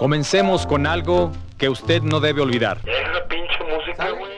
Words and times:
Comencemos 0.00 0.66
con 0.66 0.86
algo 0.86 1.30
que 1.58 1.68
usted 1.68 2.00
no 2.00 2.20
debe 2.20 2.40
olvidar. 2.40 2.78
Esa 2.86 3.28
pinche 3.28 3.58
música, 3.70 4.08
güey. 4.12 4.32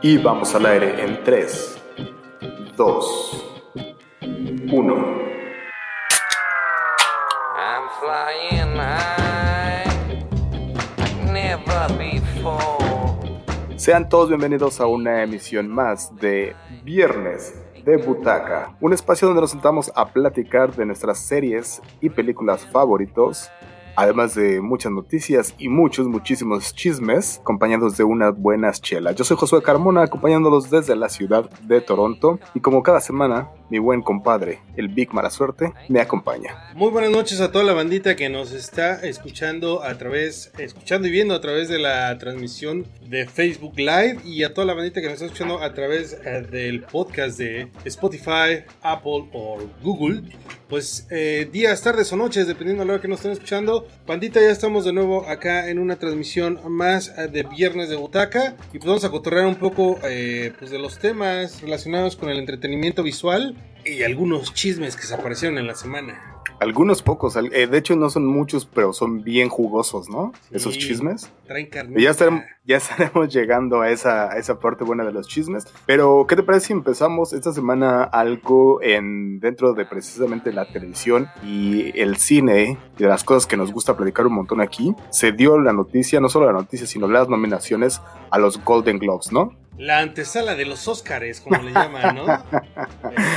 Y 0.00 0.16
vamos 0.16 0.54
al 0.54 0.64
aire 0.64 1.04
en 1.04 1.22
3, 1.22 1.82
2, 2.74 3.44
1. 4.72 4.94
I'm 7.54 7.82
flying 8.00 8.76
high 8.78 9.84
like 10.96 11.30
never 11.30 11.98
before. 11.98 13.76
Sean 13.76 14.08
todos 14.08 14.30
bienvenidos 14.30 14.80
a 14.80 14.86
una 14.86 15.22
emisión 15.22 15.68
más 15.68 16.16
de 16.16 16.56
Viernes 16.82 17.62
de 17.84 17.98
Butaca, 17.98 18.74
un 18.80 18.94
espacio 18.94 19.28
donde 19.28 19.42
nos 19.42 19.50
sentamos 19.50 19.92
a 19.94 20.06
platicar 20.06 20.74
de 20.74 20.86
nuestras 20.86 21.18
series 21.18 21.82
y 22.00 22.08
películas 22.08 22.64
favoritos, 22.64 23.50
además 23.96 24.34
de 24.34 24.60
muchas 24.60 24.92
noticias 24.92 25.54
y 25.58 25.68
muchos, 25.68 26.06
muchísimos 26.06 26.74
chismes, 26.74 27.38
acompañados 27.40 27.96
de 27.96 28.04
unas 28.04 28.36
buenas 28.36 28.80
chelas. 28.80 29.14
Yo 29.16 29.24
soy 29.24 29.36
Josué 29.36 29.62
Carmona, 29.62 30.02
acompañándolos 30.02 30.70
desde 30.70 30.96
la 30.96 31.08
ciudad 31.08 31.48
de 31.62 31.80
Toronto, 31.80 32.38
y 32.54 32.60
como 32.60 32.82
cada 32.82 33.00
semana, 33.00 33.48
mi 33.70 33.78
buen 33.78 34.02
compadre, 34.02 34.60
el 34.76 34.88
Big 34.88 35.12
Mala 35.12 35.30
Suerte, 35.30 35.72
me 35.88 36.00
acompaña. 36.00 36.72
Muy 36.74 36.90
buenas 36.90 37.10
noches 37.10 37.40
a 37.40 37.50
toda 37.50 37.64
la 37.64 37.72
bandita 37.72 38.16
que 38.16 38.28
nos 38.28 38.52
está 38.52 39.00
escuchando 39.02 39.82
a 39.82 39.96
través, 39.96 40.52
escuchando 40.58 41.08
y 41.08 41.10
viendo 41.10 41.34
a 41.34 41.40
través 41.40 41.68
de 41.68 41.78
la 41.78 42.16
transmisión 42.18 42.86
de 43.08 43.26
Facebook 43.26 43.74
Live 43.76 44.18
y 44.24 44.42
a 44.44 44.54
toda 44.54 44.66
la 44.66 44.74
bandita 44.74 45.00
que 45.00 45.06
nos 45.06 45.14
está 45.14 45.26
escuchando 45.26 45.62
a 45.62 45.72
través 45.74 46.18
eh, 46.24 46.46
del 46.50 46.82
podcast 46.82 47.38
de 47.38 47.68
Spotify, 47.84 48.64
Apple 48.82 49.28
o 49.32 49.58
Google. 49.82 50.22
Pues 50.74 51.06
eh, 51.08 51.48
días, 51.52 51.82
tardes 51.82 52.12
o 52.12 52.16
noches, 52.16 52.48
dependiendo 52.48 52.82
de 52.82 52.88
la 52.88 52.94
hora 52.94 53.00
que 53.00 53.06
nos 53.06 53.20
estén 53.20 53.30
escuchando. 53.30 53.86
Bandita, 54.08 54.40
ya 54.40 54.50
estamos 54.50 54.84
de 54.84 54.92
nuevo 54.92 55.24
acá 55.28 55.70
en 55.70 55.78
una 55.78 56.00
transmisión 56.00 56.58
más 56.68 57.14
eh, 57.16 57.28
de 57.28 57.44
Viernes 57.44 57.90
de 57.90 57.94
Butaca 57.94 58.56
y 58.72 58.78
pues 58.78 58.86
vamos 58.86 59.04
a 59.04 59.10
cotorrear 59.10 59.46
un 59.46 59.54
poco 59.54 60.00
eh, 60.02 60.52
pues 60.58 60.72
de 60.72 60.80
los 60.80 60.98
temas 60.98 61.62
relacionados 61.62 62.16
con 62.16 62.28
el 62.28 62.40
entretenimiento 62.40 63.04
visual 63.04 63.54
y 63.84 64.02
algunos 64.02 64.52
chismes 64.52 64.96
que 64.96 65.06
se 65.06 65.14
aparecieron 65.14 65.58
en 65.58 65.68
la 65.68 65.76
semana. 65.76 66.33
Algunos 66.64 67.02
pocos, 67.02 67.36
eh, 67.36 67.66
de 67.66 67.78
hecho 67.78 67.94
no 67.94 68.08
son 68.08 68.24
muchos, 68.24 68.64
pero 68.64 68.94
son 68.94 69.22
bien 69.22 69.50
jugosos, 69.50 70.08
¿no? 70.08 70.32
Sí. 70.48 70.56
Esos 70.56 70.78
chismes. 70.78 71.30
Traen 71.46 71.66
carne. 71.66 72.00
Y 72.00 72.04
ya 72.04 72.10
estaremos, 72.12 72.42
ya 72.64 72.78
estaremos 72.78 73.28
llegando 73.34 73.82
a 73.82 73.90
esa, 73.90 74.32
a 74.32 74.38
esa 74.38 74.58
parte 74.58 74.82
buena 74.82 75.04
de 75.04 75.12
los 75.12 75.28
chismes. 75.28 75.66
Pero, 75.84 76.24
¿qué 76.26 76.36
te 76.36 76.42
parece 76.42 76.68
si 76.68 76.72
empezamos 76.72 77.34
esta 77.34 77.52
semana 77.52 78.02
algo 78.02 78.80
en 78.80 79.40
dentro 79.40 79.74
de 79.74 79.84
precisamente 79.84 80.54
la 80.54 80.64
televisión 80.64 81.28
y 81.44 81.92
el 82.00 82.16
cine 82.16 82.78
y 82.96 83.02
de 83.02 83.08
las 83.08 83.24
cosas 83.24 83.46
que 83.46 83.58
nos 83.58 83.70
gusta 83.70 83.94
platicar 83.94 84.26
un 84.26 84.32
montón 84.32 84.62
aquí? 84.62 84.94
Se 85.10 85.32
dio 85.32 85.58
la 85.58 85.74
noticia, 85.74 86.18
no 86.18 86.30
solo 86.30 86.46
la 86.46 86.52
noticia, 86.52 86.86
sino 86.86 87.08
las 87.08 87.28
nominaciones 87.28 88.00
a 88.30 88.38
los 88.38 88.64
Golden 88.64 88.98
Globes, 88.98 89.32
¿no? 89.32 89.52
La 89.76 89.98
antesala 89.98 90.54
de 90.54 90.64
los 90.66 90.86
Óscares, 90.86 91.40
como 91.40 91.60
le 91.62 91.72
llaman, 91.72 92.14
¿no? 92.14 92.24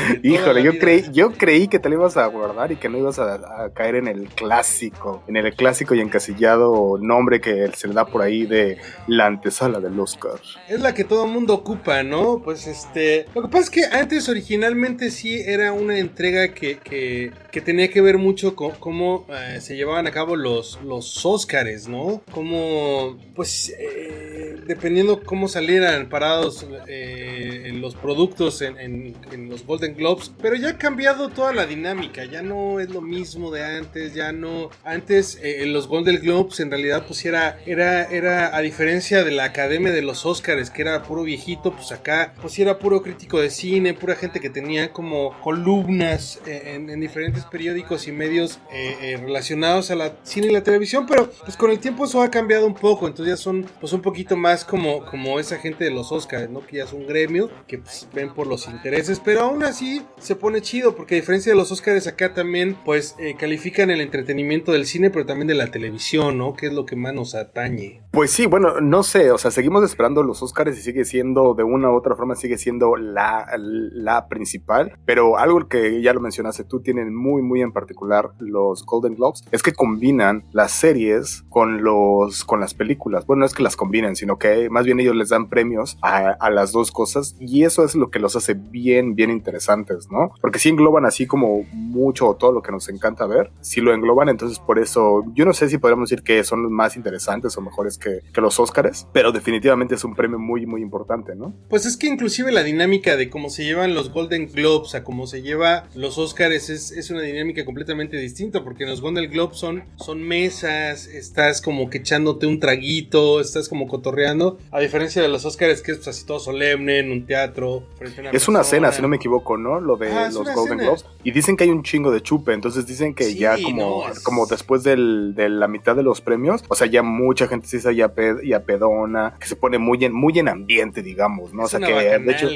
Eh, 0.10 0.20
Híjole, 0.24 0.64
yo 0.64 0.72
vida- 0.72 0.82
creí, 0.82 1.04
yo 1.12 1.32
creí 1.34 1.68
que 1.68 1.80
te 1.80 1.90
lo 1.90 1.96
ibas 1.96 2.16
a 2.18 2.26
guardar 2.28 2.72
y 2.72 2.78
que 2.78 2.88
no 2.88 2.98
ibas 2.98 3.20
a, 3.20 3.66
a 3.66 3.70
caer 3.74 3.96
en 3.96 4.08
el 4.08 4.30
clásico, 4.30 5.22
en 5.28 5.36
el 5.36 5.54
clásico 5.54 5.94
y 5.94 6.00
encasillado 6.00 6.98
nombre 7.00 7.42
que 7.42 7.70
se 7.76 7.88
le 7.90 7.94
da 7.94 8.06
por 8.06 8.22
ahí 8.22 8.46
de 8.46 8.78
la 9.08 9.26
antesala 9.26 9.80
del 9.82 10.00
Oscar. 10.00 10.40
Es 10.70 10.80
la 10.80 10.94
que 10.94 11.04
todo 11.04 11.26
el 11.26 11.32
mundo 11.32 11.54
ocupa, 11.54 12.02
¿no? 12.04 12.42
Pues 12.44 12.66
este. 12.68 13.26
Lo 13.36 13.42
que 13.42 13.48
pasa 13.50 13.64
es 13.66 13.70
que 13.70 13.84
antes 13.86 14.30
originalmente 14.30 15.12
sí 15.12 15.42
era 15.46 15.74
una 15.74 16.00
entrega 16.00 16.54
que, 16.54 16.78
que, 16.80 17.32
que 17.52 17.62
tenía 17.62 17.90
que 17.90 18.02
ver 18.02 18.18
mucho 18.18 18.56
con 18.56 18.72
cómo 18.72 19.26
eh, 19.30 19.60
se 19.60 19.76
llevaban 19.76 20.08
a 20.08 20.12
cabo 20.12 20.36
los, 20.38 20.80
los 20.84 21.26
Óscares, 21.26 21.88
¿no? 21.90 22.22
Como, 22.32 23.18
pues, 23.36 23.74
eh, 23.78 24.56
dependiendo 24.66 25.22
cómo 25.24 25.48
salieran 25.50 26.08
parados 26.28 26.66
eh, 26.88 27.72
los 27.76 27.96
productos 27.96 28.62
en, 28.62 28.78
en- 28.80 29.16
en 29.32 29.50
los 29.50 29.66
Golden 29.66 29.96
Globes. 29.96 30.32
Pero 30.42 30.56
ya 30.56 30.70
ha 30.72 30.78
cambiado 30.78 31.30
toda 31.30 31.54
la 31.54 31.66
dinámica, 31.66 32.26
ya 32.26 32.42
no 32.42 32.80
es 32.80 32.90
lo 32.90 33.02
mismo 33.02 33.50
de 33.52 33.64
antes, 33.64 34.14
ya 34.14 34.32
no. 34.32 34.70
Antes 34.84 35.40
eh, 35.42 35.66
los 35.68 35.88
Golden 35.88 36.20
Globes 36.20 36.60
en 36.60 36.70
realidad, 36.70 37.06
pues 37.08 37.24
era, 37.26 37.60
era, 37.66 38.04
era 38.06 38.56
a 38.56 38.62
diferencia 38.62 39.24
de 39.24 39.32
la 39.32 39.46
Academia 39.46 39.92
de 39.92 40.02
los 40.02 40.26
Óscares, 40.26 40.70
que 40.70 40.82
era 40.82 41.04
puro 41.04 41.24
viejito, 41.24 41.72
pues 41.74 41.92
acá, 41.92 42.34
pues 42.42 42.58
era 42.60 42.78
puro 42.80 43.02
crítico 43.02 43.40
de 43.40 43.50
cine, 43.50 43.94
pura 43.94 44.16
gente 44.16 44.40
que 44.40 44.50
tenía 44.50 44.92
como 44.92 45.34
columnas 45.42 46.40
eh, 46.46 46.74
en, 46.76 46.90
en 46.90 47.00
diferentes 47.00 47.46
periódicos 47.46 48.08
y 48.08 48.12
medios 48.12 48.60
eh, 48.74 48.96
eh, 49.02 49.18
relacionados 49.18 49.92
a 49.92 49.96
la 49.96 50.14
cine 50.24 50.48
y 50.48 50.52
la 50.52 50.64
televisión, 50.64 51.06
pero 51.08 51.32
pues 51.46 51.56
con 51.56 51.72
el 51.72 51.80
tiempo 51.80 52.06
eso 52.06 52.22
ha 52.22 52.30
cambiado 52.32 52.66
un 52.66 52.74
poco, 52.74 53.08
entonces 53.08 53.38
ya 53.38 53.42
son 53.42 53.66
pues 53.80 53.94
un 53.94 54.02
poquito 54.02 54.36
más 54.36 54.66
como, 54.66 55.06
como 55.06 55.40
esa 55.40 55.58
gente 55.58 55.84
de 55.86 55.92
los 55.92 56.12
Óscares, 56.18 56.50
¿no? 56.50 56.66
Que 56.66 56.78
ya 56.78 56.84
es 56.84 56.94
un 56.94 57.08
gremio, 57.08 57.50
que 57.68 57.78
pues 57.78 58.08
ven 58.14 58.34
por 58.34 58.48
los 58.48 58.68
intereses, 58.68 59.22
pero 59.24 59.42
aún 59.42 59.64
así 59.64 60.02
se 60.20 60.36
pone 60.36 60.62
chido, 60.62 60.96
porque 60.96 61.16
a 61.16 61.20
diferencia 61.20 61.52
de 61.52 61.58
los 61.58 61.72
Óscares 61.72 62.08
acá 62.08 62.34
también 62.34 62.78
pues 62.84 63.16
eh, 63.20 63.36
califican 63.38 63.90
el 63.90 64.02
entretenimiento 64.02 64.72
del 64.72 64.86
cine, 64.86 65.10
pero 65.10 65.26
también 65.26 65.48
de 65.48 65.56
la 65.56 65.68
televisión, 65.68 66.38
¿no? 66.38 66.54
Que 66.56 66.68
es 66.68 66.74
lo 66.74 66.86
que 66.86 66.96
más 66.96 67.14
nos 67.14 67.36
atañe. 67.36 68.02
Pues 68.12 68.32
sí, 68.32 68.48
bueno, 68.48 68.82
no 68.82 69.04
sé, 69.04 69.32
o 69.32 69.38
sea, 69.38 69.52
seguimos 69.52 69.84
esperando 69.84 70.24
los 70.24 70.42
Oscars 70.42 70.78
y 70.78 70.82
sigue 70.82 71.06
siendo, 71.06 71.54
de 71.54 71.64
una 71.64 71.92
u 71.92 71.96
otra 71.96 72.16
forma, 72.16 72.36
sigue 72.36 72.58
siendo 72.58 72.96
la, 72.96 73.48
la 73.58 74.28
principal, 74.28 74.98
pero 75.06 75.38
algo 75.38 75.68
que 75.68 76.02
ya 76.02 76.14
lo 76.14 76.20
mencionaste 76.20 76.64
tú, 76.64 76.82
tienen 76.82 77.16
muy, 77.16 77.42
muy 77.42 77.62
en 77.62 77.72
particular 77.72 78.32
los 78.40 78.86
Golden 78.86 79.16
Globes, 79.16 79.44
es 79.52 79.62
que 79.62 79.74
combinan 79.74 80.44
las 80.52 80.72
series 80.72 81.44
con 81.50 81.84
los, 81.84 82.44
con 82.44 82.60
las 82.60 82.74
películas. 82.74 83.26
Bueno, 83.26 83.42
no 83.42 83.46
es 83.46 83.54
que 83.54 83.64
las 83.64 83.76
combinen, 83.76 84.16
sino 84.16 84.38
que 84.38 84.70
más 84.70 84.86
bien 84.86 85.00
ellos 85.00 85.16
les 85.16 85.30
dan 85.30 85.50
premios 85.50 85.98
a, 86.08 86.50
las 86.50 86.72
dos 86.72 86.92
cosas 86.92 87.36
y 87.40 87.64
eso 87.64 87.84
es 87.84 87.96
lo 87.96 88.10
que 88.10 88.20
los 88.20 88.36
hace 88.36 88.54
bien, 88.54 89.16
bien 89.16 89.30
interesantes, 89.30 90.10
¿no? 90.10 90.32
Porque 90.42 90.60
si 90.60 90.70
engloban 90.70 91.06
así 91.06 91.28
como 91.28 91.64
mucho 91.74 92.36
todo 92.40 92.52
lo 92.52 92.62
que 92.62 92.72
nos 92.72 92.90
encanta 92.90 93.26
ver, 93.26 93.52
si 93.62 93.82
lo 93.82 93.94
engloban, 93.94 94.30
entonces 94.30 94.60
por 94.60 94.80
eso, 94.80 95.24
yo 95.34 95.46
no 95.46 95.54
sé 95.54 95.70
si 95.70 95.78
podríamos 95.78 96.10
decir 96.10 96.24
que 96.24 96.44
son 96.44 96.72
más 96.72 96.96
interesantes 96.96 97.58
o 97.58 97.62
mejores 97.62 97.98
que, 97.98 98.22
los 98.38 98.60
Oscars, 98.60 99.08
pero 99.14 99.32
definitivamente 99.32 99.96
es 99.96 100.04
un 100.04 100.14
premio 100.14 100.38
muy, 100.38 100.68
muy 100.68 100.84
importante, 100.84 101.36
¿no? 101.36 101.56
Pues 101.70 101.88
es 101.88 101.98
que 101.98 102.06
inclusive 102.06 102.52
la 102.52 102.62
dinámica 102.62 103.18
de 103.18 103.32
cómo 103.32 103.50
se 103.50 103.64
llevan 103.64 103.96
los 103.96 104.12
Golden 104.12 104.48
Globes 104.48 104.94
a 104.94 105.04
cómo 105.04 105.26
se 105.26 105.42
lleva 105.42 105.88
los 105.96 106.20
Oscars 106.20 106.70
es, 106.70 106.92
es 106.92 107.10
una 107.10 107.22
dinámica 107.22 107.66
completamente 107.66 108.16
distinta, 108.18 108.64
porque 108.64 108.84
en 108.84 108.92
los 108.92 109.02
Golden 109.02 109.30
Globes 109.32 109.58
son, 109.58 109.86
son 109.96 110.22
mesas, 110.22 111.08
estás 111.08 111.64
como 111.64 111.90
que 111.90 111.98
echándote 111.98 112.46
un 112.46 112.60
traguito, 112.60 113.42
estás 113.42 113.70
como 113.70 113.88
cotorreando, 113.88 114.60
a 114.72 114.80
diferencia 114.80 115.22
de 115.22 115.30
los 115.30 115.44
Oscars 115.44 115.82
que 115.82 115.94
es 115.94 115.97
pues, 115.98 116.08
así 116.08 116.26
todo 116.26 116.40
solemne 116.40 117.00
en 117.00 117.12
un 117.12 117.26
teatro. 117.26 117.84
Frente 117.98 118.20
a 118.20 118.22
una 118.22 118.32
Es 118.32 118.48
una 118.48 118.64
cena, 118.64 118.92
si 118.92 119.02
no 119.02 119.08
me 119.08 119.18
equivoco, 119.18 119.58
¿no? 119.58 119.80
Lo 119.82 119.98
de 119.98 120.08
Ah, 120.12 120.28
es 120.28 120.34
los 120.34 120.52
Golden. 120.54 120.78
Globes. 120.80 121.06
Y 121.24 121.32
dicen 121.32 121.58
que 121.58 121.66
hay 121.66 121.70
un 121.70 121.84
chingo 121.84 122.12
de 122.12 122.22
chupe, 122.22 122.54
entonces 122.54 122.86
dicen 122.88 123.14
que 123.14 123.26
Sí, 123.26 123.38
ya 123.40 123.56
como, 123.62 124.02
no, 124.06 124.10
es- 124.12 124.20
como 124.22 124.46
después 124.46 124.84
del, 124.84 125.34
de 125.36 125.50
la 125.50 125.68
mitad 125.68 125.96
de 125.96 126.04
los 126.04 126.22
premios, 126.22 126.64
o 126.70 126.76
sea, 126.76 126.88
ya 126.88 127.04
mucha 127.04 127.48
gente 127.48 127.68
sí 127.68 127.78
está 127.78 127.92
ya, 127.92 128.14
ped- 128.16 128.42
ya 128.46 128.62
pedona, 128.64 129.36
que 129.40 129.48
se 129.48 129.56
pone 129.56 129.78
muy 129.78 130.04
en, 130.06 130.14
muy 130.14 130.38
en 130.40 130.48
ambiente, 130.48 131.04
digamos, 131.04 131.54
¿no? 131.54 131.64
Es 131.64 131.68
o 131.68 131.70
sea, 131.70 131.80
una 131.80 131.88
que 131.88 131.94
bacanal, 131.94 132.26
de 132.26 132.32
hecho, 132.32 132.48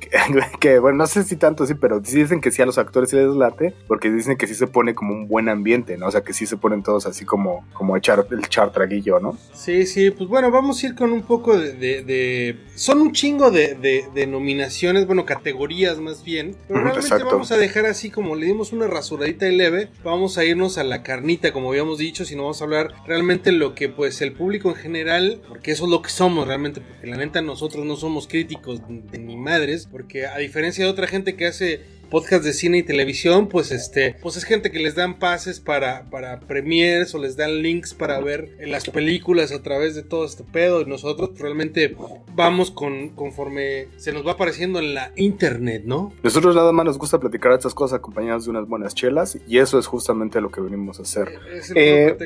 que, 0.00 0.10
que, 0.60 0.78
bueno, 0.78 0.98
no 0.98 1.06
sé 1.06 1.22
si 1.24 1.36
tanto 1.36 1.66
sí, 1.66 1.74
pero 1.74 2.00
dicen 2.00 2.40
que 2.40 2.50
sí 2.50 2.60
a 2.62 2.66
los 2.66 2.78
actores 2.78 3.10
sí 3.10 3.16
les 3.16 3.34
late, 3.34 3.74
porque 3.86 4.10
dicen 4.10 4.36
que 4.36 4.46
sí 4.46 4.54
se 4.54 4.66
pone 4.66 4.94
como 4.94 5.12
un 5.14 5.28
buen 5.28 5.48
ambiente, 5.48 5.96
¿no? 5.96 6.06
O 6.06 6.10
sea, 6.10 6.22
que 6.22 6.32
sí 6.32 6.46
se 6.46 6.56
ponen 6.56 6.82
todos 6.82 7.06
así 7.06 7.24
como, 7.24 7.66
como 7.72 7.96
echar, 7.96 8.26
el 8.30 8.40
echar 8.40 8.72
traguillo, 8.72 9.20
¿no? 9.20 9.36
Sí, 9.52 9.86
sí, 9.86 10.10
pues 10.10 10.28
bueno, 10.28 10.50
vamos 10.50 10.82
a 10.82 10.86
ir 10.88 10.94
con 10.94 11.12
un 11.12 11.22
poco 11.22 11.56
de... 11.58 11.72
de- 11.74 12.02
de- 12.02 12.56
Son 12.80 12.98
un 13.02 13.12
chingo 13.12 13.50
de, 13.50 13.74
de- 13.74 14.06
de 14.14 14.26
nominaciones, 14.26 15.06
bueno, 15.06 15.26
categorías 15.26 15.98
más 15.98 16.24
bien, 16.24 16.56
pero 16.66 16.80
realmente 16.80 17.00
exacto. 17.08 17.26
vamos 17.26 17.52
a 17.52 17.58
dejar 17.58 17.84
así 17.84 18.08
como 18.08 18.36
le 18.36 18.46
dimos 18.46 18.72
una 18.72 18.86
rasuradita 18.86 19.46
y 19.46 19.54
leve, 19.54 19.88
vamos 20.02 20.38
a 20.38 20.46
irnos 20.46 20.78
a 20.78 20.84
la 20.84 21.02
carnita, 21.02 21.52
como 21.52 21.68
habíamos 21.68 21.98
dicho, 21.98 22.24
sino 22.24 22.44
vamos 22.44 22.62
a 22.62 22.64
hablar 22.64 22.94
realmente 23.06 23.52
lo 23.52 23.74
que 23.74 23.90
pues 23.90 24.22
el 24.22 24.32
público 24.32 24.70
en 24.70 24.76
general, 24.76 25.42
porque 25.46 25.72
eso 25.72 25.84
es 25.84 25.90
lo 25.90 26.00
que 26.00 26.08
somos 26.08 26.48
realmente, 26.48 26.80
porque 26.80 27.06
la 27.06 27.18
neta 27.18 27.42
nosotros 27.42 27.84
no 27.84 27.96
somos 27.96 28.26
críticos 28.26 28.80
de 28.88 29.18
ni 29.18 29.36
madres, 29.36 29.86
porque 29.86 30.24
a 30.24 30.38
diferencia 30.38 30.82
de 30.82 30.90
otra 30.90 31.06
gente 31.06 31.36
que 31.36 31.46
hace 31.48 31.99
podcast 32.10 32.44
de 32.44 32.52
cine 32.52 32.78
y 32.78 32.82
televisión, 32.82 33.48
pues 33.48 33.70
este, 33.70 34.16
pues 34.20 34.36
es 34.36 34.44
gente 34.44 34.70
que 34.70 34.80
les 34.80 34.94
dan 34.94 35.18
pases 35.18 35.60
para, 35.60 36.10
para 36.10 36.40
premiers 36.40 37.14
o 37.14 37.18
les 37.18 37.36
dan 37.36 37.62
links 37.62 37.94
para 37.94 38.20
ver 38.20 38.56
las 38.60 38.88
películas 38.90 39.52
a 39.52 39.62
través 39.62 39.94
de 39.94 40.02
todo 40.02 40.24
este 40.24 40.44
pedo. 40.44 40.82
Y 40.82 40.86
nosotros 40.86 41.30
realmente 41.38 41.96
vamos 42.34 42.70
con, 42.70 43.10
conforme 43.10 43.88
se 43.96 44.12
nos 44.12 44.26
va 44.26 44.32
apareciendo 44.32 44.78
en 44.78 44.94
la 44.94 45.12
internet, 45.16 45.82
¿no? 45.84 46.12
Nosotros 46.22 46.54
nada 46.54 46.72
más 46.72 46.84
nos 46.84 46.98
gusta 46.98 47.18
platicar 47.18 47.52
estas 47.52 47.74
cosas 47.74 47.98
acompañados 47.98 48.44
de 48.44 48.50
unas 48.50 48.66
buenas 48.66 48.94
chelas 48.94 49.38
y 49.46 49.58
eso 49.58 49.78
es 49.78 49.86
justamente 49.86 50.40
lo 50.40 50.50
que 50.50 50.60
venimos 50.60 50.98
a 50.98 51.02
hacer. 51.02 51.38
Es 51.52 51.70
el 51.70 51.76
Eh. 51.78 52.16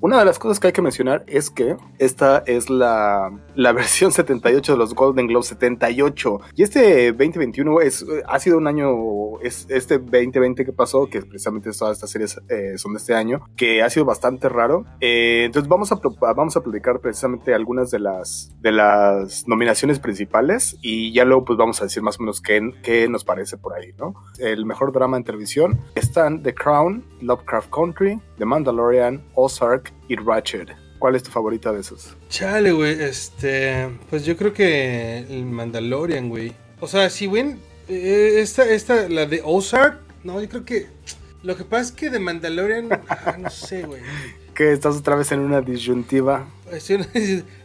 Una 0.00 0.18
de 0.18 0.24
las 0.24 0.38
cosas 0.38 0.60
que 0.60 0.68
hay 0.68 0.72
que 0.72 0.82
mencionar 0.82 1.24
es 1.26 1.50
que 1.50 1.76
esta 1.98 2.42
es 2.46 2.70
la, 2.70 3.32
la 3.54 3.72
versión 3.72 4.12
78 4.12 4.72
de 4.72 4.78
los 4.78 4.94
Golden 4.94 5.26
Globes 5.26 5.48
78 5.48 6.40
y 6.54 6.62
este 6.62 7.12
2021 7.12 7.80
es, 7.80 8.04
ha 8.26 8.38
sido 8.38 8.58
un 8.58 8.66
año 8.66 9.31
es, 9.40 9.66
este 9.68 9.98
2020 9.98 10.64
que 10.64 10.72
pasó, 10.72 11.06
que 11.06 11.22
precisamente 11.22 11.70
todas 11.72 11.96
estas 11.96 12.10
series 12.10 12.40
eh, 12.48 12.76
son 12.76 12.92
de 12.92 12.98
este 12.98 13.14
año, 13.14 13.46
que 13.56 13.82
ha 13.82 13.90
sido 13.90 14.04
bastante 14.04 14.48
raro. 14.48 14.84
Eh, 15.00 15.44
entonces 15.46 15.68
vamos 15.68 15.92
a, 15.92 16.00
vamos 16.34 16.56
a 16.56 16.62
platicar 16.62 17.00
precisamente 17.00 17.54
algunas 17.54 17.90
de 17.90 17.98
las, 17.98 18.52
de 18.60 18.72
las 18.72 19.46
nominaciones 19.46 19.98
principales 19.98 20.76
y 20.82 21.12
ya 21.12 21.24
luego 21.24 21.44
pues 21.44 21.58
vamos 21.58 21.80
a 21.80 21.84
decir 21.84 22.02
más 22.02 22.18
o 22.18 22.22
menos 22.22 22.40
qué, 22.40 22.60
qué 22.82 23.08
nos 23.08 23.24
parece 23.24 23.56
por 23.56 23.74
ahí, 23.74 23.92
¿no? 23.98 24.14
El 24.38 24.66
mejor 24.66 24.92
drama 24.92 25.16
en 25.16 25.24
televisión 25.24 25.80
están 25.94 26.42
The 26.42 26.54
Crown, 26.54 27.04
Lovecraft 27.20 27.70
Country, 27.70 28.20
The 28.38 28.44
Mandalorian, 28.44 29.24
Ozark 29.34 29.92
y 30.08 30.16
Ratchet. 30.16 30.70
¿Cuál 30.98 31.16
es 31.16 31.24
tu 31.24 31.32
favorita 31.32 31.72
de 31.72 31.80
esos? 31.80 32.16
Chale, 32.28 32.70
güey, 32.70 33.02
este. 33.02 33.88
Pues 34.08 34.24
yo 34.24 34.36
creo 34.36 34.52
que 34.52 35.18
el 35.18 35.46
Mandalorian, 35.46 36.28
güey. 36.28 36.52
O 36.80 36.86
sea, 36.86 37.10
si 37.10 37.24
eh, 37.24 37.56
esta, 37.92 38.64
esta, 38.68 39.08
la 39.08 39.26
de 39.26 39.42
Ozark, 39.44 40.00
no, 40.24 40.40
yo 40.40 40.48
creo 40.48 40.64
que. 40.64 40.86
Lo 41.42 41.56
que 41.56 41.64
pasa 41.64 41.82
es 41.82 41.92
que 41.92 42.08
de 42.08 42.20
Mandalorian, 42.20 42.88
ah, 43.08 43.36
no 43.38 43.50
sé, 43.50 43.82
güey. 43.82 44.00
Que 44.54 44.72
estás 44.72 44.96
otra 44.96 45.16
vez 45.16 45.32
en 45.32 45.40
una 45.40 45.60
disyuntiva. 45.60 46.46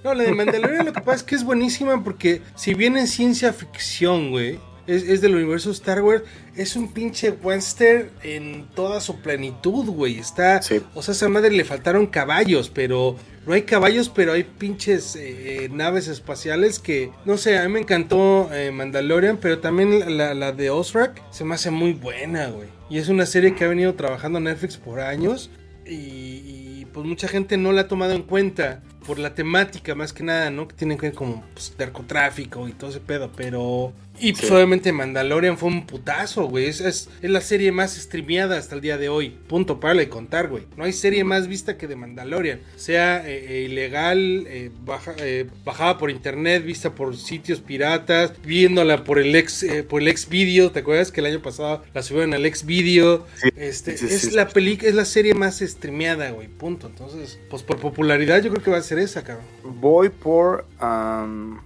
No, 0.03 0.13
la 0.13 0.23
de 0.23 0.33
Mandalorian 0.33 0.85
lo 0.85 0.93
que 0.93 1.01
pasa 1.01 1.17
es 1.17 1.23
que 1.23 1.35
es 1.35 1.43
buenísima 1.43 2.03
porque 2.03 2.41
si 2.55 2.73
bien 2.73 2.97
es 2.97 3.11
ciencia 3.11 3.53
ficción, 3.53 4.31
güey, 4.31 4.59
es, 4.87 5.03
es 5.03 5.21
del 5.21 5.35
universo 5.35 5.71
Star 5.71 6.01
Wars, 6.01 6.23
es 6.55 6.75
un 6.75 6.91
pinche 6.91 7.31
western 7.31 8.09
en 8.23 8.67
toda 8.73 8.99
su 9.01 9.17
plenitud, 9.21 9.85
güey. 9.85 10.17
Está, 10.19 10.61
Sí. 10.61 10.81
o 10.95 11.01
sea, 11.01 11.11
a 11.11 11.15
esa 11.15 11.29
madre 11.29 11.51
le 11.51 11.65
faltaron 11.65 12.07
caballos, 12.07 12.69
pero 12.73 13.15
no 13.45 13.53
hay 13.53 13.61
caballos, 13.63 14.09
pero 14.09 14.33
hay 14.33 14.43
pinches 14.43 15.15
eh, 15.15 15.65
eh, 15.65 15.69
naves 15.69 16.07
espaciales 16.07 16.79
que, 16.79 17.11
no 17.25 17.37
sé, 17.37 17.57
a 17.57 17.63
mí 17.67 17.73
me 17.73 17.79
encantó 17.79 18.49
eh, 18.53 18.71
Mandalorian, 18.71 19.37
pero 19.37 19.59
también 19.59 20.17
la, 20.17 20.33
la 20.33 20.51
de 20.51 20.69
Ozark 20.69 21.21
se 21.31 21.45
me 21.45 21.55
hace 21.55 21.71
muy 21.71 21.93
buena, 21.93 22.47
güey. 22.47 22.67
Y 22.89 22.97
es 22.97 23.09
una 23.09 23.25
serie 23.25 23.53
que 23.55 23.63
ha 23.65 23.67
venido 23.67 23.93
trabajando 23.95 24.39
Netflix 24.39 24.77
por 24.77 24.99
años 24.99 25.49
y, 25.85 25.91
y, 25.93 26.87
pues 26.93 27.05
mucha 27.05 27.27
gente 27.27 27.57
no 27.57 27.71
la 27.71 27.81
ha 27.81 27.87
tomado 27.87 28.13
en 28.13 28.23
cuenta 28.23 28.81
por 29.05 29.19
la 29.19 29.33
temática 29.33 29.95
más 29.95 30.11
que 30.11 30.23
nada, 30.23 30.49
¿no? 30.49 30.67
Que 30.67 30.75
tiene 30.75 30.97
que 30.97 31.07
ver 31.07 31.15
como 31.15 31.43
pues, 31.53 31.73
narcotráfico 31.77 32.67
y 32.67 32.73
todo 32.73 32.89
ese 32.89 32.99
pedo, 32.99 33.31
pero... 33.35 33.93
Y 34.19 34.33
pues 34.33 34.47
Sí. 34.47 34.53
obviamente 34.53 34.91
Mandalorian 34.91 35.57
fue 35.57 35.69
un 35.69 35.85
putazo, 35.85 36.45
güey. 36.47 36.65
Es, 36.65 36.81
es, 36.81 37.09
es 37.21 37.29
la 37.29 37.41
serie 37.41 37.71
más 37.71 37.95
streameada 37.95 38.57
hasta 38.57 38.75
el 38.75 38.81
día 38.81 38.97
de 38.97 39.09
hoy. 39.09 39.29
Punto, 39.47 39.79
para 39.79 39.93
de 39.93 40.09
contar, 40.09 40.47
güey. 40.47 40.63
No 40.75 40.83
hay 40.85 40.93
serie 40.93 41.23
más 41.23 41.47
vista 41.47 41.77
que 41.77 41.87
de 41.87 41.95
Mandalorian. 41.95 42.61
Sea 42.75 43.27
eh, 43.27 43.45
eh, 43.49 43.67
ilegal, 43.69 44.45
eh, 44.47 44.71
baja- 44.85 45.15
eh, 45.19 45.47
bajada 45.63 45.97
por 45.97 46.09
internet, 46.11 46.63
vista 46.65 46.95
por 46.95 47.15
sitios 47.15 47.59
piratas, 47.61 48.33
viéndola 48.43 49.03
por 49.03 49.19
el 49.19 49.35
ex, 49.35 49.65
por 49.87 50.01
el 50.01 50.07
ex 50.07 50.27
video. 50.29 50.71
¿Te 50.71 50.79
acuerdas 50.79 51.11
que 51.11 51.19
el 51.21 51.27
año 51.27 51.41
pasado 51.41 51.83
la 51.93 52.01
subieron 52.01 52.33
al 52.33 52.45
ex 52.45 52.65
video? 52.65 53.25
Sí, 53.35 53.49
Este, 53.55 53.97
sí, 53.97 54.05
es 54.09 54.33
la 54.33 54.47
peli 54.47 54.77
es 54.81 54.95
la 54.95 55.05
serie 55.05 55.33
más 55.33 55.59
streameada, 55.59 56.31
güey. 56.31 56.47
Punto. 56.47 56.87
Entonces, 56.87 57.39
pues 57.49 57.63
por 57.63 57.77
popularidad 57.79 58.41
yo 58.41 58.51
creo 58.51 58.63
que 58.63 58.71
va 58.71 58.77
a 58.77 58.81
ser 58.81 58.99
esa, 58.99 59.23
cabrón. 59.23 59.45
Voy 59.63 60.09
por. 60.09 60.65
um, 60.81 61.59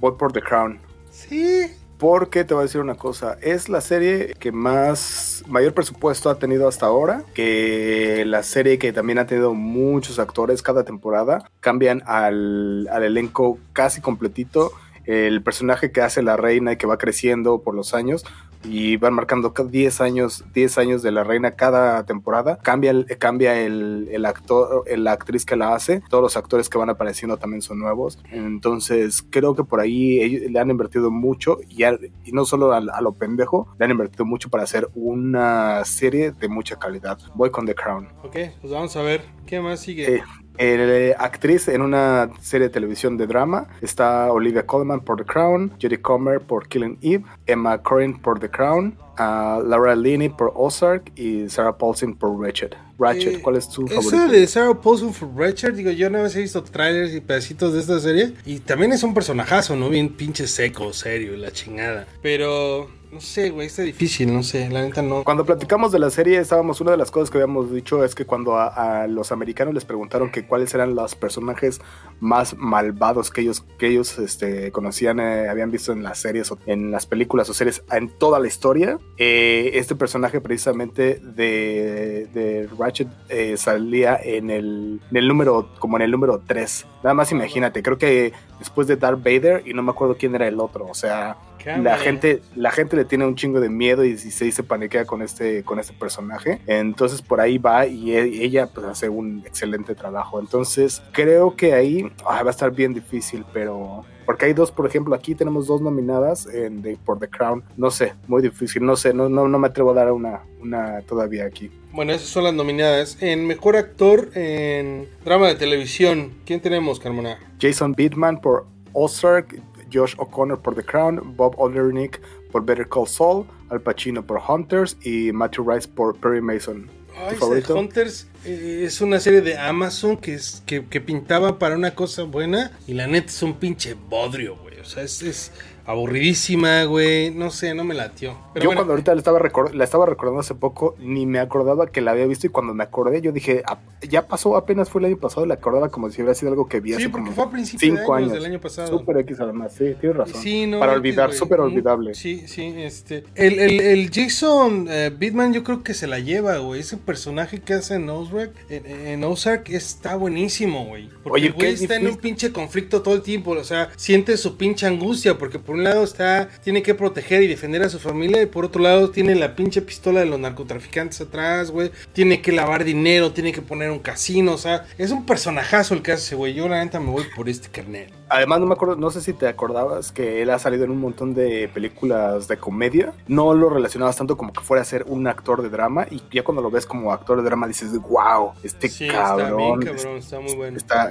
voy 0.00 0.12
por 0.18 0.32
The 0.32 0.40
Crown. 0.40 0.78
Sí. 1.10 1.66
Porque 2.00 2.44
te 2.44 2.54
voy 2.54 2.62
a 2.62 2.64
decir 2.64 2.80
una 2.80 2.94
cosa, 2.94 3.36
es 3.42 3.68
la 3.68 3.82
serie 3.82 4.34
que 4.38 4.52
más 4.52 5.44
mayor 5.46 5.74
presupuesto 5.74 6.30
ha 6.30 6.38
tenido 6.38 6.66
hasta 6.66 6.86
ahora, 6.86 7.24
que 7.34 8.24
la 8.26 8.42
serie 8.42 8.78
que 8.78 8.94
también 8.94 9.18
ha 9.18 9.26
tenido 9.26 9.52
muchos 9.52 10.18
actores 10.18 10.62
cada 10.62 10.82
temporada, 10.84 11.50
cambian 11.60 12.02
al, 12.06 12.88
al 12.90 13.02
elenco 13.04 13.58
casi 13.74 14.00
completito, 14.00 14.72
el 15.04 15.42
personaje 15.42 15.92
que 15.92 16.00
hace 16.00 16.22
la 16.22 16.38
reina 16.38 16.72
y 16.72 16.76
que 16.76 16.86
va 16.86 16.96
creciendo 16.96 17.60
por 17.60 17.74
los 17.74 17.92
años 17.92 18.24
y 18.64 18.96
van 18.98 19.14
marcando 19.14 19.52
ca- 19.54 19.64
10 19.64 20.00
años 20.00 20.44
10 20.52 20.76
años 20.78 21.02
de 21.02 21.10
la 21.12 21.24
reina 21.24 21.52
cada 21.52 22.04
temporada 22.04 22.58
cambia 22.62 22.92
cambia 23.18 23.58
el, 23.58 24.08
el 24.12 24.26
actor 24.26 24.84
la 24.98 25.12
actriz 25.12 25.44
que 25.46 25.56
la 25.56 25.74
hace 25.74 26.02
todos 26.10 26.22
los 26.22 26.36
actores 26.36 26.68
que 26.68 26.76
van 26.76 26.90
apareciendo 26.90 27.36
también 27.38 27.62
son 27.62 27.78
nuevos 27.78 28.18
entonces 28.30 29.24
creo 29.30 29.54
que 29.54 29.64
por 29.64 29.80
ahí 29.80 30.48
le 30.48 30.58
han 30.60 30.70
invertido 30.70 31.10
mucho 31.10 31.58
y, 31.68 31.84
a- 31.84 31.98
y 32.24 32.32
no 32.32 32.44
solo 32.44 32.72
a, 32.72 32.78
a 32.78 33.00
lo 33.00 33.12
pendejo 33.12 33.68
le 33.78 33.84
han 33.86 33.90
invertido 33.92 34.24
mucho 34.26 34.50
para 34.50 34.64
hacer 34.64 34.88
una 34.94 35.82
serie 35.84 36.32
de 36.32 36.48
mucha 36.48 36.76
calidad 36.76 37.18
voy 37.34 37.50
con 37.50 37.64
The 37.66 37.74
Crown 37.74 38.08
Ok, 38.22 38.36
pues 38.60 38.72
vamos 38.72 38.94
a 38.96 39.02
ver. 39.02 39.22
¿Qué 39.46 39.60
más 39.60 39.80
sigue? 39.80 40.16
Eh, 40.16 40.22
el, 40.58 41.14
actriz 41.18 41.68
en 41.68 41.82
una 41.82 42.30
serie 42.40 42.68
de 42.68 42.72
televisión 42.72 43.16
de 43.16 43.26
drama 43.26 43.68
está 43.80 44.32
Olivia 44.32 44.66
Colman 44.66 45.00
por 45.00 45.18
The 45.18 45.24
Crown, 45.24 45.72
Jodie 45.80 46.00
Comer 46.00 46.40
por 46.40 46.68
Killing 46.68 46.98
Eve, 47.00 47.24
Emma 47.46 47.78
Corrin 47.78 48.20
por 48.20 48.38
The 48.38 48.50
Crown, 48.50 48.96
ah, 49.18 49.60
Laura 49.64 49.94
Linney 49.96 50.28
por 50.28 50.52
Ozark 50.54 51.12
y 51.16 51.48
Sarah 51.48 51.76
Paulson 51.76 52.14
por 52.14 52.40
Ratchet. 52.40 52.74
Ratchet, 52.98 53.36
Eh, 53.36 53.40
¿cuál 53.42 53.56
es 53.56 53.68
tu 53.68 53.86
Esa 53.86 53.94
favorito? 54.02 54.28
de 54.32 54.46
Sarah 54.46 54.74
Paulson 54.80 55.14
for 55.14 55.28
Richard, 55.34 55.74
digo, 55.74 55.90
yo 55.90 56.08
una 56.08 56.22
vez 56.22 56.36
he 56.36 56.40
visto 56.40 56.62
trailers 56.62 57.14
y 57.14 57.20
pedacitos 57.20 57.72
de 57.72 57.80
esta 57.80 57.98
serie. 57.98 58.34
Y 58.44 58.58
también 58.58 58.92
es 58.92 59.02
un 59.02 59.14
personajazo, 59.14 59.74
¿no? 59.76 59.88
Bien 59.88 60.10
pinche 60.10 60.46
seco, 60.46 60.92
serio, 60.92 61.34
la 61.36 61.50
chingada. 61.50 62.06
Pero, 62.20 62.90
no 63.10 63.20
sé, 63.22 63.48
güey, 63.48 63.68
está 63.68 63.80
difícil, 63.82 64.30
no 64.34 64.42
sé, 64.42 64.68
la 64.68 64.82
neta 64.82 65.00
no. 65.00 65.24
Cuando 65.24 65.46
platicamos 65.46 65.92
de 65.92 65.98
la 65.98 66.10
serie, 66.10 66.38
estábamos, 66.38 66.82
una 66.82 66.90
de 66.90 66.98
las 66.98 67.10
cosas 67.10 67.30
que 67.30 67.38
habíamos 67.38 67.72
dicho 67.72 68.04
es 68.04 68.14
que 68.14 68.26
cuando 68.26 68.56
a, 68.58 69.02
a 69.02 69.06
los 69.06 69.32
americanos 69.32 69.72
les 69.72 69.86
preguntaron 69.86 70.30
que 70.30 70.46
cuáles 70.46 70.74
eran 70.74 70.94
los 70.94 71.14
personajes 71.16 71.80
más 72.20 72.54
malvados 72.58 73.30
que 73.30 73.40
ellos, 73.40 73.64
que 73.78 73.88
ellos 73.88 74.18
este, 74.18 74.70
conocían, 74.72 75.20
eh, 75.20 75.48
habían 75.48 75.70
visto 75.70 75.92
en 75.92 76.02
las 76.02 76.18
series, 76.18 76.52
o 76.52 76.58
en 76.66 76.90
las 76.90 77.06
películas 77.06 77.48
o 77.48 77.54
series, 77.54 77.82
en 77.90 78.10
toda 78.10 78.38
la 78.40 78.46
historia, 78.46 78.98
eh, 79.16 79.72
este 79.74 79.94
personaje 79.94 80.40
precisamente 80.40 81.20
de, 81.22 82.26
de 82.32 82.68
Ratchet 82.78 83.08
eh, 83.28 83.56
salía 83.56 84.18
en 84.22 84.50
el, 84.50 85.00
en 85.10 85.16
el 85.16 85.28
número, 85.28 85.68
como 85.78 85.96
en 85.96 86.02
el 86.02 86.10
número 86.10 86.42
3. 86.46 86.86
Nada 87.02 87.14
más 87.14 87.30
imagínate, 87.32 87.82
creo 87.82 87.98
que 87.98 88.32
después 88.58 88.86
de 88.86 88.96
Darth 88.96 89.22
Vader 89.22 89.62
y 89.66 89.74
no 89.74 89.82
me 89.82 89.90
acuerdo 89.90 90.16
quién 90.16 90.34
era 90.34 90.48
el 90.48 90.60
otro, 90.60 90.86
o 90.86 90.94
sea... 90.94 91.36
La 91.64 91.98
gente, 91.98 92.40
la 92.56 92.70
gente 92.70 92.96
le 92.96 93.04
tiene 93.04 93.26
un 93.26 93.34
chingo 93.34 93.60
de 93.60 93.68
miedo 93.68 94.02
y, 94.02 94.12
y 94.12 94.16
se, 94.16 94.50
se 94.50 94.62
paniquea 94.62 95.04
con 95.04 95.20
este, 95.20 95.62
con 95.62 95.78
este 95.78 95.92
personaje. 95.92 96.60
Entonces 96.66 97.20
por 97.20 97.40
ahí 97.40 97.58
va 97.58 97.86
y 97.86 98.12
e- 98.12 98.44
ella 98.44 98.68
pues 98.68 98.86
hace 98.86 99.08
un 99.08 99.42
excelente 99.44 99.94
trabajo. 99.94 100.40
Entonces 100.40 101.02
creo 101.12 101.56
que 101.56 101.74
ahí 101.74 102.10
ah, 102.24 102.42
va 102.42 102.48
a 102.48 102.50
estar 102.50 102.70
bien 102.70 102.94
difícil, 102.94 103.44
pero 103.52 104.06
porque 104.30 104.46
hay 104.46 104.52
dos, 104.52 104.70
por 104.70 104.86
ejemplo, 104.86 105.12
aquí 105.16 105.34
tenemos 105.34 105.66
dos 105.66 105.80
nominadas 105.80 106.46
en 106.46 106.82
The- 106.82 106.96
por 107.04 107.18
The 107.18 107.28
Crown. 107.28 107.64
No 107.76 107.90
sé, 107.90 108.14
muy 108.28 108.40
difícil. 108.42 108.84
No 108.86 108.94
sé, 108.94 109.12
no, 109.12 109.28
no, 109.28 109.48
no 109.48 109.58
me 109.58 109.66
atrevo 109.66 109.90
a 109.90 109.94
dar 109.94 110.12
una, 110.12 110.42
una 110.62 111.00
todavía 111.02 111.46
aquí. 111.46 111.68
Bueno, 111.92 112.12
esas 112.12 112.28
son 112.28 112.44
las 112.44 112.54
nominadas. 112.54 113.20
En 113.20 113.44
Mejor 113.44 113.74
Actor 113.74 114.30
en 114.36 115.08
Drama 115.24 115.48
de 115.48 115.56
Televisión, 115.56 116.34
¿quién 116.46 116.60
tenemos, 116.60 117.00
Carmona? 117.00 117.40
Jason 117.60 117.90
Bateman 117.98 118.40
por 118.40 118.66
Ozark, 118.92 119.60
Josh 119.92 120.14
O'Connor 120.16 120.60
por 120.60 120.76
The 120.76 120.84
Crown, 120.84 121.34
Bob 121.36 121.56
Odenkirk 121.58 122.20
por 122.52 122.64
Better 122.64 122.88
Call 122.88 123.08
Saul, 123.08 123.46
Al 123.68 123.80
Pacino 123.80 124.24
por 124.24 124.40
Hunters 124.48 124.96
y 125.02 125.32
Matthew 125.32 125.68
Rice 125.68 125.88
por 125.88 126.16
Perry 126.18 126.40
Mason. 126.40 126.88
Ay. 127.28 127.36
Hunters 127.68 128.26
eh, 128.44 128.84
es 128.86 129.00
una 129.00 129.20
serie 129.20 129.40
de 129.40 129.58
Amazon 129.58 130.16
que, 130.16 130.34
es, 130.34 130.62
que, 130.66 130.86
que 130.86 131.00
pintaba 131.00 131.58
para 131.58 131.76
una 131.76 131.94
cosa 131.94 132.22
buena 132.22 132.72
y 132.86 132.94
la 132.94 133.06
neta 133.06 133.28
es 133.28 133.42
un 133.42 133.54
pinche 133.54 133.94
bodrio, 133.94 134.56
güey. 134.56 134.78
O 134.80 134.84
sea, 134.84 135.02
es, 135.02 135.22
es 135.22 135.52
aburridísima, 135.90 136.84
güey. 136.84 137.30
No 137.30 137.50
sé, 137.50 137.74
no 137.74 137.84
me 137.84 137.94
latió. 137.94 138.36
Pero 138.54 138.64
yo 138.64 138.68
bueno, 138.70 138.80
cuando 138.80 138.92
ahorita 138.94 139.14
la 139.14 139.18
estaba, 139.18 139.40
la 139.72 139.84
estaba 139.84 140.06
recordando 140.06 140.40
hace 140.40 140.54
poco, 140.54 140.94
ni 140.98 141.26
me 141.26 141.38
acordaba 141.38 141.86
que 141.88 142.00
la 142.00 142.12
había 142.12 142.26
visto 142.26 142.46
y 142.46 142.50
cuando 142.50 142.74
me 142.74 142.84
acordé 142.84 143.20
yo 143.20 143.32
dije, 143.32 143.62
"Ah, 143.66 143.78
ya 144.02 144.26
pasó, 144.26 144.56
apenas 144.56 144.88
fue 144.90 145.00
el 145.02 145.06
año 145.06 145.16
pasado, 145.18 145.46
la 145.46 145.54
acordaba 145.54 145.88
como 145.90 146.10
si 146.10 146.22
hubiera 146.22 146.34
sido 146.34 146.50
algo 146.50 146.68
que 146.68 146.80
vi 146.80 146.90
Sí, 146.90 146.96
hace 146.96 147.08
porque 147.10 147.24
como 147.30 147.36
fue 147.36 147.44
a 147.44 147.50
principios 147.50 147.92
de 147.92 147.98
cinco 148.00 148.14
años 148.14 148.30
años. 148.32 148.42
del 148.42 148.52
año 148.52 148.60
pasado. 148.60 148.88
Super 148.98 149.18
X 149.18 149.40
además, 149.40 149.72
sí, 149.76 149.94
tienes 150.00 150.16
razón. 150.16 150.42
Sí, 150.42 150.66
no, 150.66 150.78
Para 150.80 150.92
olvidar, 150.92 151.32
súper 151.32 151.60
olvidable. 151.60 152.14
Sí, 152.14 152.44
sí, 152.46 152.72
este. 152.76 153.24
El, 153.34 153.58
el, 153.58 153.80
el 153.80 154.10
Jason 154.10 154.86
eh, 154.90 155.10
Bateman, 155.12 155.52
yo 155.52 155.62
creo 155.64 155.82
que 155.82 155.94
se 155.94 156.06
la 156.06 156.18
lleva, 156.18 156.58
güey. 156.58 156.80
Ese 156.80 156.96
personaje 156.96 157.60
que 157.60 157.74
hace 157.74 157.94
en 157.94 158.08
Ozark, 158.08 158.52
en, 158.68 158.86
en 158.86 159.24
Ozark 159.24 159.68
está 159.70 160.16
buenísimo, 160.16 160.86
güey. 160.86 161.08
Porque 161.22 161.30
Oye, 161.40 161.46
el 161.48 161.52
güey 161.54 161.72
está 161.74 161.96
en 161.96 162.02
un 162.02 162.06
difícil. 162.08 162.20
pinche 162.20 162.52
conflicto 162.52 163.02
todo 163.02 163.14
el 163.14 163.22
tiempo. 163.22 163.50
O 163.52 163.64
sea, 163.64 163.90
siente 163.96 164.36
su 164.36 164.56
pinche 164.56 164.86
angustia. 164.86 165.36
Porque 165.38 165.58
por 165.58 165.76
lado 165.80 166.04
está, 166.04 166.48
tiene 166.62 166.82
que 166.82 166.94
proteger 166.94 167.42
y 167.42 167.46
defender 167.46 167.82
a 167.82 167.88
su 167.88 167.98
familia. 167.98 168.42
Y 168.42 168.46
por 168.46 168.64
otro 168.64 168.82
lado, 168.82 169.10
tiene 169.10 169.34
la 169.34 169.56
pinche 169.56 169.82
pistola 169.82 170.20
de 170.20 170.26
los 170.26 170.40
narcotraficantes 170.40 171.20
atrás, 171.20 171.70
güey. 171.70 171.90
Tiene 172.12 172.40
que 172.42 172.52
lavar 172.52 172.84
dinero, 172.84 173.32
tiene 173.32 173.52
que 173.52 173.62
poner 173.62 173.90
un 173.90 173.98
casino. 173.98 174.52
O 174.52 174.58
sea, 174.58 174.86
es 174.98 175.10
un 175.10 175.26
personajazo 175.26 175.94
el 175.94 176.02
que 176.02 176.12
hace, 176.12 176.34
güey. 176.34 176.54
Yo, 176.54 176.68
la 176.68 176.84
neta, 176.84 177.00
me 177.00 177.10
voy 177.10 177.24
por 177.34 177.48
este 177.48 177.68
carnel. 177.68 178.19
Además, 178.30 178.60
no 178.60 178.66
me 178.66 178.74
acuerdo, 178.74 178.96
no 178.96 179.10
sé 179.10 179.20
si 179.20 179.32
te 179.32 179.48
acordabas 179.48 180.12
que 180.12 180.40
él 180.40 180.50
ha 180.50 180.58
salido 180.58 180.84
en 180.84 180.90
un 180.92 181.00
montón 181.00 181.34
de 181.34 181.68
películas 181.74 182.46
de 182.48 182.56
comedia. 182.58 183.12
No 183.28 183.54
lo 183.54 183.68
relacionabas 183.70 184.16
tanto 184.16 184.36
como 184.36 184.52
que 184.52 184.60
fuera 184.60 184.82
a 184.82 184.84
ser 184.84 185.04
un 185.08 185.26
actor 185.26 185.62
de 185.62 185.68
drama. 185.68 186.06
Y 186.10 186.22
ya 186.32 186.42
cuando 186.44 186.62
lo 186.62 186.70
ves 186.70 186.86
como 186.86 187.12
actor 187.12 187.38
de 187.38 187.42
drama 187.44 187.66
dices, 187.66 187.92
wow, 187.98 188.52
este 188.62 188.88
Sí, 188.88 189.06
está 189.08 189.34
bien 189.36 189.48
cabrón. 189.48 189.80
cabrón, 189.82 190.16
está 190.16 190.40
muy 190.40 190.54
bueno. 190.54 190.76
está- 190.76 191.10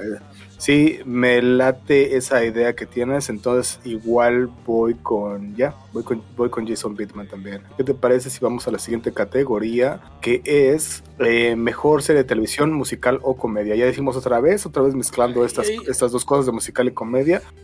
sí, 0.58 1.00
me 1.04 1.40
late 1.42 2.16
esa 2.16 2.44
idea 2.44 2.74
que 2.74 2.86
tienes. 2.86 3.28
Entonces, 3.28 3.80
igual 3.84 4.48
voy 4.66 4.94
con. 4.94 5.54
Ya, 5.56 5.74
voy 5.92 6.02
con, 6.02 6.22
voy 6.36 6.48
con 6.50 6.66
Jason 6.66 6.94
Bateman 6.96 7.28
también. 7.28 7.62
¿Qué 7.76 7.84
te 7.84 7.92
parece 7.94 8.30
si 8.30 8.40
vamos 8.40 8.66
a 8.66 8.70
la 8.70 8.78
siguiente 8.78 9.12
categoría? 9.12 10.00
Que 10.22 10.40
es 10.44 11.02
eh, 11.18 11.54
mejor 11.56 12.02
serie 12.02 12.22
de 12.22 12.28
televisión, 12.28 12.72
musical 12.72 13.18
o 13.22 13.36
comedia. 13.36 13.74
Ya 13.76 13.84
decimos 13.84 14.16
otra 14.16 14.40
vez, 14.40 14.64
otra 14.64 14.82
vez 14.82 14.94
mezclando 14.94 15.44
estas, 15.44 15.68
estas 15.68 16.12
dos 16.12 16.24
cosas 16.24 16.46
de 16.46 16.52
musical 16.52 16.88
y 16.88 16.92
comedia, 16.92 17.09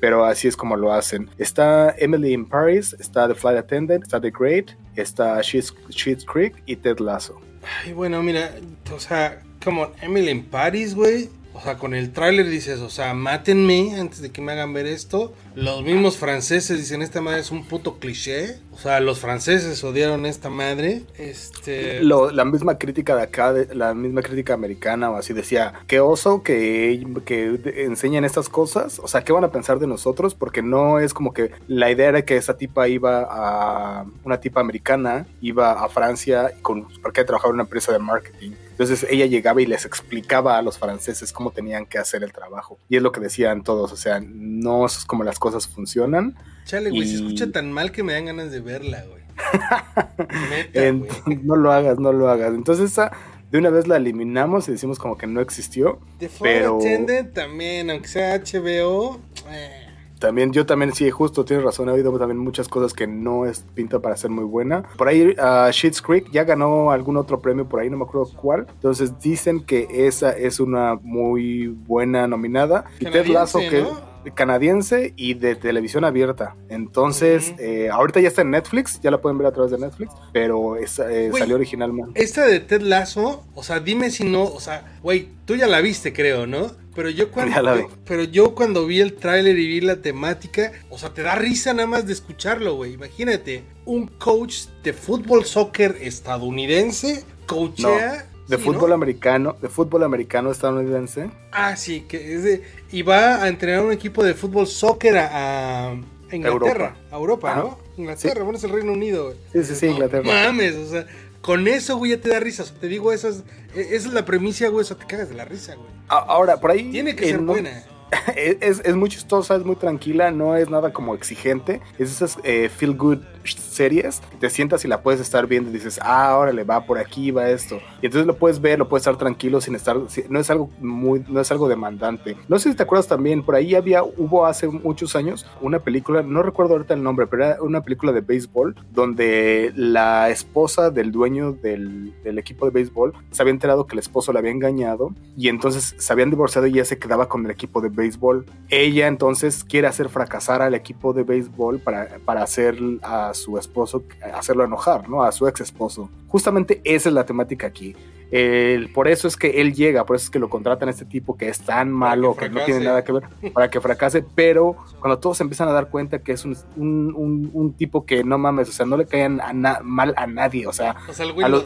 pero 0.00 0.24
así 0.24 0.48
es 0.48 0.56
como 0.56 0.76
lo 0.76 0.92
hacen. 0.92 1.30
Está 1.38 1.94
Emily 1.98 2.32
in 2.32 2.46
Paris, 2.46 2.94
está 2.98 3.28
The 3.28 3.34
Flight 3.34 3.58
Attendant, 3.58 4.02
está 4.02 4.20
The 4.20 4.30
Great, 4.30 4.72
está 4.96 5.40
Schitt's 5.42 5.74
Schitt's 5.90 6.24
Creek 6.24 6.62
y 6.66 6.76
Ted 6.76 6.98
Lasso. 6.98 7.40
Ay, 7.84 7.92
bueno, 7.92 8.22
mira, 8.22 8.52
o 8.94 8.98
sea, 8.98 9.42
como 9.64 9.90
Emily 10.00 10.30
en 10.30 10.44
Paris, 10.44 10.94
güey. 10.94 11.28
O 11.56 11.60
sea, 11.62 11.78
con 11.78 11.94
el 11.94 12.12
tráiler 12.12 12.48
dices, 12.50 12.80
o 12.80 12.90
sea, 12.90 13.14
mátenme 13.14 13.98
antes 13.98 14.20
de 14.20 14.30
que 14.30 14.42
me 14.42 14.52
hagan 14.52 14.74
ver 14.74 14.86
esto. 14.86 15.32
Los 15.54 15.82
mismos 15.82 16.18
franceses 16.18 16.76
dicen, 16.78 17.00
esta 17.00 17.22
madre 17.22 17.40
es 17.40 17.50
un 17.50 17.64
puto 17.64 17.98
cliché. 17.98 18.58
O 18.72 18.78
sea, 18.78 19.00
los 19.00 19.20
franceses 19.20 19.82
odiaron 19.82 20.26
esta 20.26 20.50
madre. 20.50 21.02
Este... 21.16 22.02
Lo- 22.02 22.30
la 22.30 22.44
misma 22.44 22.76
crítica 22.76 23.16
de 23.16 23.22
acá, 23.22 23.54
la 23.72 23.94
misma 23.94 24.20
crítica 24.20 24.52
americana 24.52 25.10
o 25.10 25.16
así 25.16 25.32
decía, 25.32 25.72
qué 25.86 25.98
oso 26.00 26.42
que, 26.42 27.02
que 27.24 27.58
enseñen 27.84 28.24
estas 28.26 28.50
cosas, 28.50 28.98
o 29.02 29.08
sea, 29.08 29.24
¿qué 29.24 29.32
van 29.32 29.44
a 29.44 29.50
pensar 29.50 29.78
de 29.78 29.86
nosotros? 29.86 30.34
Porque 30.34 30.60
no 30.62 31.00
es 31.00 31.14
como 31.14 31.32
que 31.32 31.52
la 31.68 31.90
idea 31.90 32.10
era 32.10 32.22
que 32.26 32.36
esa 32.36 32.58
tipa 32.58 32.86
iba 32.86 33.26
a, 33.30 34.04
una 34.24 34.40
tipa 34.40 34.60
americana, 34.60 35.26
iba 35.40 35.72
a 35.84 35.88
Francia 35.88 36.52
con, 36.60 36.86
porque 37.02 37.24
trabajaba 37.24 37.50
en 37.50 37.54
una 37.54 37.62
empresa 37.64 37.92
de 37.92 37.98
marketing. 37.98 38.50
Entonces 38.78 39.06
ella 39.08 39.24
llegaba 39.24 39.62
y 39.62 39.66
les 39.66 39.86
explicaba 39.86 40.58
a 40.58 40.62
los 40.62 40.78
franceses 40.78 41.32
cómo 41.32 41.50
tenían 41.50 41.86
que 41.86 41.96
hacer 41.96 42.22
el 42.22 42.32
trabajo. 42.32 42.78
Y 42.90 42.96
es 42.96 43.02
lo 43.02 43.10
que 43.10 43.20
decían 43.20 43.62
todos, 43.64 43.90
o 43.90 43.96
sea, 43.96 44.20
no 44.22 44.84
es 44.84 45.04
como 45.06 45.24
las 45.24 45.38
cosas 45.38 45.66
funcionan. 45.66 46.36
Chale, 46.66 46.90
güey, 46.90 47.06
se 47.08 47.14
escucha 47.16 47.50
tan 47.50 47.72
mal 47.72 47.90
que 47.90 48.02
me 48.02 48.12
dan 48.12 48.26
ganas 48.26 48.50
de 48.50 48.60
verla, 48.60 49.02
güey. 49.08 49.22
Neta, 50.50 50.80
Ent- 50.80 51.06
güey. 51.24 51.40
no 51.42 51.56
lo 51.56 51.72
hagas, 51.72 51.98
no 51.98 52.12
lo 52.12 52.28
hagas. 52.28 52.52
Entonces 52.54 52.90
esa 52.92 53.12
de 53.50 53.58
una 53.58 53.70
vez 53.70 53.86
la 53.86 53.96
eliminamos 53.96 54.68
y 54.68 54.72
decimos 54.72 54.98
como 54.98 55.16
que 55.16 55.26
no 55.26 55.40
existió. 55.40 55.98
The 56.18 56.28
pero- 56.40 56.76
Attendant 56.78 57.32
también, 57.32 57.90
aunque 57.90 58.08
sea 58.08 58.36
HBO. 58.38 59.20
eh, 59.50 59.85
También, 60.18 60.52
yo 60.52 60.64
también, 60.64 60.92
sí, 60.92 61.10
justo, 61.10 61.44
tienes 61.44 61.64
razón, 61.64 61.88
he 61.88 61.92
oído 61.92 62.16
también 62.18 62.38
muchas 62.38 62.68
cosas 62.68 62.92
que 62.94 63.06
no 63.06 63.44
es 63.44 63.60
pinta 63.74 64.00
para 64.00 64.16
ser 64.16 64.30
muy 64.30 64.44
buena. 64.44 64.82
Por 64.96 65.08
ahí, 65.08 65.36
uh, 65.38 65.70
Schitt's 65.70 66.00
Creek 66.00 66.30
ya 66.30 66.44
ganó 66.44 66.90
algún 66.90 67.16
otro 67.16 67.40
premio 67.40 67.68
por 67.68 67.80
ahí, 67.80 67.90
no 67.90 67.98
me 67.98 68.04
acuerdo 68.04 68.30
cuál. 68.34 68.66
Entonces 68.68 69.18
dicen 69.20 69.64
que 69.64 69.86
esa 69.90 70.30
es 70.32 70.58
una 70.58 70.98
muy 71.02 71.66
buena 71.66 72.26
nominada. 72.26 72.84
Y 72.98 73.06
Ted 73.06 73.26
Lasso, 73.26 73.58
que 73.58 73.82
¿no? 73.82 74.15
Canadiense 74.34 75.12
y 75.16 75.34
de 75.34 75.56
televisión 75.56 76.04
abierta. 76.04 76.56
Entonces, 76.68 77.54
eh, 77.58 77.88
ahorita 77.90 78.20
ya 78.20 78.28
está 78.28 78.42
en 78.42 78.50
Netflix, 78.50 79.00
ya 79.00 79.10
la 79.10 79.20
pueden 79.20 79.38
ver 79.38 79.46
a 79.46 79.52
través 79.52 79.72
de 79.72 79.78
Netflix, 79.78 80.12
pero 80.32 80.76
es, 80.76 80.98
eh, 80.98 81.30
salió 81.36 81.56
originalmente. 81.56 82.22
Esta 82.22 82.46
de 82.46 82.60
Ted 82.60 82.82
Lasso, 82.82 83.44
o 83.54 83.62
sea, 83.62 83.80
dime 83.80 84.10
si 84.10 84.24
no, 84.24 84.44
o 84.44 84.60
sea, 84.60 84.98
güey, 85.02 85.28
tú 85.44 85.56
ya 85.56 85.66
la 85.66 85.80
viste, 85.80 86.12
creo, 86.12 86.46
¿no? 86.46 86.70
Pero 86.94 87.10
yo 87.10 87.30
cuando, 87.30 87.76
vi. 87.76 87.82
pero 88.06 88.24
yo 88.24 88.54
cuando 88.54 88.86
vi 88.86 89.00
el 89.00 89.14
tráiler 89.14 89.58
y 89.58 89.66
vi 89.66 89.80
la 89.82 89.96
temática, 89.96 90.72
o 90.88 90.98
sea, 90.98 91.12
te 91.12 91.22
da 91.22 91.34
risa 91.34 91.74
nada 91.74 91.86
más 91.86 92.06
de 92.06 92.14
escucharlo, 92.14 92.74
güey. 92.76 92.94
Imagínate, 92.94 93.64
un 93.84 94.06
coach 94.06 94.66
de 94.82 94.94
fútbol 94.94 95.44
soccer 95.44 95.98
estadounidense 96.00 97.24
coachea 97.46 98.26
De 98.48 98.56
sí, 98.58 98.62
fútbol 98.62 98.90
¿no? 98.90 98.94
americano, 98.94 99.56
de 99.60 99.68
fútbol 99.68 100.04
americano 100.04 100.50
estadounidense. 100.52 101.30
Ah, 101.52 101.76
sí, 101.76 102.02
que 102.02 102.34
es 102.34 102.42
de 102.44 102.62
y 102.92 103.02
va 103.02 103.42
a 103.42 103.48
entrenar 103.48 103.84
un 103.84 103.92
equipo 103.92 104.22
de 104.22 104.34
fútbol 104.34 104.66
soccer 104.68 105.18
a, 105.18 105.88
a 105.90 105.94
Inglaterra, 106.30 106.94
Europa. 106.94 106.96
a 107.10 107.16
Europa, 107.16 107.50
Ajá. 107.52 107.60
¿no? 107.62 107.78
Inglaterra, 107.96 108.42
bueno, 108.44 108.58
es 108.58 108.64
el 108.64 108.70
Reino 108.70 108.92
Unido, 108.92 109.24
güey. 109.26 109.36
Sí, 109.52 109.64
sí, 109.64 109.74
sí, 109.74 109.86
Inglaterra. 109.86 110.22
No 110.24 110.30
mames, 110.32 110.74
o 110.76 110.86
sea, 110.86 111.06
con 111.40 111.66
eso, 111.66 111.96
güey, 111.96 112.12
ya 112.12 112.20
te 112.20 112.28
da 112.28 112.38
risa. 112.40 112.62
O 112.62 112.66
sea, 112.66 112.76
te 112.78 112.88
digo, 112.88 113.12
esa 113.12 113.28
es, 113.28 113.42
e- 113.74 113.80
esa 113.96 114.08
es 114.08 114.12
la 114.14 114.24
premisa, 114.24 114.68
güey, 114.68 114.82
o 114.82 114.84
sea, 114.84 114.96
te 114.96 115.06
cagas 115.06 115.28
de 115.28 115.34
la 115.34 115.44
risa, 115.44 115.74
güey. 115.74 115.88
Ahora, 116.08 116.58
por 116.60 116.70
ahí. 116.70 116.90
Tiene 116.90 117.16
que 117.16 117.26
ser 117.26 117.40
no- 117.42 117.52
buena. 117.52 117.82
es, 118.36 118.56
es- 118.60 118.80
es 118.84 118.94
muy 118.94 119.08
chistosa, 119.08 119.56
es 119.56 119.64
muy 119.64 119.76
tranquila, 119.76 120.30
no 120.30 120.56
es 120.56 120.70
nada 120.70 120.92
como 120.92 121.14
exigente. 121.14 121.80
Es 121.98 122.10
esas 122.12 122.38
eh, 122.44 122.68
feel 122.68 122.94
good 122.96 123.18
series. 123.54 124.22
Te 124.40 124.50
sientas 124.50 124.84
y 124.84 124.88
la 124.88 125.02
puedes 125.02 125.20
estar 125.20 125.46
viendo 125.46 125.70
y 125.70 125.72
dices, 125.72 125.98
ah, 126.02 126.36
órale, 126.36 126.64
va 126.64 126.84
por 126.84 126.98
aquí, 126.98 127.30
va 127.30 127.48
esto. 127.50 127.78
Y 128.02 128.06
entonces 128.06 128.26
lo 128.26 128.36
puedes 128.36 128.60
ver, 128.60 128.78
lo 128.78 128.88
puedes 128.88 129.02
estar 129.02 129.16
tranquilo 129.16 129.60
sin 129.60 129.74
estar. 129.74 129.96
No 130.28 130.40
es 130.40 130.50
algo 130.50 130.70
muy, 130.80 131.24
no 131.28 131.40
es 131.40 131.50
algo 131.50 131.68
demandante. 131.68 132.36
No 132.48 132.58
sé 132.58 132.70
si 132.70 132.76
te 132.76 132.82
acuerdas 132.82 133.06
también, 133.06 133.42
por 133.42 133.54
ahí 133.54 133.74
había, 133.74 134.02
hubo 134.02 134.46
hace 134.46 134.68
muchos 134.68 135.16
años 135.16 135.46
una 135.60 135.80
película, 135.80 136.22
no 136.22 136.42
recuerdo 136.42 136.74
ahorita 136.74 136.94
el 136.94 137.02
nombre, 137.02 137.26
pero 137.26 137.44
era 137.44 137.62
una 137.62 137.82
película 137.82 138.12
de 138.12 138.20
béisbol 138.20 138.76
donde 138.92 139.72
la 139.76 140.30
esposa 140.30 140.90
del 140.90 141.12
dueño 141.12 141.52
del, 141.52 142.14
del 142.22 142.38
equipo 142.38 142.66
de 142.66 142.72
béisbol 142.72 143.12
se 143.30 143.42
había 143.42 143.52
enterado 143.52 143.86
que 143.86 143.94
el 143.94 144.00
esposo 144.00 144.32
la 144.32 144.40
había 144.40 144.50
engañado 144.50 145.14
y 145.36 145.48
entonces 145.48 145.94
se 145.98 146.12
habían 146.12 146.30
divorciado 146.30 146.66
y 146.66 146.72
ella 146.72 146.84
se 146.84 146.98
quedaba 146.98 147.28
con 147.28 147.44
el 147.44 147.50
equipo 147.50 147.80
de 147.80 147.88
béisbol. 147.88 148.46
Ella 148.68 149.06
entonces 149.06 149.64
quiere 149.64 149.86
hacer 149.86 150.08
fracasar 150.08 150.62
al 150.62 150.74
equipo 150.74 151.12
de 151.12 151.22
béisbol 151.22 151.80
para, 151.80 152.18
para 152.24 152.42
hacer 152.42 152.78
a 153.02 153.32
su 153.36 153.58
esposo, 153.58 154.02
hacerlo 154.34 154.64
enojar, 154.64 155.08
¿no? 155.08 155.22
A 155.22 155.30
su 155.32 155.46
ex 155.46 155.60
esposo. 155.60 156.10
Justamente 156.28 156.80
esa 156.84 157.08
es 157.08 157.14
la 157.14 157.24
temática 157.24 157.66
aquí. 157.66 157.94
El- 158.32 158.90
por 158.92 159.06
eso 159.06 159.28
es 159.28 159.36
que 159.36 159.60
él 159.60 159.72
llega, 159.72 160.04
por 160.04 160.16
eso 160.16 160.24
es 160.24 160.30
que 160.30 160.40
lo 160.40 160.48
contratan 160.50 160.88
a 160.88 160.90
este 160.90 161.04
tipo 161.04 161.36
que 161.36 161.48
es 161.48 161.60
tan 161.60 161.92
malo, 161.92 162.34
que, 162.34 162.48
no 162.50 162.64
tiene 162.64 162.84
nada 162.84 163.04
que 163.04 163.12
ver, 163.12 163.22
para 163.54 163.70
que 163.70 163.80
fracase, 163.80 164.24
pero 164.34 164.76
cuando 164.98 165.20
todos 165.20 165.36
se 165.36 165.44
empiezan 165.44 165.68
a 165.68 165.72
dar 165.72 165.90
cuenta 165.90 166.18
que 166.18 166.32
es 166.32 166.44
un, 166.44 166.56
un- 166.76 167.14
un- 167.14 167.50
un 167.52 167.72
tipo 167.74 168.04
que 168.04 168.24
no 168.24 168.36
mames, 168.36 168.68
o 168.68 168.72
sea, 168.72 168.84
no 168.84 168.96
le 168.96 169.06
caen 169.06 169.40
a 169.40 169.52
na- 169.52 169.78
mal 169.84 170.12
a 170.16 170.26
nadie, 170.26 170.66
o 170.66 170.72
sea, 170.72 170.96
O 171.08 171.12
sea, 171.12 171.24
el 171.24 171.34
güey 171.34 171.46
A 171.46 171.48
los- 171.48 171.64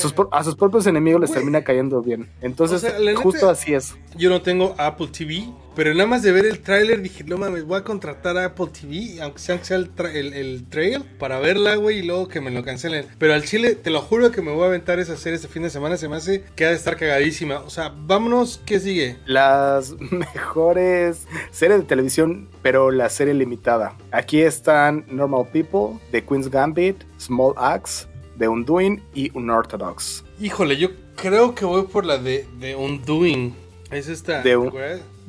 sus, 0.00 0.14
a 0.30 0.42
sus 0.44 0.54
propios 0.56 0.86
enemigos 0.86 1.20
les 1.20 1.32
termina 1.32 1.62
cayendo 1.62 2.00
bien. 2.00 2.30
Entonces, 2.40 2.82
O 2.82 2.88
sea, 2.88 2.98
la 2.98 3.10
neta- 3.10 3.20
justo 3.22 3.50
así 3.50 3.74
es. 3.74 3.94
Yo 4.16 4.30
no 4.30 4.40
tengo 4.40 4.74
Apple 4.78 5.08
TV, 5.08 5.50
pero 5.74 5.92
nada 5.94 6.06
más 6.06 6.22
de 6.22 6.32
ver 6.32 6.46
el 6.46 6.60
tráiler 6.60 7.00
dije, 7.02 7.24
no 7.24 7.38
mames, 7.38 7.64
voy 7.64 7.78
a 7.78 7.84
contratar 7.84 8.36
a 8.36 8.46
Apple 8.46 8.68
TV, 8.68 9.20
aunque 9.20 9.38
sea, 9.38 9.60
el, 9.70 9.90
el, 10.14 10.32
el 10.34 10.64
trail, 10.68 11.04
para 11.18 11.38
verla, 11.38 11.76
güey, 11.76 11.98
y 11.98 12.02
luego 12.02 12.28
que 12.28 12.40
me 12.40 12.50
lo 12.50 12.64
cancelen. 12.64 13.06
Pero 13.18 13.34
al 13.34 13.44
chile, 13.44 13.74
te 13.74 13.90
lo 13.90 14.00
juro 14.00 14.30
que 14.30 14.42
me 14.42 14.52
voy 14.52 14.64
a 14.64 14.66
aventar 14.66 14.98
esa 14.98 15.16
serie 15.16 15.36
este 15.36 15.48
fin 15.48 15.62
de 15.62 15.70
semana, 15.70 15.96
se 15.96 16.08
me 16.08 16.16
hace 16.16 16.44
que 16.54 16.64
ha 16.64 16.70
de 16.70 16.76
estar 16.76 16.96
cagadísima. 16.96 17.60
O 17.60 17.70
sea, 17.70 17.92
vámonos, 17.94 18.60
¿qué 18.64 18.80
sigue? 18.80 19.16
Las 19.26 19.94
mejores 20.10 21.26
series 21.50 21.80
de 21.80 21.86
televisión, 21.86 22.48
pero 22.62 22.90
la 22.90 23.08
serie 23.08 23.34
limitada. 23.34 23.96
Aquí 24.10 24.42
están 24.42 25.04
Normal 25.08 25.48
People, 25.52 25.98
The 26.10 26.24
Queen's 26.24 26.50
Gambit, 26.50 27.02
Small 27.18 27.54
Axe, 27.56 28.06
The 28.38 28.48
Undoing 28.48 29.02
y 29.14 29.30
Unorthodox. 29.36 30.24
Híjole, 30.40 30.76
yo 30.76 30.90
creo 31.16 31.54
que 31.54 31.64
voy 31.64 31.84
por 31.84 32.04
la 32.04 32.18
de, 32.18 32.46
de 32.58 32.74
Undoing. 32.74 33.54
Es 33.90 34.08
esta. 34.08 34.42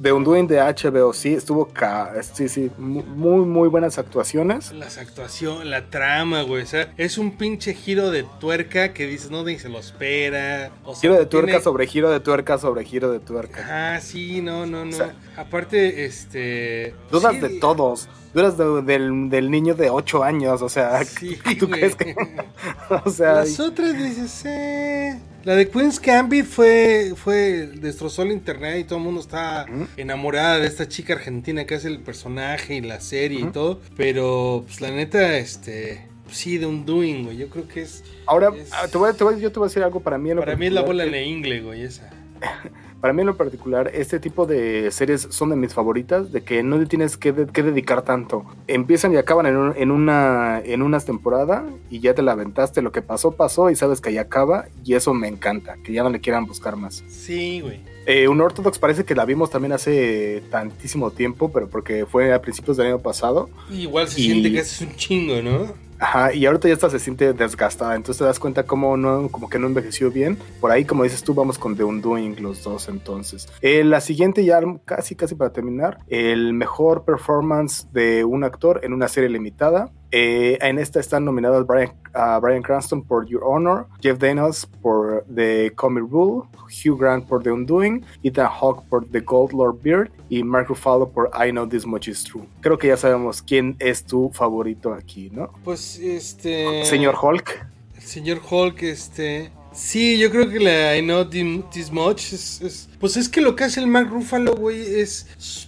The 0.02 0.12
Undoing 0.12 0.48
de 0.48 0.60
HBO, 0.60 1.14
sí, 1.14 1.34
estuvo 1.34 1.68
ca 1.68 2.14
sí, 2.24 2.50
sí, 2.50 2.72
mu- 2.78 3.04
muy, 3.04 3.46
muy 3.46 3.70
buenas 3.70 3.98
actuaciones. 4.00 4.72
Las 4.74 4.98
actuaciones, 4.98 5.66
la 5.68 5.90
trama, 5.90 6.42
güey. 6.42 6.64
O 6.64 6.66
sea, 6.66 6.92
es 6.98 7.18
un 7.18 7.38
pinche 7.38 7.74
giro 7.74 8.10
de 8.12 8.26
tuerca 8.40 8.92
que 8.94 9.06
dices, 9.08 9.30
no, 9.32 9.44
ni 9.44 9.60
se 9.60 9.70
lo 9.70 9.80
espera. 9.80 10.72
O 10.84 10.94
sea, 10.94 11.02
Giro 11.02 11.14
de 11.20 11.26
tuerca 11.28 11.52
tiene- 11.52 11.64
sobre 11.64 11.88
giro 11.88 12.10
de 12.10 12.20
tuerca 12.20 12.58
sobre 12.58 12.84
giro 12.86 13.12
de 13.12 13.20
tuerca. 13.20 13.96
Ah, 13.96 14.00
sí, 14.02 14.42
no, 14.42 14.66
no, 14.66 14.84
no. 14.84 14.90
O 14.90 14.94
sea, 14.94 15.16
Aparte, 15.38 16.06
este. 16.06 16.94
Dudas 17.12 17.34
sí, 17.36 17.40
de 17.40 17.50
todos. 17.60 18.10
Dudas 18.34 18.58
de- 18.58 18.82
del, 18.82 19.30
del 19.30 19.52
niño 19.52 19.76
de 19.76 19.90
8 19.92 20.24
años, 20.24 20.62
o 20.64 20.70
sea, 20.70 21.04
Sí, 21.06 21.38
¿tú 21.60 21.70
crees 21.70 21.96
que...? 21.96 22.16
o 23.06 23.10
sea, 23.10 23.34
Las 23.36 23.60
otras 23.60 23.96
dices, 23.98 24.44
eh. 24.46 25.20
La 25.44 25.56
de 25.56 25.70
Queen's 25.70 26.00
Gambit 26.00 26.46
fue, 26.46 27.14
fue, 27.18 27.68
destrozó 27.68 28.22
el 28.24 28.32
internet 28.32 28.80
y 28.80 28.84
todo 28.86 29.00
el 29.00 29.04
mundo 29.06 29.20
está 29.20 29.66
enamorada 29.98 30.60
de 30.60 30.68
esta 30.68 30.88
chica 30.88 31.14
argentina 31.14 31.66
que 31.66 31.76
hace 31.76 31.90
el 31.90 32.00
personaje 32.00 32.76
y 32.76 32.82
la 32.82 33.02
serie 33.02 33.42
y 33.42 33.46
todo. 33.52 33.82
Pero, 33.98 34.64
pues 34.66 34.80
la 34.80 34.90
neta, 34.92 35.38
este, 35.38 36.08
sí, 36.32 36.58
de 36.58 36.66
un 36.66 36.86
doing, 36.86 37.26
güey. 37.26 37.38
Yo 37.38 37.50
creo 37.50 37.68
que 37.68 37.82
es, 37.82 38.06
ahora, 38.26 38.52
es- 38.58 38.70
ah, 38.72 38.88
te 38.90 38.98
voy, 38.98 39.14
te 39.14 39.24
voy 39.26 39.42
yo 39.42 39.52
te 39.52 39.60
voy 39.60 39.66
a 39.66 39.70
decir 39.70 39.84
algo 39.84 40.00
para 40.00 40.18
mí. 40.18 40.30
en 40.30 40.38
lo 40.38 40.42
para 40.44 40.56
mí 40.56 40.68
es 40.68 40.72
la 40.74 40.82
bola 40.82 41.04
en 41.04 41.14
ingle, 41.16 41.62
güey, 41.62 41.84
esa. 41.84 42.10
para 43.03 43.12
mí 43.13 43.19
en 43.19 43.27
lo 43.27 43.36
particular, 43.36 43.91
este 43.93 44.17
tipo 44.17 44.45
de 44.45 44.89
series 44.89 45.27
son 45.29 45.50
de 45.50 45.57
mis 45.57 45.74
favoritas, 45.74 46.31
de 46.31 46.39
que 46.41 46.63
no 46.63 46.77
le 46.77 46.86
tienes 46.86 47.17
que, 47.17 47.33
de- 47.33 47.48
que 47.48 47.62
dedicar 47.62 48.01
tanto. 48.03 48.45
Empiezan 48.67 49.12
y 49.12 49.17
acaban 49.17 49.45
en, 49.45 49.57
un- 49.57 49.74
en 49.75 49.91
una 49.91 50.62
en 50.63 50.81
unas 50.81 51.03
temporada 51.03 51.65
y 51.89 52.00
ya 52.00 52.13
te 52.13 52.22
la 52.22 52.31
aventaste, 52.31 52.81
lo 52.81 52.93
que 52.93 53.01
pasó, 53.01 53.33
pasó 53.33 53.69
y 53.69 53.75
sabes 53.75 54.00
que 54.00 54.07
ahí 54.07 54.17
acaba 54.17 54.67
y 54.86 54.93
eso 54.93 55.13
me 55.13 55.27
encanta, 55.27 55.75
que 55.83 55.91
ya 55.91 56.01
no 56.01 56.10
le 56.12 56.22
quieran 56.22 56.45
buscar 56.45 56.77
más. 56.77 57.03
Sí, 57.10 57.60
güey. 57.60 57.81
Eh, 58.05 58.29
un 58.29 58.39
Orthodox 58.39 58.79
parece 58.79 59.03
que 59.03 59.15
la 59.15 59.25
vimos 59.25 59.50
también 59.50 59.74
hace 59.74 60.41
tantísimo 60.50 61.12
tiempo, 61.12 61.51
pero 61.51 61.67
porque 61.67 62.05
fue 62.05 62.33
a 62.33 62.41
principios 62.41 62.77
del 62.77 62.88
año 62.88 63.00
pasado. 63.00 63.50
Igual 63.69 64.07
se 64.07 64.22
Y- 64.22 64.24
siente 64.25 64.50
que 64.53 64.60
es 64.60 64.79
un 64.81 64.95
chingo, 64.95 65.41
¿no? 65.41 65.74
Ajá, 66.00 66.34
y 66.34 66.46
ahorita 66.46 66.68
ya 66.68 66.74
está, 66.74 66.90
se 66.90 67.00
siente 67.00 67.34
desgastada, 67.34 67.96
entonces 67.96 68.20
te 68.20 68.26
das 68.26 68.40
cuenta 68.40 68.64
como 68.64 68.98
no, 68.98 69.30
como 69.30 69.50
que 69.50 69.60
no 69.60 69.68
envejeció 69.68 70.12
bien. 70.12 70.38
Por 70.60 70.72
ahí, 70.72 70.86
como 70.86 71.04
dices 71.04 71.24
tú, 71.24 71.34
vamos 71.34 71.58
con 71.58 71.76
The 71.76 71.84
Undoing 71.84 72.42
los 72.42 72.64
dos 72.64 72.90
entonces. 72.90 73.48
Eh, 73.62 73.84
la 73.84 74.02
siguiente 74.02 74.44
ya 74.44 74.60
casi, 74.86 75.16
casi 75.16 75.36
para 75.36 75.52
terminar, 75.52 76.00
el 76.08 76.54
mejor 76.54 77.06
performance 77.06 77.88
de 77.92 78.24
un 78.24 78.44
actor 78.44 78.82
en 78.84 78.94
una 78.94 79.08
serie 79.08 79.30
limitada. 79.30 79.92
Eh, 80.15 80.60
en 80.62 80.77
esta 80.77 81.00
están 81.00 81.25
nominados 81.25 81.65
Brian, 81.65 81.91
Bryan 82.39 82.62
Cranston 82.62 83.01
por 83.01 83.25
Your 83.25 83.41
Honor, 83.43 83.88
Jeff 84.00 84.20
Daniels 84.20 84.70
por 84.79 85.25
The 85.34 85.72
Comic 85.74 86.03
Rule, 86.12 86.48
Hugh 86.67 87.00
Grant 87.00 87.27
por 87.27 87.41
The 87.41 87.51
Undoing, 87.51 88.05
Ethan 88.22 88.48
Hawke 88.48 88.84
por 88.89 89.10
The 89.10 89.22
Gold 89.22 89.53
Lord 89.53 89.82
Beard 89.82 90.12
y 90.29 90.43
Mark 90.43 90.67
Ruffalo 90.67 91.10
por 91.10 91.32
I 91.34 91.50
Know 91.50 91.67
This 91.67 91.88
Much 91.88 92.10
Is 92.10 92.24
True. 92.24 92.46
Creo 92.62 92.77
que 92.77 92.89
ya 92.89 92.98
sabemos 92.98 93.41
quién 93.41 93.75
es 93.79 94.05
tu 94.05 94.29
favorito 94.32 94.93
aquí, 94.93 95.32
¿no? 95.32 95.51
Pues 95.63 95.98
este. 95.98 96.86
Señor 96.86 97.15
Hulk. 97.20 97.65
El 97.96 98.03
señor 98.03 98.39
Hulk, 98.48 98.84
este. 98.84 99.51
Sí, 99.74 100.18
yo 100.20 100.30
creo 100.30 100.50
que 100.50 100.60
la 100.60 100.96
I 100.98 101.01
Know 101.01 101.25
This 101.30 101.92
Much 101.92 102.32
es, 102.34 102.62
es- 102.62 102.89
Pues 103.00 103.18
es 103.18 103.27
que 103.27 103.42
lo 103.42 103.56
que 103.56 103.63
hace 103.63 103.80
el 103.80 103.88
Mark 103.88 104.10
Ruffalo, 104.10 104.56
güey, 104.56 105.00
es. 105.00 105.27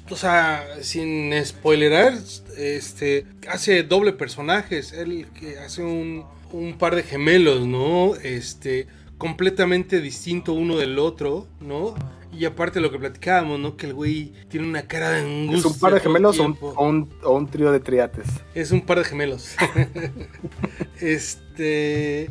O 0.10 0.16
sea, 0.16 0.66
sin 0.82 1.34
spoilerar, 1.44 2.14
este. 2.58 3.26
Hace 3.50 3.84
doble 3.84 4.14
personajes. 4.14 4.94
Él 4.94 5.28
que 5.40 5.58
hace 5.60 5.82
un, 5.84 6.24
un 6.52 6.78
par 6.78 6.96
de 6.96 7.04
gemelos, 7.04 7.66
¿no? 7.66 8.16
Este. 8.16 8.88
Completamente 9.18 10.02
distinto 10.02 10.54
uno 10.54 10.78
del 10.78 11.00
otro, 11.00 11.48
¿no? 11.62 11.96
Y 12.38 12.44
aparte 12.44 12.82
lo 12.82 12.92
que 12.92 13.00
platicábamos, 13.00 13.60
¿no? 13.62 13.78
Que 13.78 13.86
el 13.88 13.94
güey 13.94 14.34
tiene 14.50 14.68
una 14.68 14.88
cara 14.88 15.12
de 15.12 15.22
angustia. 15.22 15.58
¿Es 15.60 15.66
un 15.66 15.80
par 15.80 15.94
de 15.94 16.00
gemelos 16.02 16.38
o 16.40 16.44
un, 16.44 16.58
o 16.62 16.86
un- 16.88 17.10
o 17.24 17.34
un 17.34 17.48
trío 17.50 17.72
de 17.72 17.80
triates? 17.80 18.28
Es 18.54 18.72
un 18.72 18.82
par 18.82 18.98
de 19.00 19.06
gemelos. 19.06 19.56
este. 21.00 22.30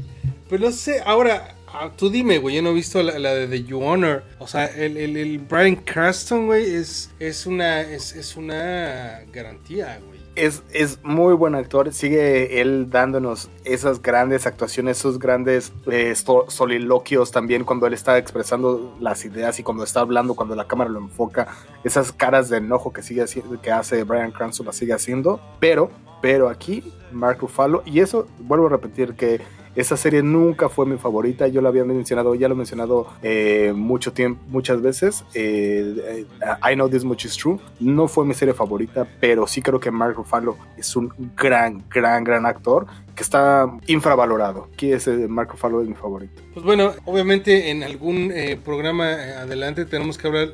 Pues 0.48 0.60
no 0.60 0.70
sé, 0.70 1.00
ahora. 1.04 1.56
Ah, 1.74 1.90
Tú 1.96 2.08
dime, 2.08 2.38
güey, 2.38 2.56
yo 2.56 2.62
no 2.62 2.70
he 2.70 2.74
visto 2.74 3.02
la, 3.02 3.18
la 3.18 3.34
de 3.34 3.48
The 3.48 3.64
You 3.64 3.82
Honor. 3.82 4.22
O 4.38 4.46
sea, 4.46 4.66
el, 4.66 4.96
el, 4.96 5.16
el 5.16 5.38
Brian 5.38 5.76
Cranston, 5.76 6.46
güey, 6.46 6.74
es, 6.74 7.10
es 7.18 7.46
una 7.46 7.82
es, 7.82 8.14
es 8.14 8.36
una 8.36 9.20
garantía, 9.32 10.00
güey. 10.06 10.14
Es, 10.36 10.64
es 10.72 10.98
muy 11.04 11.32
buen 11.34 11.54
actor, 11.54 11.92
sigue 11.92 12.60
él 12.60 12.90
dándonos 12.90 13.48
esas 13.64 14.02
grandes 14.02 14.48
actuaciones, 14.48 14.98
esos 14.98 15.20
grandes 15.20 15.72
eh, 15.86 16.12
soliloquios 16.48 17.30
también 17.30 17.62
cuando 17.64 17.86
él 17.86 17.92
está 17.92 18.18
expresando 18.18 18.96
las 19.00 19.24
ideas 19.24 19.60
y 19.60 19.62
cuando 19.62 19.84
está 19.84 20.00
hablando, 20.00 20.34
cuando 20.34 20.56
la 20.56 20.66
cámara 20.66 20.90
lo 20.90 20.98
enfoca, 20.98 21.46
esas 21.84 22.10
caras 22.10 22.48
de 22.48 22.56
enojo 22.56 22.92
que 22.92 23.02
sigue 23.02 23.24
que 23.62 23.70
hace 23.70 24.02
Brian 24.02 24.32
Cranston 24.32 24.66
las 24.66 24.74
sigue 24.74 24.92
haciendo, 24.92 25.40
pero, 25.60 25.92
pero 26.20 26.48
aquí 26.48 26.82
Mark 27.12 27.38
Ruffalo, 27.38 27.84
y 27.86 28.00
eso 28.00 28.26
vuelvo 28.40 28.66
a 28.66 28.70
repetir 28.70 29.14
que 29.14 29.40
esa 29.76 29.96
serie 29.96 30.22
nunca 30.22 30.68
fue 30.68 30.86
mi 30.86 30.96
favorita, 30.96 31.48
yo 31.48 31.60
la 31.60 31.68
había 31.70 31.84
mencionado, 31.84 32.34
ya 32.34 32.48
lo 32.48 32.54
he 32.54 32.58
mencionado 32.58 33.06
eh, 33.22 33.72
mucho 33.74 34.12
tiempo, 34.12 34.40
muchas 34.48 34.80
veces. 34.82 35.24
eh, 35.34 36.24
eh, 36.42 36.70
I 36.72 36.74
Know 36.74 36.88
This 36.88 37.04
Much 37.04 37.24
Is 37.24 37.36
True 37.36 37.58
no 37.80 38.08
fue 38.08 38.24
mi 38.24 38.34
serie 38.34 38.54
favorita, 38.54 39.06
pero 39.20 39.46
sí 39.46 39.62
creo 39.62 39.80
que 39.80 39.90
Mark 39.90 40.14
Ruffalo 40.16 40.56
es 40.76 40.94
un 40.96 41.12
gran, 41.36 41.84
gran, 41.90 42.24
gran 42.24 42.46
actor 42.46 42.86
que 43.14 43.22
está 43.22 43.70
infravalorado. 43.86 44.68
Aquí 44.72 44.90
ese 44.92 45.28
Mark 45.28 45.50
Ruffalo 45.52 45.80
es 45.82 45.88
mi 45.88 45.94
favorito. 45.94 46.42
Pues 46.52 46.64
bueno, 46.66 46.92
obviamente 47.04 47.70
en 47.70 47.82
algún 47.84 48.32
eh, 48.34 48.58
programa 48.62 49.12
adelante 49.12 49.84
tenemos 49.84 50.18
que 50.18 50.26
hablar, 50.26 50.48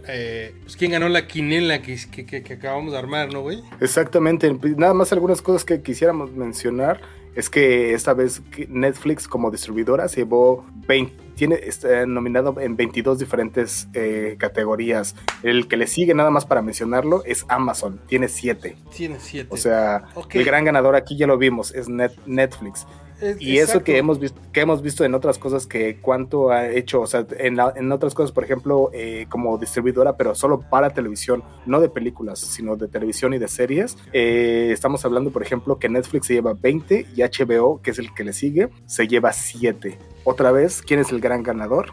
pues 0.62 0.76
quién 0.76 0.92
ganó 0.92 1.08
la 1.08 1.26
quinela 1.26 1.80
que, 1.82 1.96
que, 2.10 2.26
que- 2.26 2.42
que 2.42 2.52
acabamos 2.54 2.92
de 2.92 2.98
armar, 2.98 3.32
¿no, 3.32 3.40
güey? 3.42 3.62
Exactamente, 3.80 4.54
nada 4.76 4.94
más 4.94 5.12
algunas 5.12 5.40
cosas 5.42 5.64
que 5.64 5.82
quisiéramos 5.82 6.32
mencionar 6.32 7.00
es 7.34 7.48
que 7.50 7.94
esta 7.94 8.12
vez 8.14 8.42
Netflix 8.68 9.28
como 9.28 9.50
distribuidora 9.50 10.08
se 10.08 10.16
llevó 10.22 10.66
20, 10.88 11.14
tiene 11.36 11.54
está 11.62 12.04
nominado 12.06 12.54
en 12.60 12.76
22 12.76 13.18
diferentes 13.18 13.88
eh, 13.94 14.36
categorías. 14.38 15.14
El 15.42 15.68
que 15.68 15.76
le 15.76 15.86
sigue 15.86 16.12
nada 16.14 16.30
más 16.30 16.44
para 16.44 16.60
mencionarlo 16.60 17.22
es 17.24 17.46
Amazon, 17.48 18.00
tiene 18.06 18.28
7. 18.28 18.76
Tiene 18.94 19.18
siete. 19.20 19.48
O 19.50 19.56
sea, 19.56 20.04
el 20.40 20.44
gran 20.44 20.64
ganador 20.64 20.96
aquí 20.96 21.16
ya 21.16 21.26
lo 21.26 21.38
vimos, 21.38 21.74
es 21.74 21.88
Net- 21.88 22.18
Netflix. 22.26 22.86
Es- 23.20 23.40
Y 23.40 23.58
eso 23.58 23.82
que 23.84 23.98
hemos, 23.98 24.18
visto, 24.18 24.40
que 24.52 24.60
hemos 24.60 24.82
visto 24.82 25.04
en 25.04 25.14
otras 25.14 25.38
cosas 25.38 25.66
que 25.66 25.98
cuánto 26.00 26.50
ha 26.50 26.68
hecho, 26.68 27.00
o 27.00 27.06
sea, 27.06 27.26
en, 27.38 27.56
la- 27.56 27.72
en 27.76 27.90
otras 27.92 28.14
cosas, 28.14 28.32
por 28.32 28.44
ejemplo, 28.44 28.90
eh, 28.92 29.26
como 29.28 29.56
distribuidora, 29.58 30.16
pero 30.16 30.34
solo 30.34 30.60
para 30.60 30.90
televisión, 30.90 31.42
no 31.66 31.80
de 31.80 31.88
películas, 31.88 32.38
sino 32.40 32.76
de 32.76 32.88
televisión 32.88 33.34
y 33.34 33.38
de 33.38 33.48
series. 33.48 33.96
Eh, 34.12 34.70
estamos 34.72 35.04
hablando, 35.04 35.30
por 35.30 35.42
ejemplo, 35.42 35.78
que 35.78 35.88
Netflix 35.88 36.26
se 36.26 36.34
lleva 36.34 36.54
20 36.54 37.06
y 37.14 37.22
HBO, 37.22 37.80
que 37.82 37.90
es 37.90 37.98
el 37.98 38.12
que 38.14 38.24
le 38.24 38.32
sigue, 38.32 38.68
se 38.86 39.06
lleva 39.08 39.32
7. 39.32 39.98
Otra 40.24 40.52
vez, 40.52 40.82
¿quién 40.82 41.00
es 41.00 41.10
el 41.12 41.20
gran 41.20 41.42
ganador? 41.42 41.92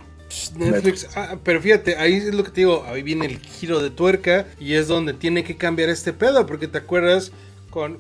Netflix, 0.58 1.08
ah, 1.16 1.38
pero 1.44 1.62
fíjate, 1.62 1.96
ahí 1.96 2.16
es 2.16 2.34
lo 2.36 2.44
que 2.44 2.52
te 2.52 2.62
digo, 2.62 2.84
ahí 2.86 3.02
viene 3.02 3.26
el 3.28 3.38
giro 3.40 3.80
de 3.82 3.90
tuerca 3.90 4.46
y 4.60 4.74
es 4.74 4.88
donde 4.90 5.14
tiene 5.14 5.44
que 5.46 5.56
cambiar 5.56 5.90
este 5.90 6.12
pedo, 6.12 6.46
porque 6.46 6.68
te 6.68 6.78
acuerdas 6.80 7.32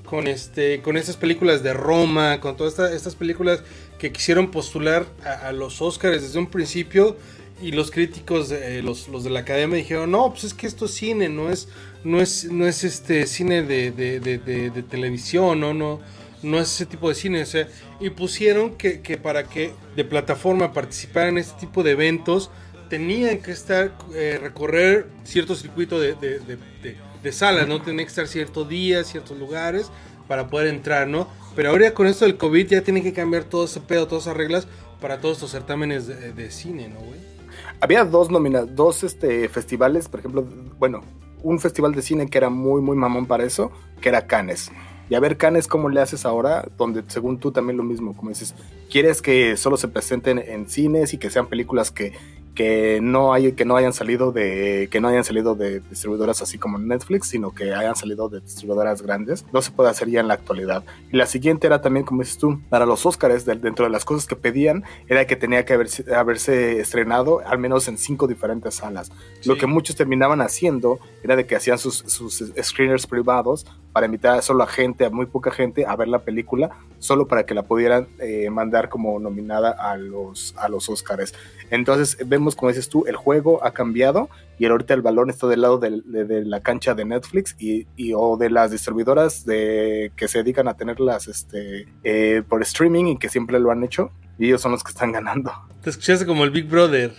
con, 0.04 0.28
este, 0.28 0.82
con 0.82 0.98
estas 0.98 1.18
películas 1.18 1.62
de 1.62 1.74
Roma, 1.74 2.40
con 2.40 2.58
todas 2.58 2.74
esta- 2.74 2.94
estas 2.94 3.16
películas 3.16 3.62
que 4.00 4.12
quisieron 4.12 4.50
postular 4.50 5.06
a, 5.24 5.52
los 5.52 5.82
Oscars 5.82 6.22
desde 6.22 6.40
un 6.40 6.48
principio 6.48 7.16
y 7.62 7.72
los 7.72 7.92
críticos, 7.92 8.52
eh, 8.52 8.82
los, 8.84 9.08
los 9.08 9.24
de 9.24 9.30
la 9.30 9.42
academia 9.42 9.78
dijeron, 9.78 10.10
no, 10.12 10.32
pues 10.32 10.46
es 10.46 10.54
que 10.56 10.66
esto 10.68 10.86
es 10.86 10.92
cine, 10.92 11.30
no 11.30 11.50
es, 11.52 11.70
no 12.04 12.20
es, 12.22 12.46
no 12.46 12.68
es 12.68 12.84
este 12.84 13.26
cine 13.28 13.62
de, 13.62 13.92
de- 13.92 14.20
de- 14.20 14.40
televisión, 14.84 15.60
no, 15.60 15.74
no, 15.74 16.00
no 16.44 16.60
es 16.60 16.72
ese 16.74 16.86
tipo 16.88 17.10
de 17.10 17.16
cine, 17.16 17.42
o 17.42 17.46
sea, 17.46 17.68
y 18.00 18.10
pusieron 18.12 18.76
que, 18.78 19.02
que 19.02 19.18
para 19.18 19.44
que 19.44 19.74
de 19.96 20.04
plataforma 20.06 20.74
participar 20.74 21.28
en 21.28 21.38
este 21.38 21.60
tipo 21.60 21.84
de 21.84 21.92
eventos 21.92 22.50
tenían 22.90 23.40
que 23.40 23.52
estar, 23.52 23.96
eh, 24.16 24.40
recorrer 24.42 25.08
cierto 25.24 25.56
circuito 25.56 26.00
de, 26.00 26.13
de- 27.24 27.32
salas, 27.32 27.68
¿no? 27.68 27.82
Tenían 27.82 28.06
que 28.06 28.10
estar 28.10 28.28
ciertos 28.28 28.68
días, 28.68 29.08
ciertos 29.08 29.38
lugares 29.38 29.90
para 30.28 30.48
poder 30.48 30.68
entrar, 30.68 31.08
¿no? 31.08 31.28
Pero 31.56 31.70
ahora 31.72 31.94
con 31.94 32.08
esto 32.08 32.26
del 32.26 32.38
COVID 32.38 32.68
ya 32.68 32.82
tienen 32.82 33.04
que 33.04 33.14
cambiar 33.14 33.44
todo 33.44 33.66
ese 33.66 33.80
pedo, 33.80 34.08
todas 34.08 34.26
esas 34.26 34.38
reglas 34.38 34.68
para 35.02 35.20
todos 35.20 35.38
estos 35.38 35.52
certámenes 35.52 36.08
de, 36.08 36.52
cine, 36.52 36.88
¿no, 36.88 37.00
güey? 37.00 37.20
Había 37.80 38.04
dos 38.04 38.30
nomina 38.30 38.62
dos 38.62 39.04
este, 39.04 39.48
festivales, 39.50 40.10
por 40.10 40.20
ejemplo, 40.20 40.46
bueno, 40.80 41.04
un 41.44 41.60
festival 41.60 41.94
de 41.94 42.02
cine 42.02 42.28
que 42.30 42.38
era 42.38 42.50
muy, 42.50 42.82
muy 42.82 42.96
mamón 42.96 43.26
para 43.26 43.44
eso, 43.44 43.72
que 44.02 44.10
era 44.10 44.28
Cannes. 44.28 44.72
Y 45.10 45.16
a 45.16 45.20
ver, 45.20 45.38
Cannes, 45.38 45.68
¿cómo 45.68 45.88
le 45.90 46.02
haces 46.02 46.26
ahora? 46.26 46.68
Donde 46.78 47.04
según 47.08 47.40
tú 47.40 47.52
también 47.52 47.78
lo 47.78 47.84
mismo, 47.84 48.16
como 48.16 48.30
dices, 48.30 48.54
quieres 48.92 49.22
que 49.22 49.56
solo 49.56 49.78
se 49.78 49.88
presenten 49.88 50.40
en 50.40 50.68
cines 50.68 51.14
y 51.14 51.18
que 51.18 51.30
sean 51.30 51.48
películas 51.48 51.92
que, 51.92 52.14
que 52.58 53.00
no 53.04 53.34
hay, 53.34 53.52
que 53.52 53.65
no 53.65 53.76
hayan 53.78 53.93
salido 53.93 54.32
de, 54.32 54.88
que 54.91 55.00
no 55.00 55.10
hayan 55.10 55.24
salido 55.24 55.54
de 55.54 55.80
distribuidoras 55.82 56.41
así 56.41 56.58
como 56.58 56.80
Netflix, 56.80 57.28
sino 57.28 57.52
que 57.54 57.72
hayan 57.76 57.96
salido 57.96 58.30
de 58.30 58.41
distribuidoras 58.41 59.04
grandes. 59.04 59.46
No 59.54 59.62
se 59.62 59.70
puede 59.70 59.91
hacer 59.91 60.10
ya 60.10 60.22
en 60.22 60.28
la 60.28 60.34
actualidad. 60.34 60.84
Y 61.12 61.17
la 61.17 61.28
siguiente 61.28 61.67
era 61.67 61.82
también, 61.84 62.04
como 62.04 62.24
dices 62.24 62.39
tú, 62.39 62.60
para 62.70 62.88
los 62.88 63.06
Oscars, 63.06 63.46
de- 63.46 63.56
dentro 63.58 63.86
de 63.86 63.91
las 63.91 64.06
cosas 64.06 64.26
que 64.26 64.36
pedían, 64.36 64.84
era 65.08 65.28
que 65.28 65.36
tenía 65.36 65.63
que 65.65 65.74
haberse, 65.74 66.15
haberse 66.15 66.80
estrenado 66.80 67.41
al 67.46 67.60
menos 67.60 67.88
en 67.88 68.00
cinco 68.00 68.26
diferentes 68.28 68.74
salas. 68.74 69.12
Lo 69.46 69.56
que 69.56 69.67
muchos 69.67 69.96
terminaban 69.96 70.41
haciendo 70.41 71.00
era 71.24 71.36
de 71.36 71.46
que 71.46 71.56
hacían 71.56 71.78
sus, 71.78 71.98
sus 72.08 72.43
screeners 72.60 73.06
privados 73.06 73.67
para 73.98 74.06
invitar 74.06 74.38
a 74.38 74.42
solo 74.44 74.62
a 74.64 74.68
gente, 74.68 75.06
a 75.06 75.10
muy 75.10 75.26
poca 75.26 75.50
gente, 75.50 75.88
a 75.88 75.96
ver 75.96 76.08
la 76.08 76.20
película, 76.20 76.70
solo 77.00 77.28
para 77.28 77.48
que 77.48 77.56
la 77.56 77.64
pudieran 77.64 78.08
eh, 78.20 78.48
mandar 78.52 78.90
como 78.90 79.18
nominada 79.20 79.72
a 79.72 79.98
los, 79.98 80.54
a 80.56 80.70
los 80.70 80.88
Oscars. 80.88 81.34
Entonces 81.72 82.16
vemos, 82.28 82.56
como 82.56 82.70
dices 82.70 82.90
tú, 82.90 83.06
el 83.08 83.16
juego 83.16 83.64
ha 83.66 83.72
cambiado 83.72 84.30
y 84.60 84.68
ahorita 84.68 84.94
el 84.94 85.02
balón 85.02 85.32
está 85.32 85.48
del 85.48 85.62
lado 85.62 85.80
de 85.80 85.90
la 86.46 86.60
cancha 86.62 86.94
de 86.94 87.06
Netflix 87.06 87.56
y, 87.58 87.88
y- 87.96 88.14
o 88.14 88.38
de 88.38 88.52
las 88.52 88.70
distribuidoras 88.70 89.48
de, 89.48 90.12
que 90.16 90.28
se 90.28 90.38
dedican 90.44 90.68
a 90.68 90.76
tenerlas 90.76 91.28
este, 91.28 91.88
eh, 92.04 92.44
por 92.48 92.62
streaming 92.62 93.06
y 93.08 93.18
que 93.18 93.30
siempre 93.30 93.60
lo 93.60 93.72
han 93.72 93.84
hecho 93.84 94.12
y 94.38 94.46
ellos 94.46 94.62
son 94.62 94.74
los 94.74 94.84
que 94.84 94.92
están 94.92 95.12
ganando. 95.12 95.52
Te 95.82 95.90
escuchaste 95.90 96.28
como 96.28 96.44
el 96.44 96.52
Big 96.52 96.68
Brother. 96.70 97.14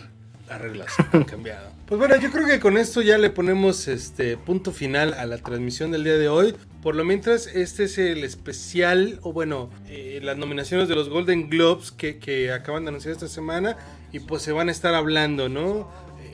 Las 0.48 0.60
reglas 0.60 0.94
han 1.12 1.24
cambiado. 1.34 1.77
Pues 1.88 1.98
bueno, 1.98 2.16
yo 2.16 2.30
creo 2.30 2.46
que 2.46 2.60
con 2.60 2.76
esto 2.76 3.00
ya 3.00 3.16
le 3.16 3.30
ponemos 3.30 3.88
este 3.88 4.36
punto 4.36 4.72
final 4.72 5.14
a 5.14 5.24
la 5.24 5.38
transmisión 5.38 5.90
del 5.90 6.04
día 6.04 6.18
de 6.18 6.28
hoy. 6.28 6.54
Por 6.82 6.94
lo 6.94 7.04
mientras, 7.04 7.46
este 7.46 7.84
es 7.84 7.96
el 7.96 8.24
especial, 8.24 9.18
o 9.22 9.32
bueno, 9.32 9.70
eh, 9.88 10.20
las 10.22 10.36
nominaciones 10.36 10.88
de 10.88 10.94
los 10.94 11.08
Golden 11.08 11.48
Globes 11.48 11.90
que, 11.90 12.18
que 12.18 12.52
acaban 12.52 12.84
de 12.84 12.90
anunciar 12.90 13.12
esta 13.12 13.26
semana. 13.26 13.78
Y 14.12 14.20
pues 14.20 14.42
se 14.42 14.52
van 14.52 14.68
a 14.68 14.72
estar 14.72 14.94
hablando, 14.94 15.48
¿no? 15.48 15.88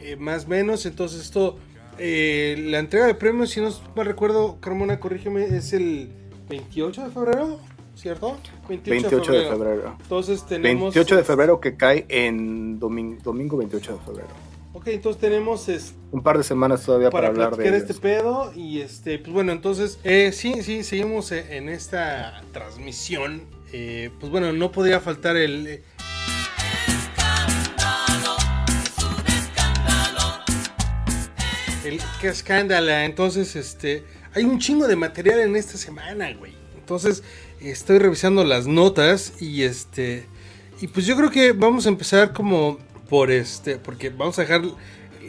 eh, 0.04 0.16
más 0.16 0.44
o 0.44 0.48
menos. 0.48 0.86
Entonces 0.86 1.22
esto, 1.22 1.56
eh, 1.98 2.56
la 2.68 2.78
entrega 2.78 3.06
de 3.06 3.14
premios, 3.14 3.50
si 3.50 3.60
no 3.60 3.70
me 3.96 4.04
recuerdo, 4.04 4.58
Carmona, 4.60 5.00
corrígeme, 5.00 5.44
es 5.44 5.72
el 5.72 6.10
28 6.48 7.04
de 7.04 7.10
febrero, 7.10 7.58
¿cierto? 7.94 8.36
28 8.68 9.32
de 9.32 9.48
febrero. 9.48 9.96
Entonces 10.02 10.44
tenemos... 10.46 10.94
28 10.94 11.16
de 11.16 11.24
febrero 11.24 11.60
que 11.60 11.76
cae 11.76 12.06
en 12.08 12.78
domingo, 12.78 13.18
domingo 13.22 13.56
28 13.56 13.92
de 13.92 13.98
febrero. 14.00 14.53
Ok, 14.84 14.90
entonces 14.90 15.18
tenemos 15.18 15.66
este, 15.70 15.96
Un 16.12 16.22
par 16.22 16.36
de 16.36 16.44
semanas 16.44 16.84
todavía 16.84 17.08
para, 17.08 17.32
para 17.32 17.46
hablar 17.46 17.56
de 17.56 17.66
ellos. 17.66 17.88
este 17.88 17.94
pedo 17.94 18.52
y 18.54 18.82
este 18.82 19.18
pues 19.18 19.32
bueno 19.32 19.50
entonces 19.50 19.98
eh, 20.04 20.30
sí 20.30 20.62
sí 20.62 20.84
seguimos 20.84 21.32
eh, 21.32 21.56
en 21.56 21.70
esta 21.70 22.42
transmisión. 22.52 23.44
Eh, 23.72 24.10
pues 24.20 24.30
bueno 24.30 24.52
no 24.52 24.70
podría 24.72 25.00
faltar 25.00 25.38
el 25.38 25.66
eh, 25.66 25.82
el 31.86 31.98
qué 32.20 32.28
escándala. 32.28 33.06
Entonces 33.06 33.56
este 33.56 34.04
hay 34.34 34.44
un 34.44 34.58
chingo 34.58 34.86
de 34.86 34.96
material 34.96 35.38
en 35.40 35.56
esta 35.56 35.78
semana 35.78 36.30
güey. 36.34 36.52
Entonces 36.76 37.22
estoy 37.58 38.00
revisando 38.00 38.44
las 38.44 38.66
notas 38.66 39.40
y 39.40 39.62
este 39.62 40.26
y 40.82 40.88
pues 40.88 41.06
yo 41.06 41.16
creo 41.16 41.30
que 41.30 41.52
vamos 41.52 41.86
a 41.86 41.88
empezar 41.88 42.34
como 42.34 42.78
por 43.14 43.30
este 43.30 43.78
porque 43.78 44.10
vamos 44.10 44.40
a 44.40 44.42
dejar 44.42 44.62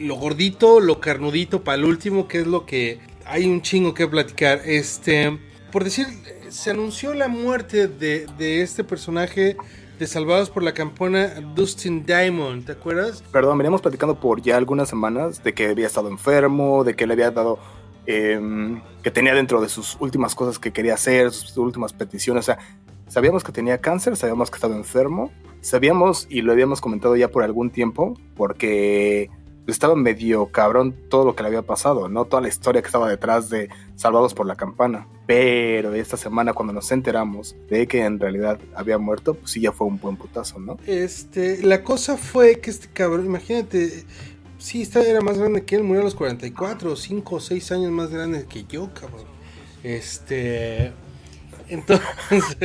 lo 0.00 0.16
gordito, 0.16 0.80
lo 0.80 0.98
carnudito 0.98 1.62
para 1.62 1.78
el 1.78 1.84
último, 1.84 2.26
que 2.26 2.40
es 2.40 2.46
lo 2.48 2.66
que 2.66 2.98
hay 3.24 3.46
un 3.46 3.62
chingo 3.62 3.94
que 3.94 4.08
platicar. 4.08 4.60
Este, 4.64 5.38
por 5.70 5.84
decir, 5.84 6.08
se 6.48 6.72
anunció 6.72 7.14
la 7.14 7.28
muerte 7.28 7.86
de, 7.86 8.26
de 8.38 8.62
este 8.62 8.82
personaje 8.82 9.56
de 10.00 10.06
Salvados 10.08 10.50
por 10.50 10.64
la 10.64 10.74
Campana, 10.74 11.34
Dustin 11.54 12.04
Diamond, 12.04 12.66
¿te 12.66 12.72
acuerdas? 12.72 13.22
Perdón, 13.30 13.56
veníamos 13.56 13.82
platicando 13.82 14.18
por 14.18 14.42
ya 14.42 14.56
algunas 14.56 14.88
semanas 14.88 15.44
de 15.44 15.54
que 15.54 15.68
había 15.68 15.86
estado 15.86 16.08
enfermo, 16.08 16.82
de 16.82 16.96
que 16.96 17.06
le 17.06 17.12
había 17.12 17.30
dado, 17.30 17.60
em, 18.06 18.80
que 19.04 19.12
tenía 19.12 19.32
dentro 19.32 19.60
de 19.60 19.68
sus 19.68 19.96
últimas 20.00 20.34
cosas 20.34 20.58
que 20.58 20.72
quería 20.72 20.94
hacer, 20.94 21.30
sus 21.30 21.56
últimas 21.56 21.92
peticiones. 21.92 22.40
O 22.40 22.46
sea, 22.46 22.58
sabíamos 23.08 23.44
que 23.44 23.52
tenía 23.52 23.80
cáncer, 23.80 24.16
sabíamos 24.16 24.50
que 24.50 24.56
estaba 24.56 24.76
enfermo, 24.76 25.30
sabíamos 25.60 26.26
y 26.30 26.42
lo 26.42 26.52
habíamos 26.52 26.80
comentado 26.80 27.16
ya 27.16 27.28
por 27.28 27.42
algún 27.42 27.70
tiempo, 27.70 28.18
porque 28.36 29.30
estaba 29.66 29.96
medio 29.96 30.46
cabrón 30.46 30.94
todo 31.08 31.24
lo 31.24 31.34
que 31.34 31.42
le 31.42 31.48
había 31.48 31.62
pasado, 31.62 32.08
¿no? 32.08 32.24
Toda 32.24 32.42
la 32.42 32.48
historia 32.48 32.82
que 32.82 32.86
estaba 32.86 33.08
detrás 33.08 33.50
de 33.50 33.68
Salvados 33.96 34.34
por 34.34 34.46
la 34.46 34.56
Campana. 34.56 35.08
Pero 35.26 35.92
esta 35.94 36.16
semana 36.16 36.52
cuando 36.52 36.72
nos 36.72 36.90
enteramos 36.92 37.56
de 37.68 37.86
que 37.88 38.04
en 38.04 38.20
realidad 38.20 38.60
había 38.74 38.98
muerto, 38.98 39.34
pues 39.34 39.50
sí 39.50 39.60
ya 39.60 39.72
fue 39.72 39.86
un 39.86 39.98
buen 39.98 40.16
putazo, 40.16 40.58
¿no? 40.60 40.78
Este, 40.86 41.62
la 41.62 41.82
cosa 41.82 42.16
fue 42.16 42.60
que 42.60 42.70
este 42.70 42.88
cabrón, 42.92 43.26
imagínate, 43.26 44.04
sí, 44.58 44.82
esta 44.82 45.02
era 45.02 45.20
más 45.20 45.38
grande 45.38 45.64
que 45.64 45.76
él, 45.76 45.82
murió 45.82 46.02
a 46.02 46.04
los 46.04 46.14
44, 46.14 46.94
5 46.94 47.34
o 47.34 47.40
6 47.40 47.72
años 47.72 47.90
más 47.90 48.10
grande 48.10 48.46
que 48.48 48.64
yo, 48.64 48.90
cabrón. 48.94 49.24
Este, 49.82 50.92
entonces, 51.68 52.06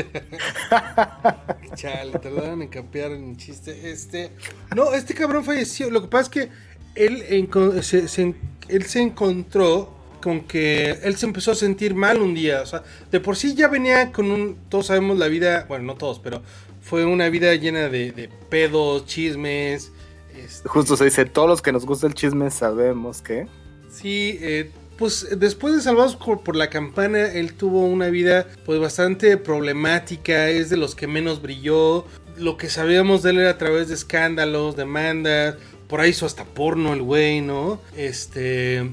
chale, 1.76 2.12
tardaron 2.20 2.62
en 2.62 2.68
campear 2.68 3.12
en 3.12 3.38
chiste. 3.38 3.92
Este, 3.92 4.32
no, 4.76 4.94
este 4.94 5.14
cabrón 5.14 5.44
falleció. 5.44 5.90
Lo 5.90 6.02
que 6.02 6.08
pasa 6.08 6.24
es 6.24 6.30
que 6.30 6.50
él, 6.96 7.84
se, 7.84 8.08
se- 8.08 8.36
él 8.68 8.84
se 8.86 9.02
encontró 9.02 9.94
con 10.22 10.42
que 10.42 10.92
él 11.04 11.16
se 11.18 11.26
empezó 11.26 11.52
a 11.52 11.56
sentir 11.56 11.96
mal 11.96 12.22
un 12.22 12.34
día. 12.34 12.62
O 12.62 12.66
sea, 12.66 12.84
de 13.12 13.20
por 13.20 13.36
sí 13.36 13.56
ya 13.56 13.68
venía 13.68 14.12
con 14.12 14.32
un. 14.32 14.58
Todos 14.70 14.88
sabemos 14.88 15.18
la 15.18 15.28
vida, 15.28 15.66
bueno, 15.68 15.86
no 15.86 15.96
todos, 15.96 16.20
pero 16.20 16.42
fue 16.82 17.06
una 17.06 17.30
vida 17.30 17.54
llena 17.56 17.90
de, 17.90 18.12
de 18.12 18.30
pedos, 18.50 19.06
chismes. 19.06 19.92
este, 20.38 20.68
Justo 20.70 20.98
se 20.98 21.06
dice, 21.06 21.26
todos 21.26 21.48
los 21.48 21.62
que 21.62 21.72
nos 21.72 21.86
gusta 21.86 22.08
el 22.08 22.14
chisme 22.14 22.50
sabemos 22.52 23.22
que... 23.22 23.48
Sí, 23.92 24.38
eh, 24.42 24.72
pues 25.02 25.28
después 25.36 25.74
de 25.74 25.82
Salvados 25.82 26.16
por, 26.16 26.56
la 26.56 26.70
Campana, 26.70 27.24
él 27.24 27.56
tuvo 27.56 27.88
una 27.88 28.10
vida 28.10 28.46
pues 28.68 28.80
bastante 28.80 29.36
problemática, 29.36 30.50
es 30.50 30.70
de 30.70 30.78
los 30.78 30.94
que 30.94 31.08
menos 31.08 31.42
brilló. 31.42 32.06
Lo 32.38 32.56
que 32.56 32.70
sabíamos 32.70 33.24
de 33.24 33.32
él 33.32 33.40
era 33.40 33.50
a 33.50 33.58
través 33.58 33.88
de 33.88 33.96
escándalos, 33.96 34.76
demandas, 34.76 35.56
por 35.88 36.02
ahí 36.02 36.12
hizo 36.12 36.28
hasta 36.28 36.46
porno 36.46 36.94
el 36.94 37.02
güey, 37.02 37.42
¿no? 37.42 37.82
Este, 37.98 38.92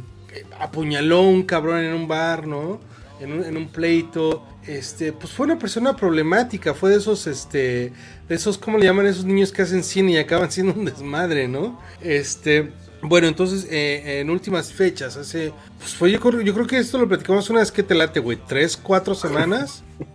apuñaló 0.59 1.21
un 1.21 1.43
cabrón 1.43 1.85
en 1.85 1.93
un 1.93 2.09
bar, 2.09 2.47
¿no? 2.47 2.81
En 3.21 3.31
un, 3.31 3.45
en 3.45 3.59
un 3.59 3.69
pleito. 3.69 4.47
Este, 4.67 5.13
pues 5.13 5.31
fue 5.35 5.45
una 5.45 5.59
persona 5.59 5.95
problemática, 5.95 6.73
fue 6.73 6.89
de 6.89 6.97
esos, 6.97 7.27
este, 7.27 7.93
de 8.27 8.35
esos, 8.35 8.57
¿cómo 8.57 8.79
le 8.79 8.87
llaman? 8.87 9.05
Esos 9.05 9.27
niños 9.27 9.53
que 9.53 9.61
hacen 9.61 9.85
cine 9.85 10.13
y 10.13 10.17
acaban 10.17 10.51
siendo 10.51 10.73
un 10.73 10.87
desmadre, 10.87 11.49
¿no? 11.49 11.79
Este, 12.01 12.73
bueno, 13.03 13.27
entonces, 13.29 13.67
eh, 13.71 14.21
en 14.21 14.31
últimas 14.31 14.73
fechas, 14.73 15.17
hace, 15.17 15.53
pues 15.79 15.95
fue, 15.95 16.11
yo, 16.11 16.21
creo- 16.21 16.41
yo 16.41 16.53
creo 16.55 16.67
que 16.67 16.79
esto 16.79 16.99
lo 16.99 17.07
platicamos 17.09 17.49
una 17.51 17.61
vez 17.61 17.71
que 17.71 17.83
te 17.83 17.95
late, 17.95 18.21
güey, 18.21 18.39
tres, 18.49 18.77
cuatro 18.77 19.15
semanas. 19.15 19.83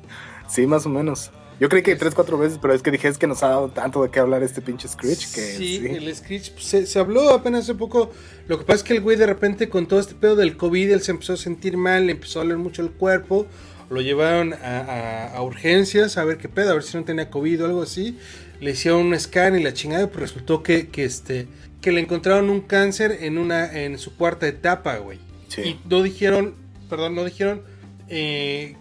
Sí, 0.49 0.67
más 0.67 0.85
o 0.85 0.89
menos. 0.89 1.31
Yo 1.59 1.69
creí 1.69 1.81
que 1.81 1.95
tres, 1.95 2.13
cuatro 2.13 2.37
veces, 2.37 2.59
pero 2.61 2.73
es 2.73 2.83
que 2.83 2.91
dije, 2.91 3.07
es 3.07 3.17
que 3.17 3.25
nos 3.25 3.41
ha 3.41 3.47
dado 3.47 3.69
tanto 3.69 4.03
de 4.03 4.11
qué 4.11 4.19
hablar 4.19 4.43
este 4.43 4.61
pinche 4.61 4.87
Screech 4.87 5.31
que... 5.33 5.41
sí, 5.41 5.79
sí. 5.79 5.87
el 5.87 6.13
Screech 6.15 6.51
pues, 6.51 6.65
se, 6.65 6.85
se 6.85 6.99
habló 6.99 7.29
apenas 7.31 7.61
hace 7.63 7.73
poco. 7.73 8.11
Lo 8.47 8.59
que 8.59 8.65
pasa 8.65 8.77
es 8.77 8.83
que 8.83 8.93
el 8.93 9.01
güey 9.01 9.17
de 9.17 9.25
repente 9.25 9.69
con 9.69 9.87
todo 9.87 9.99
este 9.99 10.13
pedo 10.15 10.35
del 10.35 10.57
COVID, 10.57 10.91
él 10.91 11.01
se 11.01 11.11
empezó 11.11 11.33
a 11.33 11.37
sentir 11.37 11.77
mal, 11.77 12.05
le 12.05 12.11
empezó 12.11 12.39
a 12.39 12.43
doler 12.43 12.57
mucho 12.57 12.81
el 12.83 12.91
cuerpo. 12.91 13.47
Lo 13.89 14.01
llevaron 14.01 14.53
a, 14.53 14.57
a- 14.79 15.27
a 15.37 15.41
urgencias 15.41 16.17
a 16.17 16.23
ver 16.25 16.37
qué 16.37 16.49
pedo, 16.49 16.71
a 16.71 16.73
ver 16.73 16.83
si 16.83 16.97
no 16.97 17.03
tenía 17.03 17.29
COVID 17.29 17.63
o 17.63 17.65
algo 17.65 17.81
así. 17.83 18.17
Le 18.63 18.71
hicieron 18.71 19.07
un 19.07 19.19
scan 19.19 19.59
y 19.59 19.63
la 19.63 19.73
chingada, 19.73 20.07
pero 20.07 20.21
resultó 20.21 20.63
que, 20.63 20.87
que, 20.87 21.03
este, 21.03 21.47
que 21.81 21.91
le 21.91 21.99
encontraron 21.99 22.49
un 22.49 22.61
cáncer 22.61 23.19
en, 23.21 23.37
una, 23.37 23.71
en 23.71 23.97
su 23.97 24.15
cuarta 24.15 24.47
etapa, 24.47 24.97
güey. 24.97 25.19
Sí. 25.49 25.61
Y 25.61 25.79
no 25.89 26.01
dijeron, 26.01 26.55
perdón, 26.89 27.15
no 27.15 27.25
dijeron 27.25 27.61
eh, 28.07 28.75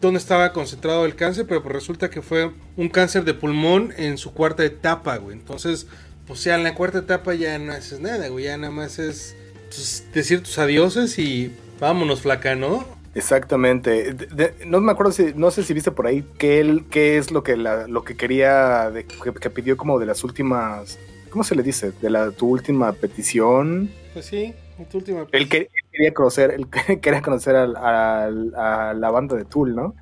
dónde 0.00 0.18
estaba 0.18 0.52
concentrado 0.52 1.04
el 1.04 1.16
cáncer, 1.16 1.46
pero 1.46 1.62
pues 1.62 1.74
resulta 1.74 2.10
que 2.10 2.22
fue 2.22 2.52
un 2.76 2.88
cáncer 2.88 3.24
de 3.24 3.34
pulmón 3.34 3.92
en 3.96 4.18
su 4.18 4.32
cuarta 4.32 4.64
etapa, 4.64 5.16
güey. 5.18 5.36
Entonces, 5.36 5.86
pues 6.26 6.42
ya 6.44 6.54
en 6.54 6.62
la 6.62 6.74
cuarta 6.74 6.98
etapa 6.98 7.34
ya 7.34 7.58
no 7.58 7.72
haces 7.72 8.00
nada, 8.00 8.28
güey. 8.28 8.44
Ya 8.46 8.56
nada 8.56 8.72
más 8.72 8.98
es 8.98 9.36
pues, 9.68 10.06
decir 10.14 10.42
tus 10.42 10.58
adioses 10.58 11.18
y 11.18 11.52
vámonos, 11.78 12.22
flaca, 12.22 12.54
¿no? 12.54 12.95
Exactamente. 13.16 14.12
De- 14.12 14.26
de- 14.26 14.66
no 14.66 14.80
me 14.80 14.92
acuerdo 14.92 15.10
si, 15.12 15.32
no 15.34 15.50
sé 15.50 15.62
si 15.62 15.72
viste 15.74 15.90
por 15.90 16.06
ahí 16.06 16.22
que 16.38 16.60
él, 16.60 16.84
qué 16.90 17.16
es 17.18 17.30
lo 17.30 17.42
que 17.42 17.56
la, 17.56 17.86
lo 17.88 18.04
que 18.04 18.16
quería, 18.16 18.90
de- 18.90 19.06
que, 19.06 19.32
que 19.32 19.50
pidió 19.50 19.76
como 19.76 19.98
de 19.98 20.06
las 20.06 20.22
últimas, 20.22 20.98
¿cómo 21.30 21.42
se 21.42 21.54
le 21.54 21.62
dice? 21.62 21.92
De 22.02 22.10
la 22.10 22.30
tu 22.30 22.48
última 22.48 22.92
petición. 22.92 23.90
Pues 24.12 24.26
sí, 24.26 24.54
tu 24.90 24.98
última. 24.98 25.26
Él, 25.32 25.48
que- 25.48 25.56
él 25.58 25.68
quería 25.92 26.14
conocer, 26.14 26.50
él 26.52 26.68
quería 27.00 27.22
conocer 27.22 27.56
al- 27.56 27.76
al- 27.76 28.54
a 28.54 28.94
la 28.94 29.10
banda 29.10 29.34
de 29.34 29.44
Tool, 29.46 29.74
¿no? 29.74 29.94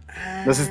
No 0.44 0.52
sé, 0.54 0.68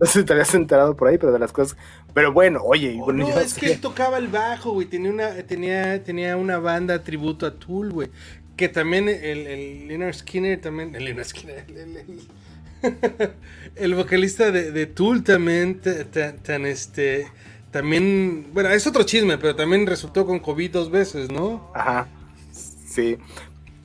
no 0.00 0.06
sé 0.06 0.20
si 0.20 0.24
te 0.24 0.32
habías 0.32 0.54
enterado 0.54 0.96
por 0.96 1.08
ahí, 1.08 1.18
pero 1.18 1.32
de 1.32 1.38
las 1.40 1.52
cosas. 1.52 1.76
Pero 2.14 2.32
bueno, 2.32 2.60
oye, 2.62 2.96
Oh, 3.00 3.06
bueno, 3.06 3.28
no, 3.28 3.40
es 3.40 3.50
sé- 3.50 3.60
que 3.60 3.72
él 3.72 3.80
tocaba 3.80 4.18
el 4.18 4.28
bajo, 4.28 4.70
güey. 4.72 4.86
Tenía 4.86 5.10
una, 5.10 5.32
tenía, 5.42 6.02
tenía 6.04 6.36
una 6.36 6.58
banda 6.58 7.02
tributo 7.02 7.46
a 7.46 7.50
Tool, 7.54 7.90
güey. 7.92 8.10
Que 8.56 8.68
también 8.68 9.08
el, 9.08 9.46
el 9.46 9.88
Leonard 9.88 10.14
Skinner, 10.14 10.60
también. 10.60 10.94
El 10.94 11.04
Leonard 11.04 11.26
Skinner, 11.26 11.64
el, 11.68 11.76
el- 11.78 12.20
el- 13.76 13.94
vocalista 13.96 14.50
de, 14.50 14.70
de 14.70 14.86
Tool 14.86 15.24
también, 15.24 15.80
ta- 15.80 16.04
ta- 16.04 16.36
tan 16.36 16.66
este. 16.66 17.26
También. 17.70 18.46
Bueno, 18.52 18.70
es 18.70 18.86
otro 18.86 19.02
chisme, 19.02 19.36
pero 19.38 19.56
también 19.56 19.86
resultó 19.86 20.24
con 20.26 20.38
COVID 20.38 20.70
dos 20.70 20.90
veces, 20.90 21.30
¿no? 21.30 21.70
Ajá. 21.74 22.06
Sí. 22.52 23.16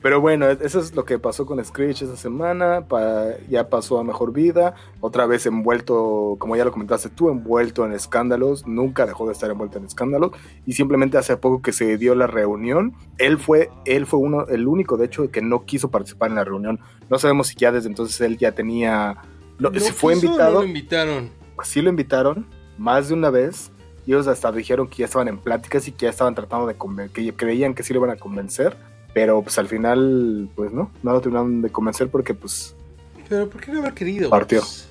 Pero 0.02 0.20
bueno, 0.20 0.48
eso 0.48 0.80
es 0.80 0.94
lo 0.94 1.04
que 1.04 1.18
pasó 1.18 1.44
con 1.44 1.62
Screech 1.62 2.02
esa 2.02 2.16
semana. 2.16 2.86
pa- 2.88 3.36
ya 3.50 3.68
pasó 3.68 3.98
a 3.98 4.04
mejor 4.04 4.32
vida. 4.32 4.74
Otra 5.00 5.26
vez 5.26 5.44
envuelto, 5.44 6.36
como 6.38 6.56
ya 6.56 6.64
lo 6.64 6.72
comentaste 6.72 7.10
tú, 7.10 7.28
envuelto 7.28 7.84
en 7.84 7.92
escándalos. 7.92 8.66
Nunca 8.66 9.04
dejó 9.04 9.26
de 9.26 9.32
estar 9.32 9.50
envuelto 9.50 9.76
en 9.78 9.84
escándalos. 9.84 10.30
Y 10.64 10.72
simplemente 10.72 11.18
hace 11.18 11.36
poco 11.36 11.60
que 11.60 11.72
se 11.72 11.98
dio 11.98 12.14
la 12.14 12.26
reunión. 12.26 12.94
Él 13.18 13.38
fue, 13.38 13.70
él 13.84 14.06
fue 14.06 14.20
uno, 14.20 14.46
el 14.48 14.66
único, 14.66 14.96
de 14.96 15.04
hecho, 15.06 15.30
que 15.30 15.42
no 15.42 15.64
quiso 15.66 15.90
participar 15.90 16.30
en 16.30 16.36
la 16.36 16.44
reunión. 16.44 16.80
No 17.10 17.18
sabemos 17.18 17.48
si 17.48 17.56
ya 17.56 17.70
desde 17.70 17.88
entonces 17.88 18.18
él 18.22 18.38
ya 18.38 18.52
tenía. 18.52 19.16
lo- 19.58 19.70
¿No 19.70 19.80
si 19.80 19.92
fue 19.92 20.14
quiso 20.14 20.26
invitado. 20.28 20.54
No 20.54 20.60
lo 20.60 20.66
invitaron. 20.66 21.30
sí 21.62 21.82
lo 21.82 21.90
invitaron 21.90 22.46
más 22.78 23.08
de 23.08 23.14
una 23.14 23.28
vez 23.28 23.70
y 24.06 24.12
ellos 24.12 24.26
hasta 24.28 24.50
dijeron 24.50 24.88
que 24.88 24.96
ya 24.96 25.04
estaban 25.04 25.28
en 25.28 25.36
pláticas 25.36 25.86
y 25.88 25.92
que 25.92 26.06
ya 26.06 26.10
estaban 26.10 26.34
tratando 26.34 26.66
de 26.66 26.74
convencer, 26.74 27.12
que 27.12 27.34
creían 27.34 27.74
que 27.74 27.82
sí 27.82 27.92
lo 27.92 27.98
iban 28.00 28.08
a 28.10 28.16
convencer, 28.16 28.78
pero 29.14 29.42
pues 29.42 29.58
al 29.58 29.68
final, 29.68 30.48
pues 30.54 30.72
no, 30.72 30.90
no 31.02 31.12
lo 31.12 31.20
terminaron 31.20 31.62
de 31.62 31.70
convencer 31.70 32.08
porque 32.08 32.34
pues 32.34 32.74
Pero 33.28 33.48
¿por 33.50 33.60
qué 33.60 33.72
no 33.72 33.80
haber 33.80 33.94
querido? 33.94 34.30
Partió. 34.30 34.60
Pues, 34.60 34.86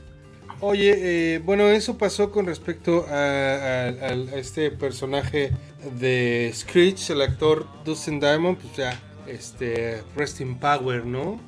Oye, 0.61 1.35
eh, 1.35 1.39
bueno, 1.39 1.67
eso 1.69 1.97
pasó 1.97 2.31
con 2.31 2.45
respecto 2.45 3.05
a, 3.07 3.13
a- 3.13 3.87
a- 3.87 4.11
a 4.11 4.35
este 4.37 4.71
personaje 4.71 5.51
de 5.99 6.51
Screech, 6.53 7.11
el 7.11 7.21
actor 7.21 7.65
Dustin 7.85 8.19
Diamond, 8.19 8.57
pues 8.57 8.75
ya, 8.75 8.99
este, 9.25 10.03
Rest 10.17 10.41
in 10.41 10.55
Power, 10.59 11.05
¿no? 11.05 11.39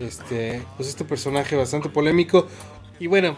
Este, 0.00 0.62
pues 0.76 0.88
este 0.88 1.04
personaje 1.04 1.54
bastante 1.54 1.88
polémico. 1.90 2.48
Y 2.98 3.06
bueno, 3.06 3.36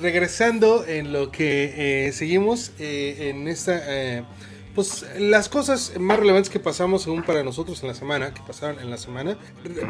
regresando 0.00 0.84
en 0.86 1.12
lo 1.12 1.32
que 1.32 2.06
eh, 2.06 2.12
seguimos 2.12 2.70
eh, 2.78 3.30
en 3.30 3.48
esta, 3.48 3.80
eh, 3.88 4.22
pues 4.74 5.04
las 5.18 5.48
cosas 5.48 5.92
más 5.98 6.18
relevantes 6.18 6.50
que 6.50 6.60
pasamos 6.60 7.02
según 7.02 7.22
para 7.22 7.42
nosotros 7.42 7.82
en 7.82 7.88
la 7.88 7.94
semana, 7.94 8.32
que 8.32 8.40
pasaron 8.46 8.78
en 8.80 8.90
la 8.90 8.98
semana, 8.98 9.36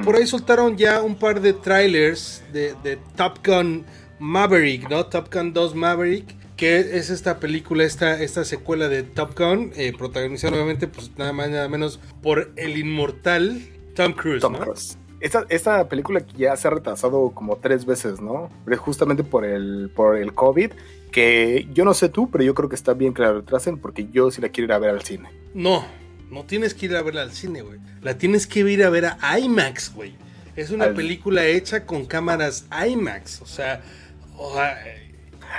por 0.04 0.16
ahí 0.16 0.26
soltaron 0.26 0.76
ya 0.76 1.02
un 1.02 1.16
par 1.16 1.40
de 1.40 1.52
trailers 1.52 2.42
de, 2.52 2.74
de 2.82 2.98
Top 3.16 3.46
Gun 3.46 3.84
Maverick, 4.18 4.88
¿no? 4.88 5.06
Top 5.06 5.32
Gun 5.32 5.52
2 5.52 5.74
Maverick, 5.74 6.36
que 6.56 6.78
es 6.78 7.10
esta 7.10 7.40
película, 7.40 7.84
esta, 7.84 8.22
esta 8.22 8.44
secuela 8.44 8.88
de 8.88 9.02
Top 9.02 9.36
Gun, 9.38 9.72
eh, 9.76 9.92
protagonizada 9.96 10.54
obviamente 10.54 10.86
pues 10.88 11.10
nada 11.16 11.32
más 11.32 11.48
nada 11.50 11.68
menos 11.68 12.00
por 12.22 12.52
el 12.56 12.76
inmortal 12.76 13.62
Tom 13.94 14.12
Cruise, 14.12 14.42
Tom 14.42 14.52
¿no? 14.52 14.60
Cruise. 14.60 14.98
Esta, 15.20 15.44
esta 15.50 15.88
película 15.88 16.20
que 16.22 16.33
ya 16.38 16.56
se 16.56 16.66
ha 16.66 16.70
retrasado 16.70 17.30
como 17.35 17.56
tres 17.56 17.85
veces, 17.85 18.20
¿no? 18.20 18.50
Justamente 18.78 19.22
por 19.22 19.44
el, 19.44 19.90
por 19.94 20.16
el 20.16 20.33
COVID, 20.33 20.70
que 21.12 21.68
yo 21.74 21.85
no 21.85 21.92
sé 21.92 22.09
tú, 22.09 22.30
pero 22.30 22.42
yo 22.42 22.54
creo 22.54 22.68
que 22.70 22.74
está 22.76 22.94
bien 22.94 23.12
que 23.12 23.20
la 23.22 23.33
retrasen 23.33 23.76
porque 23.78 24.09
yo 24.11 24.30
sí 24.30 24.40
la 24.40 24.48
quiero 24.48 24.66
ir 24.66 24.72
a 24.72 24.78
ver 24.78 24.90
al 24.90 25.02
cine. 25.02 25.28
No, 25.52 25.85
no 26.30 26.44
tienes 26.44 26.72
que 26.74 26.87
ir 26.87 26.96
a 26.96 27.02
verla 27.02 27.22
al 27.22 27.33
cine, 27.33 27.61
güey. 27.62 27.78
La 28.00 28.16
tienes 28.16 28.46
que 28.46 28.61
ir 28.61 28.83
a 28.83 28.88
ver 28.90 29.04
a 29.20 29.38
IMAX, 29.38 29.92
güey. 29.94 30.14
Es 30.56 30.70
una 30.70 30.87
Al- 30.87 30.94
película 30.94 31.44
hecha 31.44 31.85
con 31.85 32.06
cámaras 32.06 32.66
IMAX, 32.88 33.42
o 33.42 33.46
sea, 33.46 33.83
o 34.38 34.54
sea, 34.54 34.78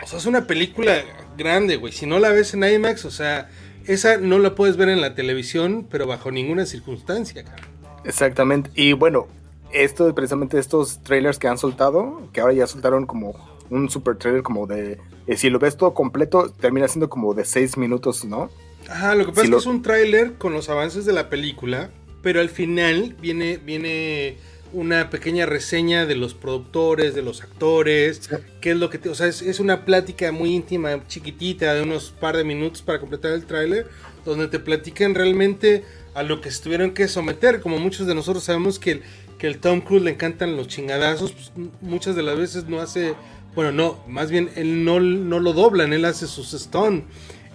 o 0.03 0.07
sea, 0.07 0.17
es 0.17 0.25
una 0.25 0.47
película 0.47 1.03
grande, 1.37 1.75
güey. 1.75 1.93
Si 1.93 2.05
no 2.07 2.17
la 2.17 2.29
ves 2.29 2.53
en 2.55 2.63
IMAX, 2.63 3.05
o 3.05 3.11
sea, 3.11 3.47
esa 3.85 4.17
no 4.17 4.39
la 4.39 4.55
puedes 4.55 4.75
ver 4.77 4.89
en 4.89 5.01
la 5.01 5.13
televisión, 5.13 5.87
pero 5.89 6.07
bajo 6.07 6.31
ninguna 6.31 6.65
circunstancia, 6.65 7.43
cabrón. 7.43 7.69
Exactamente. 8.05 8.69
Y 8.75 8.93
bueno, 8.93 9.27
esto 9.73 10.13
precisamente 10.15 10.57
estos 10.59 11.01
trailers 11.03 11.37
que 11.39 11.47
han 11.47 11.57
soltado, 11.57 12.21
que 12.33 12.41
ahora 12.41 12.53
ya 12.53 12.67
soltaron 12.67 13.05
como 13.05 13.33
un 13.69 13.89
super 13.89 14.17
trailer 14.17 14.43
como 14.43 14.67
de... 14.67 14.99
eh, 15.27 15.37
si 15.37 15.49
lo 15.49 15.59
ves 15.59 15.77
todo 15.77 15.93
completo, 15.93 16.49
termina 16.51 16.87
siendo 16.87 17.09
como 17.09 17.33
de 17.33 17.45
seis 17.45 17.77
minutos, 17.77 18.25
¿no? 18.25 18.49
Ajá, 18.89 19.15
lo 19.15 19.25
que 19.25 19.31
pasa 19.31 19.41
Si 19.41 19.45
es 19.47 19.51
lo- 19.51 19.57
que 19.57 19.61
es 19.61 19.65
un 19.67 19.81
tráiler 19.81 20.33
con 20.33 20.53
los 20.53 20.69
avances 20.69 21.05
de 21.05 21.13
la 21.13 21.29
película, 21.29 21.89
pero 22.21 22.41
al 22.41 22.49
final 22.49 23.15
viene, 23.21 23.57
viene 23.57 24.37
una 24.73 25.09
pequeña 25.09 25.45
reseña 25.45 26.05
de 26.05 26.15
los 26.15 26.33
productores, 26.33 27.13
de 27.13 27.21
los 27.21 27.41
actores, 27.41 28.21
Sí. 28.29 28.35
qué 28.61 28.71
es 28.71 28.77
lo 28.77 28.89
que 28.89 28.97
te, 28.97 29.09
o 29.09 29.15
sea, 29.15 29.27
es, 29.27 29.41
es 29.41 29.59
una 29.59 29.83
plática 29.85 30.31
muy 30.31 30.53
íntima, 30.55 31.05
chiquitita, 31.07 31.73
de 31.73 31.81
unos 31.83 32.11
par 32.11 32.37
de 32.37 32.43
minutos 32.45 32.81
para 32.81 32.99
completar 32.99 33.31
el 33.33 33.45
tráiler, 33.45 33.87
donde 34.25 34.47
te 34.47 34.59
platican 34.59 35.13
realmente 35.15 35.83
a 36.13 36.23
lo 36.23 36.41
que 36.41 36.51
se 36.51 36.61
tuvieron 36.63 36.91
que 36.91 37.07
someter, 37.07 37.59
como 37.61 37.79
muchos 37.79 38.05
de 38.07 38.15
nosotros 38.15 38.43
sabemos 38.43 38.79
que 38.79 38.91
el, 38.91 39.01
que 39.41 39.47
el 39.47 39.57
Tom 39.57 39.81
Cruise 39.81 40.03
le 40.03 40.11
encantan 40.11 40.55
los 40.55 40.67
chingadazos, 40.67 41.31
pues, 41.31 41.51
muchas 41.81 42.15
de 42.15 42.21
las 42.21 42.37
veces 42.37 42.65
no 42.65 42.79
hace, 42.79 43.15
bueno, 43.55 43.71
no, 43.71 43.97
más 44.07 44.29
bien 44.29 44.51
él 44.55 44.85
no, 44.85 44.99
no 44.99 45.39
lo 45.39 45.53
doblan, 45.53 45.93
él 45.93 46.05
hace 46.05 46.27
sus 46.27 46.51
stun. 46.51 47.05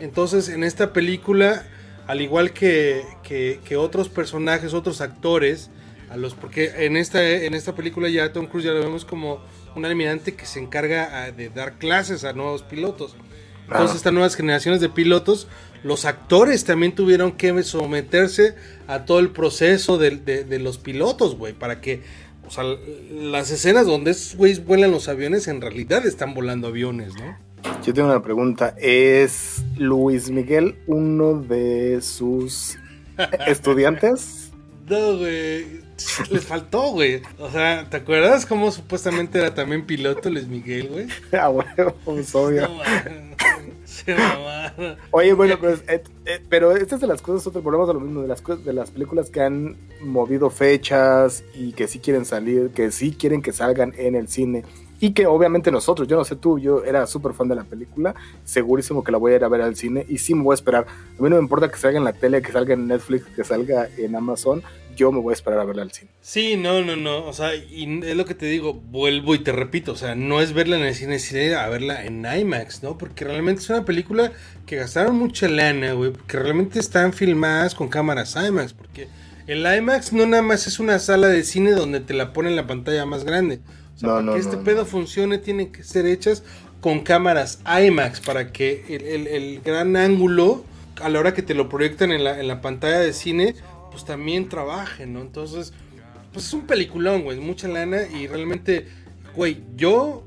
Entonces, 0.00 0.48
en 0.48 0.64
esta 0.64 0.92
película, 0.92 1.64
al 2.08 2.22
igual 2.22 2.52
que, 2.52 3.04
que, 3.22 3.60
que 3.64 3.76
otros 3.76 4.08
personajes, 4.08 4.74
otros 4.74 5.00
actores, 5.00 5.70
a 6.10 6.16
los 6.16 6.34
porque 6.34 6.72
en 6.86 6.96
esta, 6.96 7.24
en 7.24 7.54
esta 7.54 7.76
película 7.76 8.08
ya 8.08 8.32
Tom 8.32 8.48
Cruise 8.48 8.64
ya 8.64 8.72
lo 8.72 8.80
vemos 8.80 9.04
como 9.04 9.38
un 9.76 9.84
almirante 9.84 10.34
que 10.34 10.44
se 10.44 10.58
encarga 10.58 11.22
ah, 11.22 11.30
de 11.30 11.50
dar 11.50 11.78
clases 11.78 12.24
a 12.24 12.32
nuevos 12.32 12.64
pilotos. 12.64 13.14
Entonces, 13.66 13.92
Ah. 13.92 13.96
estas 13.96 14.12
nuevas 14.12 14.34
generaciones 14.34 14.80
de 14.80 14.88
pilotos, 14.88 15.46
los 15.86 16.04
actores 16.04 16.64
también 16.64 16.94
tuvieron 16.94 17.32
que 17.32 17.62
someterse 17.62 18.54
a 18.88 19.04
todo 19.04 19.18
el 19.20 19.30
proceso 19.30 19.98
de, 19.98 20.10
de- 20.16 20.44
de 20.44 20.58
los 20.58 20.78
pilotos, 20.78 21.36
güey, 21.36 21.52
para 21.52 21.80
que, 21.80 22.02
o 22.46 22.50
sea, 22.50 22.64
las 23.10 23.50
escenas 23.50 23.86
donde 23.86 24.10
esos 24.10 24.36
güeyes 24.36 24.64
vuelan 24.64 24.90
los 24.90 25.08
aviones 25.08 25.48
en 25.48 25.60
realidad 25.60 26.04
están 26.06 26.34
volando 26.34 26.68
aviones, 26.68 27.14
¿no? 27.14 27.36
Yo 27.84 27.92
tengo 27.94 28.08
una 28.08 28.22
pregunta. 28.22 28.74
¿Es 28.78 29.64
Luis 29.76 30.30
Miguel 30.30 30.76
uno 30.86 31.40
de 31.40 32.00
sus 32.02 32.78
estudiantes? 33.46 34.50
No, 34.88 35.18
güey. 35.18 35.84
Les 36.30 36.44
faltó, 36.44 36.90
güey. 36.92 37.22
O 37.38 37.50
sea, 37.50 37.88
¿te 37.88 37.96
acuerdas 37.96 38.44
cómo 38.46 38.70
supuestamente 38.70 39.38
era 39.38 39.54
también 39.54 39.86
piloto 39.86 40.30
Luis 40.30 40.46
Miguel, 40.46 40.88
güey? 40.88 41.06
Ah, 41.32 41.48
bueno, 41.48 41.94
pues 42.04 42.32
obvio. 42.34 42.68
No. 42.68 42.78
Oye, 45.10 45.32
bueno, 45.32 45.58
pues, 45.58 45.82
eh, 45.88 46.02
eh, 46.24 46.40
pero 46.48 46.76
estas 46.76 47.00
de 47.00 47.06
las 47.06 47.22
cosas, 47.22 47.46
otro 47.46 47.62
volvemos 47.62 47.88
a 47.88 47.92
lo 47.92 48.00
mismo, 48.00 48.22
de 48.22 48.28
las 48.28 48.42
de 48.64 48.72
las 48.72 48.90
películas 48.90 49.30
que 49.30 49.40
han 49.40 49.76
movido 50.00 50.50
fechas 50.50 51.44
y 51.54 51.72
que 51.72 51.88
sí 51.88 51.98
quieren 51.98 52.24
salir, 52.24 52.70
que 52.70 52.90
sí 52.90 53.12
quieren 53.12 53.42
que 53.42 53.52
salgan 53.52 53.92
en 53.96 54.14
el 54.14 54.28
cine. 54.28 54.64
Y 54.98 55.12
que 55.12 55.26
obviamente 55.26 55.70
nosotros, 55.70 56.08
yo 56.08 56.16
no 56.16 56.24
sé 56.24 56.36
tú, 56.36 56.58
yo 56.58 56.82
era 56.82 57.06
súper 57.06 57.34
fan 57.34 57.48
de 57.48 57.54
la 57.54 57.64
película, 57.64 58.14
segurísimo 58.44 59.04
que 59.04 59.12
la 59.12 59.18
voy 59.18 59.32
a 59.32 59.36
ir 59.36 59.44
a 59.44 59.48
ver 59.48 59.60
al 59.60 59.76
cine 59.76 60.06
y 60.08 60.18
sí 60.18 60.34
me 60.34 60.42
voy 60.42 60.52
a 60.52 60.54
esperar. 60.54 60.86
A 60.88 61.22
mí 61.22 61.28
no 61.28 61.36
me 61.36 61.42
importa 61.42 61.70
que 61.70 61.76
salga 61.76 61.98
en 61.98 62.04
la 62.04 62.14
tele, 62.14 62.40
que 62.40 62.50
salga 62.50 62.72
en 62.72 62.86
Netflix, 62.86 63.26
que 63.26 63.44
salga 63.44 63.88
en 63.98 64.16
Amazon, 64.16 64.62
yo 64.96 65.12
me 65.12 65.20
voy 65.20 65.32
a 65.32 65.34
esperar 65.34 65.60
a 65.60 65.64
verla 65.64 65.82
al 65.82 65.92
cine. 65.92 66.10
Sí, 66.20 66.56
no, 66.56 66.82
no, 66.82 66.96
no. 66.96 67.24
O 67.26 67.32
sea, 67.32 67.54
y 67.54 68.00
es 68.04 68.16
lo 68.16 68.24
que 68.24 68.34
te 68.34 68.46
digo, 68.46 68.74
vuelvo 68.74 69.34
y 69.34 69.38
te 69.38 69.52
repito. 69.52 69.92
O 69.92 69.96
sea, 69.96 70.14
no 70.16 70.40
es 70.40 70.52
verla 70.52 70.76
en 70.76 70.82
el 70.82 70.94
cine, 70.94 71.14
es 71.16 71.30
ir 71.30 71.54
a 71.54 71.68
verla 71.68 72.04
en 72.04 72.24
IMAX, 72.26 72.82
¿no? 72.82 72.98
Porque 72.98 73.24
realmente 73.24 73.62
es 73.62 73.70
una 73.70 73.84
película 73.84 74.32
que 74.66 74.76
gastaron 74.76 75.16
mucha 75.16 75.46
lana, 75.48 75.92
güey. 75.92 76.10
Porque 76.10 76.38
realmente 76.38 76.80
están 76.80 77.12
filmadas 77.12 77.74
con 77.76 77.88
cámaras 77.88 78.34
IMAX. 78.36 78.72
Porque 78.72 79.06
el 79.46 79.64
IMAX 79.64 80.12
no 80.12 80.26
nada 80.26 80.42
más 80.42 80.66
es 80.66 80.80
una 80.80 80.98
sala 80.98 81.28
de 81.28 81.44
cine 81.44 81.70
donde 81.72 82.00
te 82.00 82.14
la 82.14 82.32
ponen 82.32 82.50
en 82.52 82.56
la 82.56 82.66
pantalla 82.66 83.06
más 83.06 83.24
grande. 83.24 83.60
O 83.94 83.98
sea, 83.98 84.08
No, 84.08 84.14
para 84.16 84.22
no, 84.26 84.32
que 84.34 84.40
este 84.40 84.56
no, 84.56 84.64
pedo 84.64 84.84
funcione, 84.86 85.38
tienen 85.38 85.70
que 85.70 85.84
ser 85.84 86.06
hechas 86.06 86.42
con 86.80 87.00
cámaras 87.00 87.60
IMAX 87.66 88.20
para 88.20 88.52
que 88.52 88.84
el, 88.88 89.02
el- 89.02 89.26
el 89.28 89.60
gran 89.62 89.96
ángulo, 89.96 90.64
a 91.02 91.08
la 91.08 91.18
hora 91.18 91.34
que 91.34 91.42
te 91.42 91.54
lo 91.54 91.68
proyectan 91.68 92.10
en 92.12 92.24
la, 92.24 92.38
en 92.40 92.48
la 92.48 92.60
pantalla 92.60 92.98
de 92.98 93.12
cine, 93.12 93.54
pues 93.96 94.04
también 94.04 94.50
trabaje, 94.50 95.06
¿no? 95.06 95.22
Entonces, 95.22 95.72
pues 96.30 96.48
es 96.48 96.52
un 96.52 96.66
peliculón, 96.66 97.22
güey, 97.22 97.40
mucha 97.40 97.66
lana 97.66 98.02
y 98.02 98.26
realmente, 98.26 98.88
güey, 99.34 99.62
yo 99.74 100.22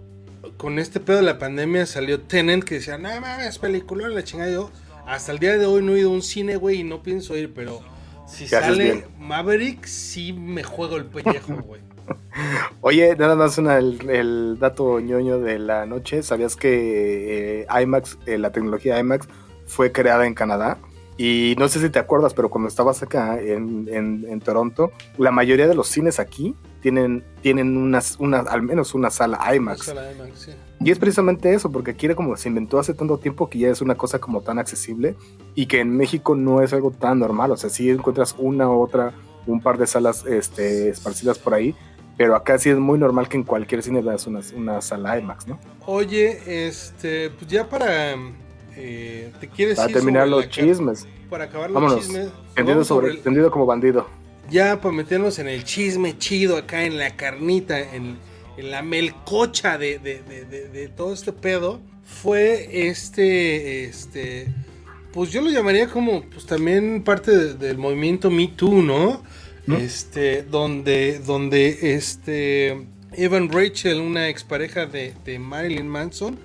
con 0.57 0.79
este 0.79 0.99
pedo 0.99 1.17
de 1.17 1.23
la 1.23 1.37
pandemia 1.37 1.85
salió 1.85 2.19
Tenant 2.19 2.63
que 2.63 2.75
decía, 2.75 2.97
no 2.97 3.09
mames, 3.21 3.59
peliculón, 3.59 4.15
la 4.15 4.23
chingada. 4.23 4.49
Yo 4.49 4.71
hasta 5.05 5.31
el 5.33 5.37
día 5.37 5.55
de 5.59 5.67
hoy 5.67 5.83
no 5.83 5.93
he 5.93 5.99
ido 5.99 6.09
a 6.09 6.13
un 6.13 6.23
cine, 6.23 6.55
güey, 6.55 6.79
y 6.79 6.83
no 6.83 7.03
pienso 7.03 7.37
ir, 7.37 7.53
pero 7.53 7.81
si 8.27 8.47
¿Qué 8.47 8.55
haces 8.55 8.75
sale? 8.75 9.05
Maverick, 9.19 9.85
sí 9.85 10.33
me 10.33 10.63
juego 10.63 10.97
el 10.97 11.05
pellejo, 11.05 11.53
güey. 11.61 11.81
Oye, 12.81 13.15
nada 13.17 13.35
más 13.35 13.59
una, 13.59 13.77
el, 13.77 14.09
el 14.09 14.57
dato 14.59 14.99
ñoño 14.99 15.37
de 15.37 15.59
la 15.59 15.85
noche. 15.85 16.23
¿Sabías 16.23 16.55
que 16.55 17.61
eh, 17.61 17.67
IMAX, 17.83 18.17
eh, 18.25 18.39
la 18.39 18.51
tecnología 18.51 18.97
IMAX, 18.97 19.27
fue 19.67 19.91
creada 19.91 20.25
en 20.25 20.33
Canadá? 20.33 20.79
Y 21.21 21.53
no 21.59 21.67
sé 21.67 21.81
si 21.81 21.89
te 21.89 21.99
acuerdas, 21.99 22.33
pero 22.33 22.49
cuando 22.49 22.69
estabas 22.69 23.03
acá 23.03 23.41
en, 23.41 23.89
en- 23.91 24.25
en 24.29 24.39
Toronto, 24.39 24.91
la 25.17 25.31
mayoría 25.31 25.67
de 25.67 25.75
los 25.75 25.89
cines 25.89 26.17
aquí 26.17 26.55
tienen, 26.81 27.25
tienen 27.41 27.75
unas, 27.75 28.15
una, 28.19 28.39
al 28.39 28.61
menos 28.61 28.93
una 28.93 29.09
sala 29.09 29.53
IMAX. 29.53 29.87
Sala 29.87 30.13
IMAX, 30.13 30.39
sí. 30.39 30.51
Y 30.79 30.91
es 30.91 30.97
precisamente 30.97 31.53
eso, 31.53 31.69
porque 31.73 31.91
aquí 31.91 32.05
era 32.05 32.15
como 32.15 32.37
se 32.37 32.47
inventó 32.47 32.79
hace 32.79 32.93
tanto 32.93 33.17
tiempo 33.17 33.49
que 33.49 33.59
ya 33.59 33.67
es 33.69 33.81
una 33.81 33.95
cosa 33.95 34.19
como 34.19 34.39
tan 34.39 34.59
accesible 34.59 35.17
y 35.55 35.65
que 35.65 35.81
en 35.81 35.89
México 35.97 36.35
no 36.35 36.61
es 36.61 36.71
algo 36.71 36.91
tan 36.91 37.19
normal. 37.19 37.51
O 37.51 37.57
sea, 37.57 37.69
sí 37.69 37.89
encuentras 37.89 38.33
una 38.37 38.69
u 38.69 38.79
otra, 38.81 39.11
un 39.45 39.59
par 39.59 39.77
de 39.77 39.87
salas 39.87 40.25
este, 40.25 40.87
esparcidas 40.87 41.37
por 41.37 41.53
ahí, 41.53 41.75
pero 42.17 42.33
acá 42.33 42.57
sí 42.59 42.69
es 42.69 42.77
muy 42.77 42.97
normal 42.97 43.27
que 43.27 43.35
en 43.35 43.43
cualquier 43.43 43.83
cine 43.83 44.01
veas 44.01 44.25
una, 44.25 44.39
una 44.55 44.79
sala 44.81 45.19
IMAX, 45.19 45.47
¿no? 45.47 45.59
Oye, 45.85 46.65
este, 46.65 47.29
pues 47.31 47.51
ya 47.51 47.67
para. 47.67 48.15
Eh, 48.79 49.31
¿Te 49.39 49.47
quieres 49.49 49.75
Para 49.77 49.89
ir 49.89 49.95
terminar 49.95 50.27
los 50.27 50.47
chismes. 50.49 51.05
Para 51.29 51.43
acabar 51.45 51.69
los 51.69 51.99
chismes. 51.99 52.29
Tendido, 52.55 52.75
vamos 52.75 52.87
sobre, 52.87 53.07
sobre 53.07 53.17
el- 53.17 53.21
tendido 53.23 53.51
como 53.51 53.65
bandido. 53.65 54.07
ya 54.49 54.79
para 54.81 54.93
meternos 54.95 55.37
en 55.39 55.47
el 55.47 55.63
chisme 55.63 56.17
chido 56.17 56.57
acá, 56.57 56.83
en 56.85 56.97
la 56.97 57.15
carnita, 57.15 57.79
en, 57.79 58.17
en 58.57 58.71
la 58.71 58.81
melcocha 58.81 59.77
de, 59.77 59.99
de- 59.99 60.23
de- 60.23 60.45
de- 60.45 60.69
de 60.69 60.87
todo 60.87 61.13
este 61.13 61.31
pedo, 61.33 61.79
fue 62.03 62.87
este, 62.87 63.83
este, 63.85 64.47
pues 65.13 65.31
yo 65.31 65.41
lo 65.41 65.49
llamaría 65.51 65.87
como, 65.87 66.23
pues 66.23 66.45
también 66.45 67.03
parte 67.03 67.31
de- 67.35 67.53
del 67.55 67.77
movimiento 67.77 68.31
Me 68.31 68.47
Too, 68.47 68.81
¿no? 68.81 69.21
¿No? 69.67 69.77
Este, 69.77 70.41
donde, 70.41 71.19
donde, 71.19 71.93
este, 71.95 72.87
Evan 73.11 73.49
Rachel, 73.51 74.01
una 74.01 74.27
expareja 74.29 74.87
de, 74.87 75.13
de 75.25 75.37
Marilyn 75.37 75.87
Manson, 75.87 76.39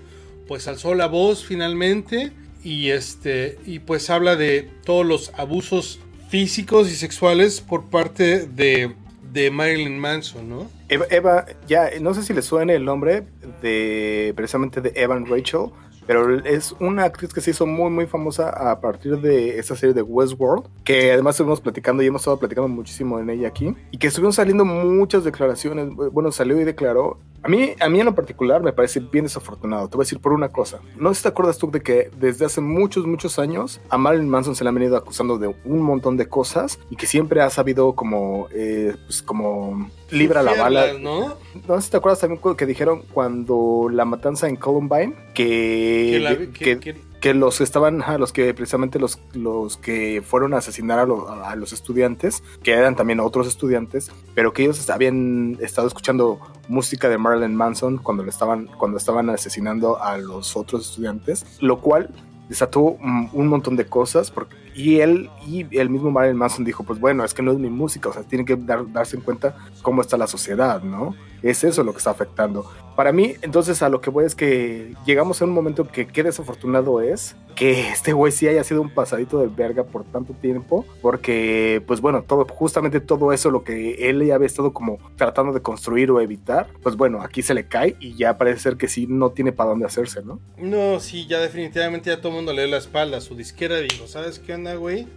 pues 0.46 0.68
alzó 0.68 0.94
la 0.94 1.06
voz 1.06 1.44
finalmente 1.44 2.32
y 2.62 2.90
este 2.90 3.58
y 3.66 3.80
pues 3.80 4.10
habla 4.10 4.36
de 4.36 4.68
todos 4.84 5.04
los 5.04 5.32
abusos 5.34 6.00
físicos 6.28 6.90
y 6.90 6.96
sexuales 6.96 7.60
por 7.60 7.84
parte 7.84 8.46
de, 8.46 8.94
de 9.32 9.50
Marilyn 9.50 9.98
Manson, 9.98 10.48
¿no? 10.48 10.70
Eva, 10.88 11.06
Eva, 11.10 11.46
ya, 11.68 11.90
no 12.00 12.14
sé 12.14 12.22
si 12.22 12.32
le 12.32 12.42
suena 12.42 12.72
el 12.72 12.84
nombre 12.84 13.24
de 13.62 14.32
precisamente 14.34 14.80
de 14.80 14.92
Evan 14.96 15.26
Rachel, 15.26 15.70
pero 16.06 16.44
es 16.44 16.74
una 16.80 17.04
actriz 17.04 17.32
que 17.32 17.40
se 17.40 17.50
hizo 17.50 17.66
muy, 17.66 17.90
muy 17.90 18.06
famosa 18.06 18.50
a 18.70 18.80
partir 18.80 19.18
de 19.20 19.58
esta 19.58 19.76
serie 19.76 19.94
de 19.94 20.02
Westworld, 20.02 20.66
que 20.84 21.12
además 21.12 21.34
estuvimos 21.34 21.60
platicando 21.60 22.02
y 22.02 22.06
hemos 22.06 22.22
estado 22.22 22.38
platicando 22.38 22.68
muchísimo 22.68 23.18
en 23.18 23.30
ella 23.30 23.48
aquí, 23.48 23.74
y 23.90 23.98
que 23.98 24.08
estuvieron 24.08 24.32
saliendo 24.32 24.64
muchas 24.64 25.24
declaraciones, 25.24 25.88
bueno, 25.94 26.32
salió 26.32 26.60
y 26.60 26.64
declaró 26.64 27.18
A 27.44 27.48
mí, 27.48 27.74
a 27.78 27.88
mí 27.90 28.00
en 28.00 28.06
lo 28.06 28.14
particular 28.14 28.62
me 28.62 28.72
parece 28.72 29.00
bien 29.00 29.26
desafortunado. 29.26 29.86
Te 29.88 29.96
voy 29.96 30.02
a 30.02 30.06
decir 30.06 30.18
por 30.18 30.32
una 30.32 30.48
cosa. 30.48 30.80
No 30.96 31.10
sé 31.10 31.16
si 31.16 31.22
te 31.24 31.28
acuerdas 31.28 31.58
tú 31.58 31.70
de 31.70 31.82
que 31.82 32.10
desde 32.16 32.46
hace 32.46 32.60
muchos, 32.62 33.06
muchos 33.06 33.38
años 33.38 33.80
a 33.90 33.98
Marilyn 33.98 34.28
Manson 34.28 34.54
se 34.56 34.64
le 34.64 34.68
han 34.68 34.74
venido 34.74 34.96
acusando 34.96 35.38
de 35.38 35.54
un 35.64 35.82
montón 35.82 36.16
de 36.16 36.26
cosas 36.26 36.78
y 36.90 36.96
que 36.96 37.06
siempre 37.06 37.42
ha 37.42 37.50
sabido 37.50 37.94
como, 37.94 38.48
eh, 38.52 38.96
pues 39.06 39.20
como 39.22 39.90
libra 40.10 40.42
la 40.42 40.54
bala. 40.54 40.94
¿no? 40.98 41.34
No 41.68 41.76
sé 41.76 41.82
si 41.82 41.90
te 41.90 41.98
acuerdas 41.98 42.20
también 42.20 42.40
que 42.56 42.66
dijeron 42.66 43.02
cuando 43.12 43.88
la 43.92 44.04
matanza 44.06 44.48
en 44.48 44.56
Columbine 44.56 45.14
que, 45.34 46.08
Que 46.12 46.18
la- 46.20 46.36
que, 46.52 46.78
que- 46.80 47.13
que- 47.24 47.34
los 47.34 47.56
que 47.58 47.64
estaban, 47.64 48.02
ajá, 48.02 48.18
los 48.18 48.32
que 48.32 48.52
precisamente 48.52 48.98
los, 48.98 49.18
los 49.32 49.76
que 49.78 50.22
fueron 50.24 50.52
a 50.54 50.58
asesinar 50.58 50.98
a, 50.98 51.50
a 51.50 51.56
los 51.56 51.72
estudiantes, 51.72 52.42
que 52.62 52.72
eran 52.72 52.96
también 52.96 53.18
otros 53.20 53.46
estudiantes, 53.48 54.10
pero 54.34 54.52
que 54.52 54.62
ellos 54.64 54.90
habían 54.90 55.56
estado 55.60 55.86
escuchando 55.88 56.38
música 56.68 57.08
de 57.08 57.16
Marilyn 57.18 57.54
Manson 57.56 57.96
cuando 57.98 58.22
le 58.24 58.30
estaban, 58.30 58.66
cuando 58.78 58.98
estaban 58.98 59.30
asesinando 59.30 60.02
a 60.02 60.18
los 60.18 60.56
otros 60.56 60.88
estudiantes, 60.90 61.46
lo 61.60 61.80
cual 61.80 62.10
desató 62.48 62.96
mm, 63.00 63.28
un 63.32 63.48
montón 63.48 63.76
de 63.76 63.86
cosas 63.86 64.30
porque, 64.30 64.54
y 64.74 65.00
él 65.00 65.30
y 65.46 65.66
el 65.78 65.88
mismo 65.90 66.10
Marilyn 66.10 66.36
Manson 66.36 66.64
dijo 66.64 66.82
pues 66.84 66.98
bueno 66.98 67.24
es 67.24 67.32
que 67.34 67.42
no 67.42 67.52
es 67.52 67.58
mi 67.58 67.70
música 67.70 68.08
o 68.08 68.12
sea 68.12 68.22
tienen 68.22 68.44
que 68.46 68.56
dar- 68.56 68.90
darse 68.92 69.16
en 69.16 69.22
cuenta 69.22 69.56
cómo 69.82 70.00
está 70.02 70.16
la 70.16 70.26
sociedad 70.26 70.82
no 70.82 71.14
es 71.42 71.62
eso 71.62 71.84
lo 71.84 71.92
que 71.92 71.98
está 71.98 72.08
afectando. 72.08 72.64
Para 72.96 73.12
mí 73.12 73.34
entonces 73.42 73.82
a 73.82 73.90
lo 73.90 74.00
que 74.00 74.08
voy 74.08 74.24
es 74.24 74.34
que 74.34 74.94
llegamos 75.04 75.42
a 75.42 75.44
un 75.44 75.50
momento 75.50 75.86
que 75.86 76.06
qué 76.06 76.22
desafortunado 76.22 77.02
es 77.02 77.36
que 77.54 77.90
este 77.90 78.14
güey 78.14 78.32
sí 78.32 78.48
haya 78.48 78.64
sido 78.64 78.80
un 78.80 78.88
pasadito 78.88 79.38
de 79.38 79.48
verga 79.48 79.84
por 79.84 80.04
tanto 80.04 80.32
tiempo 80.32 80.86
porque 81.02 81.82
pues 81.86 82.00
bueno 82.00 82.22
todo 82.22 82.46
justamente 82.48 82.98
todo 83.00 83.30
eso 83.34 83.50
lo 83.50 83.62
que 83.62 84.08
él 84.08 84.24
ya 84.24 84.36
había 84.36 84.46
estado 84.46 84.72
como 84.72 84.98
tratando 85.16 85.52
de 85.52 85.60
construir 85.60 86.10
o 86.10 86.20
evitar 86.22 86.68
pues 86.82 86.96
bueno 86.96 87.20
aquí 87.20 87.42
se 87.42 87.52
le 87.52 87.66
cae 87.68 87.94
y 88.00 88.16
ya 88.16 88.38
parece 88.38 88.60
ser 88.60 88.76
que 88.78 88.88
sí 88.88 89.06
no 89.06 89.30
tiene 89.30 89.52
para 89.52 89.68
dónde 89.70 89.84
hacerse 89.84 90.22
no 90.24 90.40
No, 90.56 90.98
sí, 90.98 91.26
ya 91.26 91.40
definitivamente 91.40 92.08
ya 92.08 92.16
todo 92.22 92.30
el 92.30 92.36
mundo 92.36 92.54
le 92.54 92.62
dio 92.62 92.70
la 92.70 92.78
espalda 92.78 93.20
su 93.20 93.36
disquera. 93.36 93.76
Dijo, 93.80 94.06
¿sabes 94.06 94.38
qué 94.38 94.52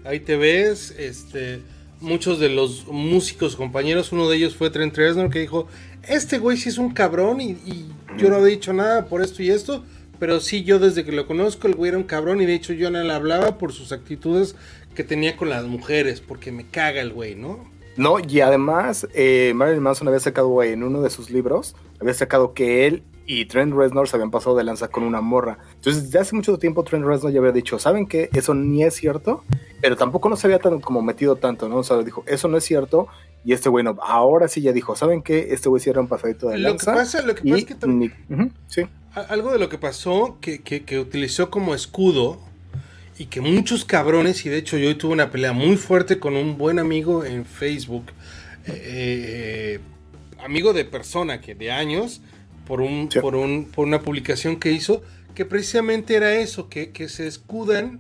Ahí 0.04 0.20
te 0.20 0.38
ves. 0.38 0.94
Este, 0.98 1.62
muchos 2.00 2.40
de 2.40 2.50
los 2.50 2.88
músicos 2.88 3.56
compañeros, 3.56 4.12
uno 4.12 4.30
de 4.30 4.38
ellos 4.38 4.56
fue 4.56 4.70
Trent 4.70 4.96
Reznor, 4.96 5.30
que 5.30 5.40
dijo, 5.40 5.68
este 6.08 6.38
güey 6.38 6.58
sí 6.58 6.70
es 6.70 6.78
un 6.78 6.94
cabrón 6.94 7.42
y, 7.42 7.52
y 7.52 7.90
yo 8.18 8.30
no 8.30 8.36
había 8.36 8.48
dicho 8.48 8.74
nada 8.74 9.06
por 9.06 9.22
esto 9.22 9.42
y 9.44 9.50
esto. 9.50 9.84
Pero 10.20 10.40
sí, 10.40 10.64
yo 10.64 10.80
desde 10.80 11.06
que 11.06 11.12
lo 11.12 11.28
conozco, 11.28 11.68
el 11.68 11.76
güey 11.76 11.90
era 11.90 11.98
un 11.98 12.04
cabrón 12.04 12.42
y 12.42 12.46
de 12.46 12.56
hecho 12.56 12.74
yo 12.74 12.90
no 12.90 13.04
le 13.04 13.14
hablaba 13.14 13.58
por 13.58 13.72
sus 13.72 13.92
actitudes 13.92 14.56
que 14.96 15.04
tenía 15.04 15.38
con 15.38 15.50
las 15.50 15.66
mujeres, 15.66 16.22
porque 16.22 16.52
me 16.52 16.66
caga 16.66 17.02
el 17.02 17.14
güey, 17.14 17.36
¿no? 17.36 17.70
No, 17.98 18.18
y 18.20 18.42
además, 18.42 19.08
eh, 19.14 19.54
Marilyn 19.56 19.84
Manson 19.84 20.08
había 20.08 20.20
sacado 20.20 20.64
en 20.64 20.84
uno 20.84 21.02
de 21.02 21.10
sus 21.10 21.30
libros, 21.30 21.76
había 22.00 22.14
sacado 22.14 22.54
que 22.54 22.88
él 22.88 23.04
y 23.30 23.46
Trent 23.46 23.74
Reznor 23.76 24.08
se 24.08 24.16
habían 24.16 24.32
pasado 24.32 24.56
de 24.56 24.64
lanza 24.64 24.88
con 24.88 25.04
una 25.04 25.20
morra. 25.22 25.58
Entonces, 25.76 26.06
desde 26.06 26.20
hace 26.20 26.34
mucho 26.36 26.58
tiempo 26.58 26.84
Trent 26.84 27.06
Reznor 27.06 27.32
ya 27.34 27.40
había 27.40 27.52
dicho, 27.52 27.78
¿saben 27.78 28.08
qué? 28.08 28.30
Eso 28.34 28.54
ni 28.54 28.84
es 28.84 28.96
cierto, 28.96 29.44
pero 29.82 29.96
tampoco 29.98 30.30
no 30.30 30.38
se 30.38 30.48
había 30.48 30.60
tan, 30.60 30.80
como 30.80 31.02
metido 31.02 31.36
tanto, 31.36 31.68
¿no? 31.70 31.78
O 31.78 31.84
sea, 31.84 31.98
dijo, 32.04 32.24
eso 32.26 32.48
no 32.48 32.58
es 32.58 32.64
cierto, 32.64 33.08
y 33.44 33.52
este 33.54 33.68
güey 33.70 33.84
no, 33.84 33.98
ahora 34.02 34.48
sí 34.48 34.62
ya 34.62 34.72
dijo, 34.72 34.96
¿saben 34.96 35.22
qué? 35.22 35.50
Este 35.52 35.68
güey 35.70 35.82
sí 35.82 35.90
era 35.90 36.00
un 36.00 36.08
pasadito 36.08 36.48
de 36.50 36.58
Lo 36.58 36.64
que 36.70 36.70
lanza. 36.86 36.94
pasa, 36.94 37.22
lo 37.22 37.36
que 37.36 37.44
pasa 37.44 37.58
es 37.58 37.66
que 37.66 37.76
tam- 37.76 37.94
ni- 37.96 38.12
Ujú, 38.34 38.50
sí. 38.68 38.84
A- 39.14 39.22
Algo 39.22 39.52
de 39.52 39.60
lo 39.60 39.68
que 39.70 39.78
pasó, 39.78 40.38
que, 40.40 40.62
que- 40.62 40.84
que 40.84 40.98
utilizó 41.00 41.50
como 41.50 41.76
escudo 41.76 42.40
y 43.20 43.26
que 43.26 43.42
muchos 43.42 43.84
cabrones, 43.84 44.46
y 44.46 44.50
de 44.50 44.58
hecho 44.58 44.78
yo 44.78 44.88
hoy 44.88 44.96
tuve 44.96 45.12
una 45.14 45.32
pelea 45.32 45.52
muy 45.52 45.76
fuerte 45.76 46.18
con 46.20 46.36
un 46.38 46.58
buen 46.58 46.80
amigo 46.80 47.26
en 47.26 47.44
Facebook, 47.46 48.06
eh, 48.68 49.80
eh, 49.80 49.80
amigo 50.44 50.72
de 50.74 50.86
persona 50.86 51.42
que 51.42 51.56
de 51.56 51.72
años, 51.72 52.22
por, 52.68 52.82
un, 52.82 53.10
Sí. 53.12 53.20
por, 53.20 53.36
un, 53.36 53.66
por 53.66 53.88
una 53.88 54.02
publicación 54.02 54.58
que 54.58 54.72
hizo, 54.72 55.02
que 55.36 55.46
precisamente 55.46 56.16
era 56.16 56.36
eso, 56.36 56.68
que, 56.70 56.92
que 56.92 57.10
se 57.10 57.28
escudan, 57.28 58.00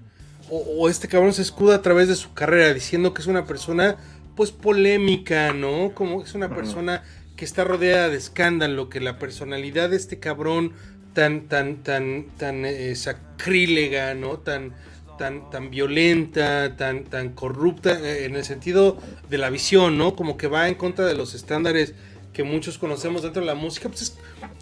o, 0.49 0.57
o 0.59 0.89
este 0.89 1.07
cabrón 1.07 1.33
se 1.33 1.41
escuda 1.41 1.75
a 1.75 1.81
través 1.81 2.07
de 2.07 2.15
su 2.15 2.33
carrera, 2.33 2.73
diciendo 2.73 3.13
que 3.13 3.21
es 3.21 3.27
una 3.27 3.45
persona 3.45 3.97
pues 4.35 4.51
polémica, 4.51 5.53
¿no? 5.53 5.91
Como 5.95 6.23
es 6.23 6.33
una 6.35 6.49
persona 6.53 7.03
que 7.35 7.45
está 7.45 7.63
rodeada 7.63 8.09
de 8.09 8.17
escándalo, 8.17 8.89
que 8.89 8.99
la 8.99 9.17
personalidad 9.19 9.89
de 9.89 9.97
este 9.97 10.19
cabrón 10.19 10.73
tan, 11.13 11.47
tan, 11.47 11.77
tan, 11.83 12.27
tan 12.37 12.63
eh, 12.65 12.95
sacrílega, 12.95 14.13
¿no? 14.13 14.37
Tan, 14.37 14.73
tan, 15.17 15.49
tan 15.49 15.69
violenta, 15.71 16.75
tan, 16.77 17.05
tan 17.05 17.29
corrupta, 17.33 17.99
eh, 17.99 18.25
en 18.25 18.35
el 18.35 18.43
sentido 18.43 18.97
de 19.29 19.37
la 19.39 19.49
visión, 19.49 19.97
¿no? 19.97 20.15
Como 20.15 20.37
que 20.37 20.47
va 20.47 20.67
en 20.67 20.75
contra 20.75 21.05
de 21.05 21.15
los 21.15 21.33
estándares 21.33 21.93
que 22.33 22.43
muchos 22.43 22.77
conocemos 22.77 23.23
dentro 23.23 23.41
de 23.41 23.47
la 23.47 23.55
música, 23.55 23.89
pues 23.89 24.03
es- 24.03 24.17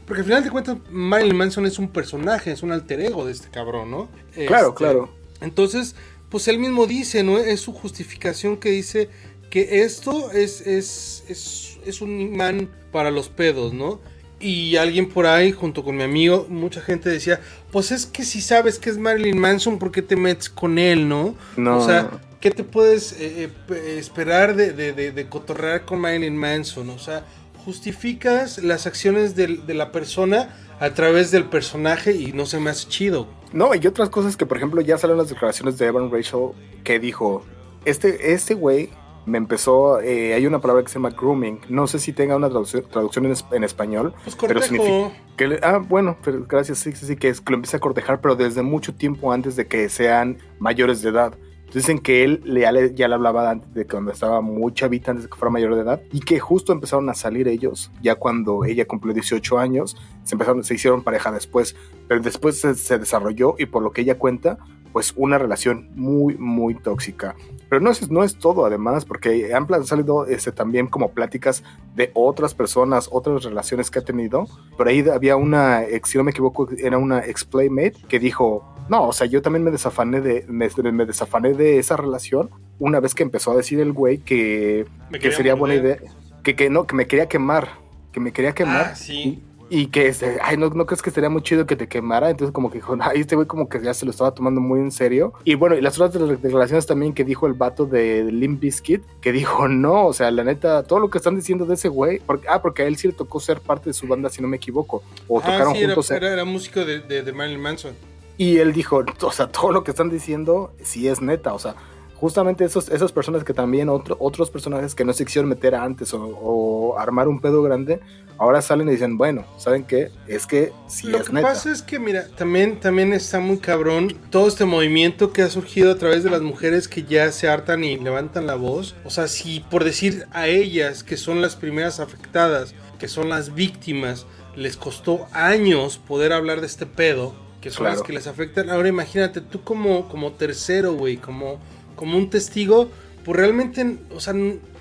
porque 0.05 0.21
al 0.21 0.25
final 0.25 0.43
de 0.43 0.49
cuentas 0.51 0.77
Marilyn 0.89 1.35
Manson 1.37 1.65
es 1.65 1.79
un 1.79 1.89
personaje, 1.89 2.51
es 2.51 2.63
un 2.63 2.71
alter 2.71 3.01
ego 3.01 3.25
de 3.25 3.31
este 3.31 3.49
cabrón, 3.49 3.91
¿no? 3.91 4.09
Claro, 4.45 4.69
Este, 4.69 4.75
claro. 4.75 5.09
entonces, 5.41 5.95
pues 6.29 6.47
él 6.47 6.59
mismo 6.59 6.85
dice, 6.87 7.23
¿no? 7.23 7.37
Es 7.39 7.61
su 7.61 7.73
justificación 7.73 8.57
que 8.57 8.69
dice 8.71 9.09
que 9.49 9.81
esto 9.83 10.31
es, 10.31 10.61
es, 10.61 11.23
es, 11.27 11.79
es 11.85 12.01
un 12.01 12.19
imán 12.19 12.69
para 12.91 13.11
los 13.11 13.29
pedos, 13.29 13.73
¿no? 13.73 14.01
Y 14.39 14.75
alguien 14.75 15.09
por 15.09 15.27
ahí, 15.27 15.51
junto 15.53 15.83
con 15.83 15.95
mi 15.95 16.03
amigo, 16.03 16.45
mucha 16.49 16.81
gente 16.81 17.09
decía, 17.09 17.39
pues 17.71 17.91
es 17.91 18.05
que 18.05 18.25
si 18.25 18.41
sabes 18.41 18.79
que 18.79 18.89
es 18.89 18.97
Marilyn 18.97 19.39
Manson, 19.39 19.79
¿por 19.79 19.91
qué 19.91 20.01
te 20.01 20.15
metes 20.17 20.49
con 20.49 20.77
él, 20.77 21.07
no? 21.07 21.35
No. 21.55 21.77
O 21.77 21.81
sea, 21.81 22.11
¿qué 22.41 22.51
te 22.51 22.63
puedes 22.65 23.13
eh, 23.13 23.49
eh, 23.69 23.95
esperar 23.97 24.55
de, 24.55 24.73
de, 24.73 24.91
de, 24.93 25.11
de 25.13 25.29
cotorrear 25.29 25.85
con 25.85 25.99
Marilyn 26.01 26.35
Manson? 26.35 26.89
O 26.89 26.99
sea, 26.99 27.25
justificas 27.65 28.63
las 28.63 28.87
acciones 28.87 29.35
de 29.35 29.73
la 29.73 29.91
persona 29.91 30.55
a 30.79 30.91
través 30.91 31.31
del 31.31 31.45
personaje 31.45 32.13
y 32.13 32.31
no 32.33 32.45
se 32.45 32.59
me 32.59 32.69
hace 32.69 32.87
chido. 32.87 33.27
No, 33.53 33.73
y 33.75 33.85
otras 33.87 34.09
cosas 34.09 34.37
que, 34.37 34.45
por 34.45 34.57
ejemplo, 34.57 34.81
ya 34.81 34.97
salieron 34.97 35.17
las 35.19 35.29
declaraciones 35.29 35.77
de 35.77 35.85
Evan 35.87 36.11
Rachel 36.11 36.49
que 36.83 36.99
dijo, 36.99 37.43
este, 37.85 38.33
este 38.33 38.53
güey 38.53 38.89
me 39.25 39.37
empezó, 39.39 40.01
eh, 40.01 40.33
hay 40.35 40.45
una 40.45 40.59
palabra 40.61 40.83
que 40.83 40.89
se 40.89 40.95
llama 40.95 41.09
grooming, 41.09 41.61
no 41.69 41.87
sé 41.87 41.97
si 41.97 42.13
tenga 42.13 42.35
una 42.35 42.47
traducción, 42.49 42.83
traducción 42.91 43.25
en, 43.25 43.31
es- 43.31 43.45
en 43.51 43.63
español, 43.63 44.13
Pues 44.23 44.35
pero 44.39 44.61
significa 44.61 45.11
que 45.35 45.47
le- 45.47 45.59
ah, 45.63 45.79
bueno, 45.79 46.17
pero 46.23 46.45
gracias, 46.47 46.77
sí, 46.79 46.91
sí, 46.91 47.07
sí, 47.07 47.15
que 47.15 47.29
es 47.29 47.41
que 47.41 47.49
lo 47.51 47.55
empieza 47.55 47.77
a 47.77 47.79
cortejar, 47.79 48.21
pero 48.21 48.35
desde 48.35 48.61
mucho 48.61 48.93
tiempo 48.93 49.31
antes 49.31 49.55
de 49.55 49.65
que 49.65 49.89
sean 49.89 50.37
mayores 50.59 51.01
de 51.01 51.09
edad. 51.09 51.33
Dicen 51.73 51.99
que 51.99 52.23
él 52.23 52.41
ya 52.45 52.71
le, 52.71 52.93
ya 52.95 53.07
le 53.07 53.15
hablaba 53.15 53.49
antes 53.49 53.73
de 53.73 53.85
cuando 53.85 54.11
estaba 54.11 54.39
muy 54.39 54.73
chavita, 54.73 55.11
antes 55.11 55.25
de 55.25 55.29
que 55.29 55.37
fuera 55.37 55.51
mayor 55.51 55.75
de 55.75 55.81
edad, 55.81 56.01
y 56.11 56.21
que 56.21 56.39
justo 56.39 56.71
empezaron 56.71 57.09
a 57.09 57.13
salir 57.13 57.47
ellos, 57.47 57.91
ya 58.01 58.15
cuando 58.15 58.63
ella 58.63 58.85
cumplió 58.85 59.13
18 59.13 59.59
años, 59.59 59.97
se 60.23 60.35
empezaron, 60.35 60.63
se 60.63 60.75
hicieron 60.75 61.03
pareja 61.03 61.31
después, 61.31 61.75
pero 62.07 62.21
después 62.21 62.61
se, 62.61 62.75
se 62.75 62.97
desarrolló 62.97 63.55
y 63.57 63.65
por 63.65 63.83
lo 63.83 63.91
que 63.91 64.01
ella 64.01 64.17
cuenta, 64.17 64.57
pues 64.95 65.11
una 65.17 65.37
relación 65.37 65.89
muy, 65.93 66.37
muy 66.37 66.73
tóxica. 66.73 67.35
Pero 67.67 67.81
no 67.81 67.91
es, 67.91 68.09
no 68.09 68.23
es 68.23 68.37
todo, 68.37 68.65
además, 68.65 69.03
porque 69.03 69.53
han 69.53 69.67
salido 69.85 70.25
este, 70.25 70.53
también 70.53 70.87
como 70.87 71.11
pláticas 71.11 71.63
de 71.95 72.11
otras 72.13 72.53
personas, 72.53 73.09
otras 73.11 73.43
relaciones 73.43 73.91
que 73.91 73.99
ha 73.99 74.05
tenido. 74.05 74.47
Por 74.77 74.87
ahí 74.87 75.05
había 75.09 75.35
una, 75.35 75.83
si 76.05 76.17
no 76.17 76.23
me 76.23 76.31
equivoco, 76.31 76.69
era 76.77 76.97
una 76.97 77.25
ex-playmate 77.25 77.95
que 78.07 78.19
dijo, 78.19 78.73
no, 78.87 79.09
o 79.09 79.11
sea, 79.11 79.27
yo 79.27 79.41
también 79.41 79.65
me 79.65 79.71
desafané 79.71 80.21
de, 80.21 80.45
me, 80.47 80.69
me 80.93 81.05
desafané 81.05 81.55
de 81.55 81.77
esa 81.77 81.97
relación 81.97 82.49
una 82.79 83.01
vez 83.01 83.13
que 83.13 83.23
empezó 83.23 83.51
a 83.51 83.57
decir 83.57 83.81
el 83.81 83.91
güey 83.91 84.19
que, 84.19 84.85
que 85.19 85.31
sería 85.33 85.55
buena 85.55 85.75
idea, 85.75 85.97
que, 86.41 86.55
que 86.55 86.69
no, 86.69 86.87
que 86.87 86.95
me 86.95 87.05
quería 87.05 87.27
quemar, 87.27 87.67
que 88.13 88.21
me 88.21 88.31
quería 88.31 88.53
quemar. 88.53 88.91
Ah, 88.91 88.95
sí. 88.95 89.43
Y 89.54 89.54
que, 89.69 90.07
este, 90.07 90.37
ay, 90.43 90.57
¿no, 90.57 90.69
¿no 90.69 90.85
crees 90.85 91.01
que 91.01 91.09
estaría 91.09 91.29
muy 91.29 91.41
chido 91.41 91.65
que 91.65 91.75
te 91.75 91.87
quemara? 91.87 92.29
Entonces 92.29 92.53
como 92.53 92.69
que 92.69 92.75
dijo, 92.77 92.95
ay, 92.99 93.21
este 93.21 93.35
güey 93.35 93.47
como 93.47 93.67
que 93.67 93.81
ya 93.81 93.93
se 93.93 94.05
lo 94.05 94.11
estaba 94.11 94.31
tomando 94.31 94.61
muy 94.61 94.79
en 94.79 94.91
serio. 94.91 95.33
Y 95.43 95.55
bueno, 95.55 95.75
y 95.75 95.81
las 95.81 95.99
otras 95.99 96.13
de- 96.27 96.37
declaraciones 96.37 96.85
también 96.85 97.13
que 97.13 97.23
dijo 97.23 97.47
el 97.47 97.53
vato 97.53 97.85
de 97.85 98.23
Limp 98.31 98.59
Bizkit, 98.61 99.03
que 99.21 99.31
dijo, 99.31 99.67
no, 99.67 100.05
o 100.05 100.13
sea, 100.13 100.29
la 100.31 100.43
neta, 100.43 100.83
todo 100.83 100.99
lo 100.99 101.09
que 101.09 101.17
están 101.17 101.35
diciendo 101.35 101.65
de 101.65 101.73
ese 101.73 101.87
güey, 101.89 102.19
porque, 102.19 102.47
ah, 102.47 102.61
porque 102.61 102.83
a 102.83 102.85
él 102.85 102.95
sí 102.97 103.07
le 103.07 103.13
tocó 103.13 103.39
ser 103.39 103.59
parte 103.59 103.89
de 103.89 103.93
su 103.93 104.05
banda, 104.07 104.29
si 104.29 104.41
no 104.41 104.47
me 104.47 104.57
equivoco, 104.57 105.01
o 105.27 105.39
Ah, 105.39 105.43
tocaron 105.43 105.73
sí, 105.73 105.79
era, 105.79 105.87
juntos. 105.95 106.11
era, 106.11 106.31
era 106.33 106.45
músico 106.45 106.85
de, 106.85 106.99
de, 106.99 107.23
de 107.23 107.33
Marilyn 107.33 107.61
Manson. 107.61 107.93
Y 108.37 108.57
él 108.57 108.73
dijo, 108.73 109.03
o 109.21 109.31
sea, 109.31 109.47
todo 109.47 109.71
lo 109.71 109.83
que 109.83 109.91
están 109.91 110.09
diciendo 110.09 110.73
sí 110.83 111.07
es 111.07 111.21
neta, 111.21 111.53
o 111.53 111.59
sea, 111.59 111.75
justamente 112.15 112.63
esos, 112.65 112.89
esas 112.89 113.11
personas 113.11 113.43
que 113.43 113.53
también 113.53 113.89
otro- 113.89 114.17
otros 114.19 114.49
personajes 114.49 114.95
que 114.95 115.03
no 115.05 115.13
se 115.13 115.25
quisieron 115.25 115.49
meter 115.49 115.75
antes 115.75 116.13
o, 116.13 116.21
o 116.23 116.97
armar 116.97 117.27
un 117.27 117.39
pedo 117.41 117.61
grande, 117.61 117.99
ahora 118.37 118.61
salen 118.61 118.87
y 118.89 118.91
dicen, 118.91 119.17
bueno, 119.17 119.45
¿saben 119.57 119.83
qué? 119.83 120.11
Es 120.27 120.45
que 120.45 120.71
sí 120.87 121.07
Lo 121.07 121.19
es 121.19 121.27
que 121.27 121.33
neta. 121.33 121.47
pasa 121.47 121.71
es 121.71 121.81
que, 121.81 121.99
mira, 121.99 122.27
también, 122.35 122.79
también 122.79 123.13
está 123.13 123.39
muy 123.39 123.57
cabrón 123.57 124.15
todo 124.29 124.47
este 124.47 124.65
movimiento 124.65 125.31
que 125.33 125.41
ha 125.41 125.49
surgido 125.49 125.91
a 125.91 125.95
través 125.95 126.23
de 126.23 126.29
las 126.29 126.41
mujeres 126.41 126.87
que 126.87 127.03
ya 127.03 127.31
se 127.31 127.47
hartan 127.47 127.83
y 127.83 127.97
levantan 127.97 128.47
la 128.47 128.55
voz. 128.55 128.95
O 129.05 129.09
sea, 129.09 129.27
si 129.27 129.59
por 129.59 129.83
decir 129.83 130.25
a 130.31 130.47
ellas, 130.47 131.03
que 131.03 131.17
son 131.17 131.41
las 131.41 131.55
primeras 131.55 131.99
afectadas, 131.99 132.73
que 132.99 133.07
son 133.07 133.29
las 133.29 133.53
víctimas, 133.55 134.25
les 134.55 134.77
costó 134.77 135.27
años 135.33 135.97
poder 135.97 136.31
hablar 136.31 136.61
de 136.61 136.67
este 136.67 136.85
pedo, 136.85 137.33
que 137.61 137.71
son 137.71 137.85
las 137.85 138.01
que 138.03 138.13
les 138.13 138.27
afectan. 138.27 138.69
Ahora 138.69 138.87
imagínate, 138.87 139.41
tú 139.41 139.61
como, 139.63 140.07
como 140.07 140.31
tercero, 140.33 140.93
güey, 140.93 141.17
como, 141.17 141.59
como 141.95 142.17
un 142.17 142.29
testigo, 142.29 142.89
pues 143.23 143.37
realmente, 143.37 143.97
o 144.13 144.19
sea, 144.19 144.33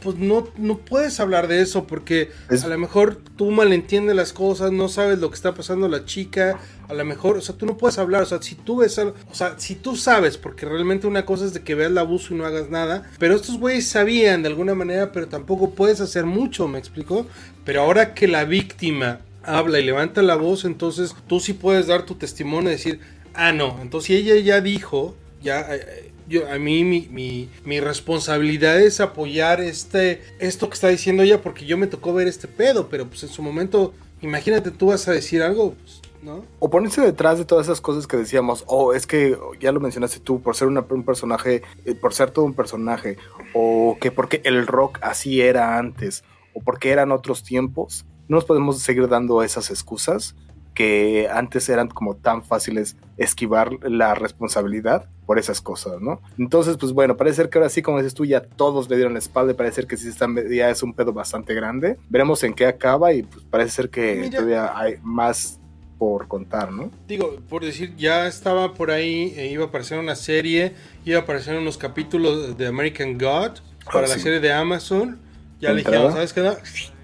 pues 0.03 0.17
no, 0.19 0.47
no 0.59 0.77
puedes 0.77 1.19
hablar 1.19 1.49
de 1.49 1.63
eso 1.63 1.87
porque 1.87 2.29
Es- 2.51 2.63
a 2.65 2.69
lo 2.69 2.77
mejor 2.77 3.19
tú 3.37 3.51
malentiendes 3.51 4.15
las 4.15 4.35
cosas, 4.35 4.71
no 4.71 4.89
sabes 4.91 5.19
lo 5.19 5.31
que 5.31 5.35
está 5.37 5.55
pasando 5.55 5.89
la 5.89 6.05
chica, 6.05 6.59
a 6.87 6.93
lo 6.93 7.05
mejor, 7.07 7.39
o 7.39 7.41
sea, 7.41 7.55
tú 7.57 7.65
no 7.65 7.79
puedes 7.79 7.97
hablar, 7.97 8.23
o 8.23 8.27
sea, 8.27 8.43
si 8.43 8.55
tú 8.55 8.77
ves 8.77 8.99
algo, 8.99 9.15
o 9.31 9.35
sea, 9.35 9.55
si 9.59 9.77
tú 9.77 9.97
sabes, 9.97 10.37
porque 10.37 10.67
realmente 10.67 11.07
una 11.07 11.25
cosa 11.25 11.47
es 11.47 11.55
de 11.55 11.63
que 11.63 11.75
veas 11.75 11.91
el 11.91 11.97
abuso 11.97 12.35
y 12.35 12.37
no 12.37 12.45
hagas 12.45 12.69
nada, 12.69 13.11
pero 13.19 13.35
estos 13.35 13.59
güeyes 13.59 13.87
sabían 13.89 14.43
de 14.43 14.49
alguna 14.49 14.75
manera, 14.75 15.11
pero 15.11 15.27
tampoco 15.27 15.71
puedes 15.71 16.03
hacer 16.03 16.27
mucho, 16.27 16.69
¿me 16.69 16.79
explico? 16.79 17.27
Pero 17.65 17.81
ahora 17.81 18.13
que 18.13 18.29
la 18.29 18.45
víctima 18.45 19.21
habla 19.43 19.79
y 19.81 19.85
levanta 19.87 20.21
la 20.21 20.37
voz, 20.37 20.67
entonces 20.67 21.15
tú 21.27 21.41
sí 21.41 21.55
puedes 21.55 21.87
dar 21.87 22.05
tu 22.05 22.17
testimonio 22.17 22.69
y 22.69 22.75
decir, 22.75 23.01
ah, 23.33 23.53
no, 23.53 23.79
entonces 23.81 24.09
si 24.09 24.17
ella 24.17 24.37
ya 24.37 24.61
dijo, 24.61 25.17
ya... 25.43 25.67
eh, 25.75 26.11
yo, 26.29 26.51
a 26.51 26.59
mí 26.59 26.85
mi, 26.85 27.09
mi, 27.11 27.49
mi 27.65 27.81
responsabilidad 27.81 28.81
es 28.81 29.01
apoyar 29.01 29.61
este 29.61 30.23
esto 30.39 30.69
que 30.69 30.75
está 30.75 30.89
diciendo 30.89 31.23
ella 31.23 31.43
porque 31.43 31.67
yo 31.67 31.77
me 31.77 31.87
tocó 31.87 32.13
ver 32.15 32.29
este 32.29 32.49
pedo, 32.49 32.89
pero 32.89 33.07
pues 33.07 33.23
en 33.23 33.29
su 33.29 33.43
momento, 33.43 33.93
imagínate 34.23 34.71
tú 34.71 34.87
vas 34.87 35.07
a 35.09 35.13
decir 35.13 35.43
algo, 35.43 35.75
pues, 35.75 36.01
¿no? 36.23 36.45
O 36.59 36.71
ponerse 36.71 37.01
detrás 37.03 37.39
de 37.39 37.45
todas 37.45 37.67
esas 37.67 37.81
cosas 37.81 38.07
que 38.07 38.17
decíamos, 38.17 38.65
oh, 38.67 38.95
es 38.95 39.07
que 39.07 39.37
ya 39.61 39.73
lo 39.73 39.81
mencionaste 39.81 40.21
tú, 40.21 40.41
por 40.41 40.57
ser 40.57 40.69
una- 40.69 40.87
un 40.89 41.05
personaje, 41.05 41.63
eh, 41.85 41.95
por 41.95 42.15
ser 42.15 42.31
todo 42.31 42.45
un 42.47 42.55
personaje, 42.55 43.19
o 43.53 43.99
que 44.01 44.11
porque 44.11 44.41
el 44.45 44.67
rock 44.67 44.99
así 45.03 45.41
era 45.43 45.77
antes, 45.79 46.25
o 46.55 46.61
porque 46.61 46.91
eran 46.91 47.13
otros 47.13 47.43
tiempos, 47.43 48.07
no 48.29 48.37
nos 48.37 48.45
podemos 48.47 48.79
seguir 48.81 49.09
dando 49.09 49.43
esas 49.43 49.71
excusas 49.71 50.35
que 50.75 51.29
antes 51.33 51.69
eran 51.69 51.89
como 51.89 52.17
tan 52.17 52.43
fáciles 52.45 52.97
esquivar 53.17 53.71
la 53.83 54.15
responsabilidad 54.15 55.07
por 55.27 55.39
esas 55.39 55.61
cosas, 55.61 56.01
¿no? 56.01 56.21
Entonces, 56.39 56.77
pues 56.77 56.93
bueno, 56.93 57.17
parece 57.17 57.37
ser 57.37 57.49
que 57.49 57.59
ahora 57.59 57.71
sí, 57.71 57.81
como 57.81 57.99
dices 57.99 58.15
tú, 58.15 58.25
ya 58.25 58.41
todos 58.43 58.91
le 58.91 58.97
dieron 58.97 59.13
la 59.15 59.21
espalda 59.21 59.53
y 59.53 59.55
parece 59.55 59.77
ser 59.77 59.87
que 59.87 59.97
sí 59.97 60.09
está, 60.09 60.27
ya 60.51 60.69
es 60.71 60.83
un 60.83 60.93
pedo 60.93 61.13
bastante 61.13 61.55
grande. 61.55 61.97
Veremos 62.11 62.43
en 62.43 62.53
qué 62.55 62.67
acaba 62.67 63.13
y 63.13 63.23
pues 63.23 63.45
parece 63.49 63.71
ser 63.71 63.91
que 63.91 64.17
Mira. 64.17 64.31
todavía 64.41 64.77
hay 64.79 64.97
más 65.03 65.59
por 65.99 66.27
contar, 66.29 66.73
¿no? 66.73 66.91
Digo, 67.07 67.37
por 67.49 67.65
decir, 67.65 67.95
ya 67.97 68.27
estaba 68.27 68.75
por 68.75 68.91
ahí, 68.91 69.33
eh, 69.37 69.47
iba 69.47 69.65
a 69.65 69.69
aparecer 69.69 69.99
una 69.99 70.17
serie, 70.17 70.75
iba 71.05 71.21
a 71.21 71.23
aparecer 71.23 71.57
unos 71.57 71.79
capítulos 71.79 72.59
de 72.59 72.67
American 72.67 73.17
God 73.17 73.53
para 73.93 74.07
Ah, 74.07 74.09
la 74.09 74.15
sí. 74.15 74.21
serie 74.21 74.41
de 74.41 74.53
Amazon. 74.53 75.19
Ya 75.61 75.71
le 75.71 75.77
dijeron. 75.79 76.13
¿sabes 76.13 76.33
qué? 76.35 76.43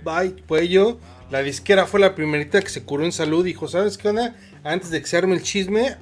Bye, 0.04 0.34
cuello. 0.46 0.98
La 1.30 1.42
disquera 1.42 1.86
fue 1.86 2.00
la 2.00 2.14
primerita 2.14 2.60
que 2.60 2.68
se 2.68 2.82
curó 2.82 3.04
en 3.04 3.12
salud. 3.12 3.44
Dijo, 3.44 3.68
¿sabes 3.68 3.96
qué 3.96 4.08
onda? 4.08 4.36
Antes 4.64 4.90
de 4.90 5.00
que 5.00 5.06
se 5.06 5.16
arme 5.16 5.34
el 5.34 5.42
chisme, 5.42 5.96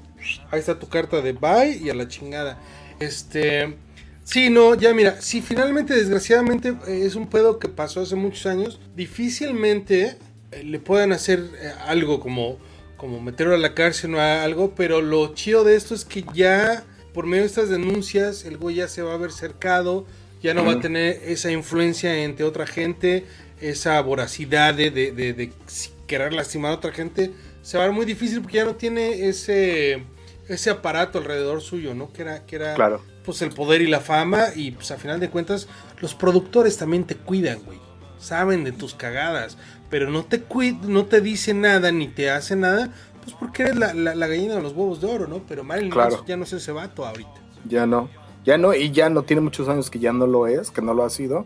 ahí 0.51 0.59
está 0.59 0.79
tu 0.79 0.89
carta 0.89 1.21
de 1.21 1.33
bye 1.33 1.79
y 1.83 1.91
a 1.91 1.95
la 1.95 2.09
chingada. 2.09 2.59
Este. 2.99 3.77
Sí, 4.25 4.51
no, 4.51 4.75
ya 4.75 4.93
mira, 4.93 5.23
si 5.23 5.41
finalmente, 5.41 5.95
desgraciadamente, 5.95 6.77
eh, 6.87 7.03
es 7.07 7.15
un 7.15 7.29
pedo 7.29 7.59
que 7.59 7.69
pasó 7.69 8.03
hace 8.03 8.15
muchos 8.15 8.45
años, 8.45 8.79
difícilmente 8.95 10.19
eh, 10.53 10.65
le 10.65 10.79
puedan 10.79 11.13
hacer 11.13 11.43
eh, 11.63 11.73
algo 11.87 12.21
como, 12.21 12.59
como 12.99 13.23
meterlo 13.23 13.55
a 13.55 13.59
la 13.59 13.73
cárcel 13.73 14.15
o 14.17 14.21
algo, 14.21 14.75
pero 14.75 15.01
lo 15.01 15.35
chido 15.35 15.65
de 15.65 15.77
esto 15.77 15.95
es 15.95 16.05
que 16.05 16.27
ya, 16.35 16.85
por 17.15 17.25
medio 17.25 17.45
de 17.45 17.47
estas 17.47 17.71
denuncias, 17.71 18.45
el 18.45 18.59
güey 18.59 18.77
ya 18.77 18.89
se 18.89 19.01
va 19.01 19.15
a 19.15 19.17
ver 19.17 19.33
cercado, 19.33 20.05
ya 20.43 20.53
no 20.53 20.63
va 20.63 20.75
a 20.75 20.81
tener 20.81 21.23
esa 21.25 21.51
influencia 21.51 22.23
entre 22.23 22.45
otra 22.45 22.67
gente, 22.67 23.25
esa 23.61 24.01
voracidad 24.01 24.75
de, 24.75 24.91
de, 24.91 25.13
de- 25.13 25.33
de 25.35 25.53
si- 25.67 25.91
querer 26.07 26.33
lastimar 26.33 26.73
a 26.73 26.75
otra 26.75 26.93
gente, 26.93 27.33
se 27.63 27.77
va 27.77 27.85
a 27.85 27.87
ver 27.89 27.95
muy 27.97 28.07
difícil 28.07 28.41
porque 28.41 28.57
ya 28.59 28.65
no 28.65 28.77
tiene 28.77 29.29
ese, 29.29 30.05
ese 30.49 30.71
aparato 30.71 31.19
alrededor 31.19 31.61
suyo, 31.61 31.95
¿no? 31.95 32.13
Que 32.13 32.23
era, 32.23 32.47
que 32.47 32.57
era 32.57 32.75
Claro. 32.75 33.03
pues 33.25 33.43
el 33.43 33.51
poder 33.51 33.83
y 33.83 33.87
la 33.89 34.01
fama 34.01 34.47
y 34.55 34.71
pues 34.71 34.91
a 34.91 34.97
final 34.97 35.21
de 35.21 35.29
cuentas 35.31 35.69
los 36.01 36.15
productores 36.15 36.79
también 36.79 37.05
te 37.05 37.15
cuidan, 37.17 37.59
güey. 37.65 37.79
Saben 38.19 38.65
de 38.65 38.73
tus 38.73 38.95
cagadas, 38.95 39.59
pero 39.91 40.11
no 40.11 40.25
te 40.25 40.43
no 40.87 41.05
te 41.07 41.21
dicen 41.21 41.61
nada 41.61 41.93
ni 41.93 42.09
te 42.09 42.31
hacen 42.31 42.61
nada, 42.61 42.91
pues 43.23 43.37
porque 43.39 43.65
eres 43.65 43.77
la, 43.77 43.93
la- 43.95 44.15
la 44.15 44.27
gallina 44.27 44.55
de 44.57 44.63
los 44.63 44.73
huevos 44.73 45.01
de 45.01 45.07
oro, 45.09 45.27
¿no? 45.29 45.43
Pero 45.47 45.63
Marilyn 45.63 45.91
Claro. 45.93 46.25
Ya 46.27 46.37
no 46.37 46.45
es 46.45 46.53
ese 46.53 46.73
vato 46.73 47.05
ahorita. 47.07 47.31
Ya 47.69 47.87
no. 47.87 48.09
Ya 48.45 48.57
no, 48.57 48.73
y 48.75 48.91
ya 48.93 49.11
no 49.11 49.25
tiene 49.25 49.43
muchos 49.43 49.69
años 49.69 49.91
que 49.91 49.99
ya 49.99 50.13
no 50.13 50.27
lo 50.27 50.47
es, 50.47 50.71
que 50.71 50.81
no 50.81 50.95
lo 50.95 51.05
ha 51.05 51.11
sido. 51.11 51.45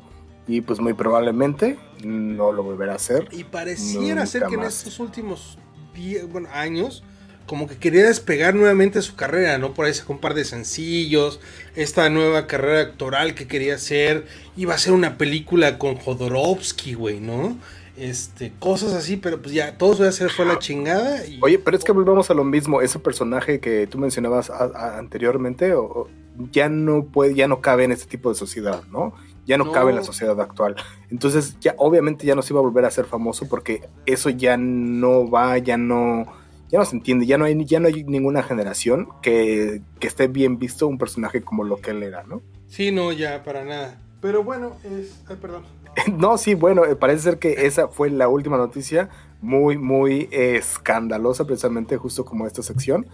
Y 0.48 0.60
pues 0.60 0.80
muy 0.80 0.92
probablemente 0.94 1.78
no 2.04 2.52
lo 2.52 2.62
volverá 2.62 2.92
a 2.92 2.96
hacer. 2.96 3.28
Y 3.30 3.44
pareciera 3.44 4.26
ser 4.26 4.44
que 4.46 4.54
en 4.54 4.62
estos 4.62 4.98
últimos 4.98 5.56
10, 5.94 6.28
bueno, 6.32 6.48
años, 6.52 7.04
como 7.46 7.66
que 7.68 7.76
quería 7.76 8.04
despegar 8.06 8.54
nuevamente 8.54 9.00
su 9.02 9.14
carrera, 9.14 9.58
¿no? 9.58 9.72
Por 9.74 9.86
ahí 9.86 9.94
sacó 9.94 10.12
un 10.14 10.18
par 10.20 10.34
de 10.34 10.44
sencillos, 10.44 11.38
esta 11.76 12.08
nueva 12.10 12.46
carrera 12.46 12.80
actoral 12.80 13.34
que 13.34 13.46
quería 13.46 13.74
hacer, 13.76 14.26
iba 14.56 14.74
a 14.74 14.78
ser 14.78 14.92
una 14.94 15.16
película 15.18 15.78
con 15.78 15.96
Jodorowsky, 15.96 16.94
güey, 16.94 17.20
¿no? 17.20 17.56
Este, 17.96 18.52
cosas 18.58 18.94
así, 18.94 19.16
pero 19.18 19.40
pues 19.42 19.54
ya, 19.54 19.76
todo 19.76 20.08
eso 20.08 20.26
ya 20.26 20.32
fue 20.32 20.46
la 20.46 20.58
chingada. 20.58 21.26
Y, 21.26 21.38
Oye, 21.42 21.58
pero 21.58 21.76
es 21.76 21.84
que 21.84 21.92
volvemos 21.92 22.30
a 22.30 22.34
lo 22.34 22.42
mismo. 22.42 22.80
Ese 22.80 22.98
personaje 22.98 23.60
que 23.60 23.86
tú 23.86 23.98
mencionabas 23.98 24.48
a- 24.48 24.70
a- 24.74 24.98
anteriormente, 24.98 25.74
o, 25.74 26.08
ya 26.50 26.68
no 26.70 27.04
puede, 27.04 27.34
ya 27.34 27.46
no 27.48 27.60
cabe 27.60 27.84
en 27.84 27.92
este 27.92 28.06
tipo 28.06 28.30
de 28.30 28.34
sociedad, 28.34 28.82
¿no? 28.90 29.12
Ya 29.46 29.58
no, 29.58 29.64
No. 29.64 29.72
cabe 29.72 29.90
en 29.90 29.96
la 29.96 30.04
sociedad 30.04 30.40
actual. 30.40 30.76
Entonces, 31.10 31.56
ya 31.60 31.74
obviamente 31.78 32.26
ya 32.26 32.34
no 32.34 32.42
se 32.42 32.52
iba 32.52 32.60
a 32.60 32.62
volver 32.62 32.84
a 32.84 32.90
ser 32.90 33.06
famoso 33.06 33.48
porque 33.48 33.88
eso 34.06 34.30
ya 34.30 34.56
no 34.56 35.28
va, 35.28 35.58
ya 35.58 35.76
no, 35.76 36.26
ya 36.70 36.78
no 36.78 36.84
se 36.84 36.96
entiende, 36.96 37.26
ya 37.26 37.38
no 37.38 37.44
hay, 37.44 37.64
ya 37.64 37.80
no 37.80 37.88
hay 37.88 38.04
ninguna 38.04 38.42
generación 38.42 39.08
que, 39.20 39.82
que 39.98 40.06
esté 40.06 40.28
bien 40.28 40.58
visto 40.58 40.86
un 40.86 40.96
personaje 40.98 41.42
como 41.42 41.64
lo 41.64 41.78
que 41.78 41.90
él 41.90 42.02
era, 42.02 42.22
¿no? 42.22 42.40
Sí, 42.68 42.92
no, 42.92 43.12
ya, 43.12 43.42
para 43.42 43.64
nada. 43.64 44.00
Pero 44.20 44.44
bueno, 44.44 44.76
es... 44.84 45.22
Ay, 45.28 45.36
perdón. 45.40 45.64
No, 46.16 46.38
sí, 46.38 46.54
bueno, 46.54 46.86
eh, 46.86 46.96
parece 46.96 47.22
ser 47.22 47.38
que 47.38 47.66
esa 47.66 47.88
fue 47.88 48.08
la 48.08 48.28
última 48.28 48.56
noticia, 48.56 49.10
muy, 49.42 49.76
muy 49.76 50.28
eh, 50.30 50.56
escandalosa, 50.56 51.44
precisamente 51.44 51.96
justo 51.98 52.24
como 52.24 52.46
esta 52.46 52.62
sección. 52.62 53.06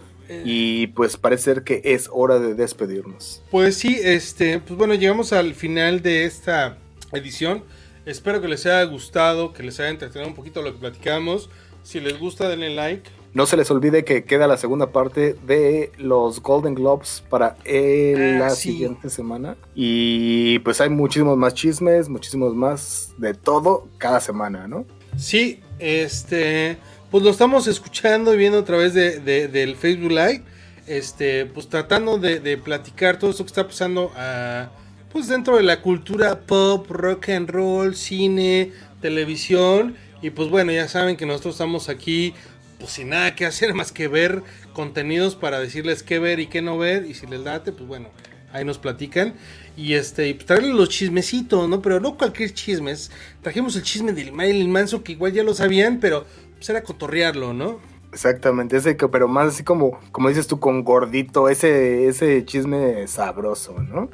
Y 0.45 0.87
pues 0.87 1.17
parece 1.17 1.43
ser 1.43 1.63
que 1.63 1.81
es 1.83 2.09
hora 2.11 2.39
de 2.39 2.53
despedirnos. 2.53 3.41
Pues 3.51 3.77
sí, 3.77 3.97
este, 4.01 4.59
pues 4.59 4.77
bueno, 4.77 4.93
llegamos 4.93 5.33
al 5.33 5.53
final 5.55 6.01
de 6.01 6.25
esta 6.25 6.77
edición. 7.11 7.63
Espero 8.05 8.41
que 8.41 8.47
les 8.47 8.65
haya 8.65 8.83
gustado, 8.83 9.53
que 9.53 9.63
les 9.63 9.79
haya 9.79 9.89
entretenido 9.89 10.29
un 10.29 10.35
poquito 10.35 10.61
lo 10.61 10.71
que 10.73 10.79
platicamos. 10.79 11.49
Si 11.83 11.99
les 11.99 12.19
gusta, 12.19 12.47
denle 12.49 12.69
like. 12.75 13.09
No 13.33 13.45
se 13.45 13.55
les 13.57 13.69
olvide 13.69 14.03
que 14.03 14.23
queda 14.23 14.47
la 14.47 14.57
segunda 14.57 14.91
parte 14.91 15.35
de 15.45 15.91
los 15.99 16.41
Golden 16.41 16.73
Globes 16.73 17.23
para 17.29 17.57
eh, 17.63 18.15
Ah, 18.35 18.39
la 18.39 18.49
sí. 18.51 18.71
siguiente 18.71 19.09
semana. 19.11 19.55
Y 19.75 20.57
pues 20.59 20.81
hay 20.81 20.89
muchísimos 20.89 21.37
más 21.37 21.53
chismes, 21.53 22.09
muchísimos 22.09 22.55
más 22.55 23.13
de 23.19 23.35
todo 23.35 23.87
cada 23.99 24.19
semana, 24.19 24.67
¿no? 24.67 24.85
Sí, 25.15 25.61
este, 25.77 26.77
pues 27.11 27.23
lo 27.23 27.29
estamos 27.29 27.67
escuchando 27.67 28.33
y 28.33 28.37
viendo 28.37 28.59
a 28.59 28.65
través 28.65 28.93
de, 28.93 29.19
de- 29.19 29.47
del 29.47 29.75
Facebook 29.75 30.11
Live. 30.11 30.43
Este, 30.87 31.45
pues 31.45 31.69
tratando 31.69 32.17
de, 32.17 32.57
platicar 32.57 33.19
todo 33.19 33.29
esto 33.29 33.43
que 33.43 33.49
está 33.49 33.67
pasando 33.67 34.11
a, 34.15 34.71
pues 35.11 35.27
dentro 35.27 35.57
de 35.57 35.63
la 35.63 35.81
cultura 35.81 36.39
pop, 36.41 36.89
rock 36.89 37.29
and 37.29 37.49
roll, 37.49 37.95
cine, 37.95 38.71
televisión. 39.01 39.95
Y 40.21 40.31
pues 40.31 40.49
bueno, 40.49 40.71
ya 40.71 40.87
saben 40.87 41.15
que 41.15 41.25
nosotros 41.25 41.55
estamos 41.55 41.89
aquí, 41.89 42.33
pues 42.79 42.91
sin 42.91 43.09
nada 43.09 43.35
que 43.35 43.45
hacer 43.45 43.73
más 43.75 43.91
que 43.91 44.07
ver 44.07 44.41
contenidos 44.73 45.35
para 45.35 45.59
decirles 45.59 46.03
qué 46.03 46.17
ver 46.19 46.39
y 46.39 46.47
qué 46.47 46.61
no 46.61 46.77
ver. 46.77 47.05
Y 47.05 47.13
si 47.13 47.27
les 47.27 47.41
late, 47.41 47.71
pues 47.71 47.87
bueno, 47.87 48.09
ahí 48.51 48.65
nos 48.65 48.79
platican. 48.79 49.35
Y 49.77 49.93
este, 49.93 50.27
y 50.27 50.33
pues 50.33 50.47
traerles 50.47 50.73
los 50.73 50.89
chismecitos, 50.89 51.69
¿no? 51.69 51.81
Pero 51.83 51.99
no 51.99 52.17
cualquier 52.17 52.51
chismes. 52.53 53.11
Trajimos 53.43 53.75
el 53.75 53.83
chisme 53.83 54.11
del 54.11 54.31
Marilyn 54.33 54.71
Manson, 54.71 55.03
que 55.03 55.11
igual 55.13 55.33
ya 55.33 55.43
lo 55.43 55.53
sabían, 55.53 55.99
pero 55.99 56.25
pues 56.59 56.69
era 56.69 56.83
cotorrearlo, 56.83 57.53
¿no? 57.53 57.79
Exactamente, 58.11 58.75
ese 58.75 58.97
que, 58.97 59.07
pero 59.07 59.27
más 59.27 59.47
así 59.47 59.63
como, 59.63 59.97
como 60.11 60.27
dices 60.27 60.47
tú, 60.47 60.59
con 60.59 60.83
gordito, 60.83 61.47
ese, 61.47 62.07
ese 62.07 62.43
chisme 62.43 63.07
sabroso, 63.07 63.79
¿no? 63.81 64.09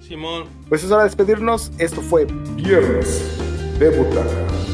Simón. 0.00 0.44
Pues 0.68 0.82
es 0.82 0.90
hora 0.90 1.02
de 1.02 1.08
despedirnos. 1.08 1.70
Esto 1.78 2.00
fue 2.00 2.26
Viernes 2.56 3.22
de 3.78 3.90
Butaca. 3.90 4.71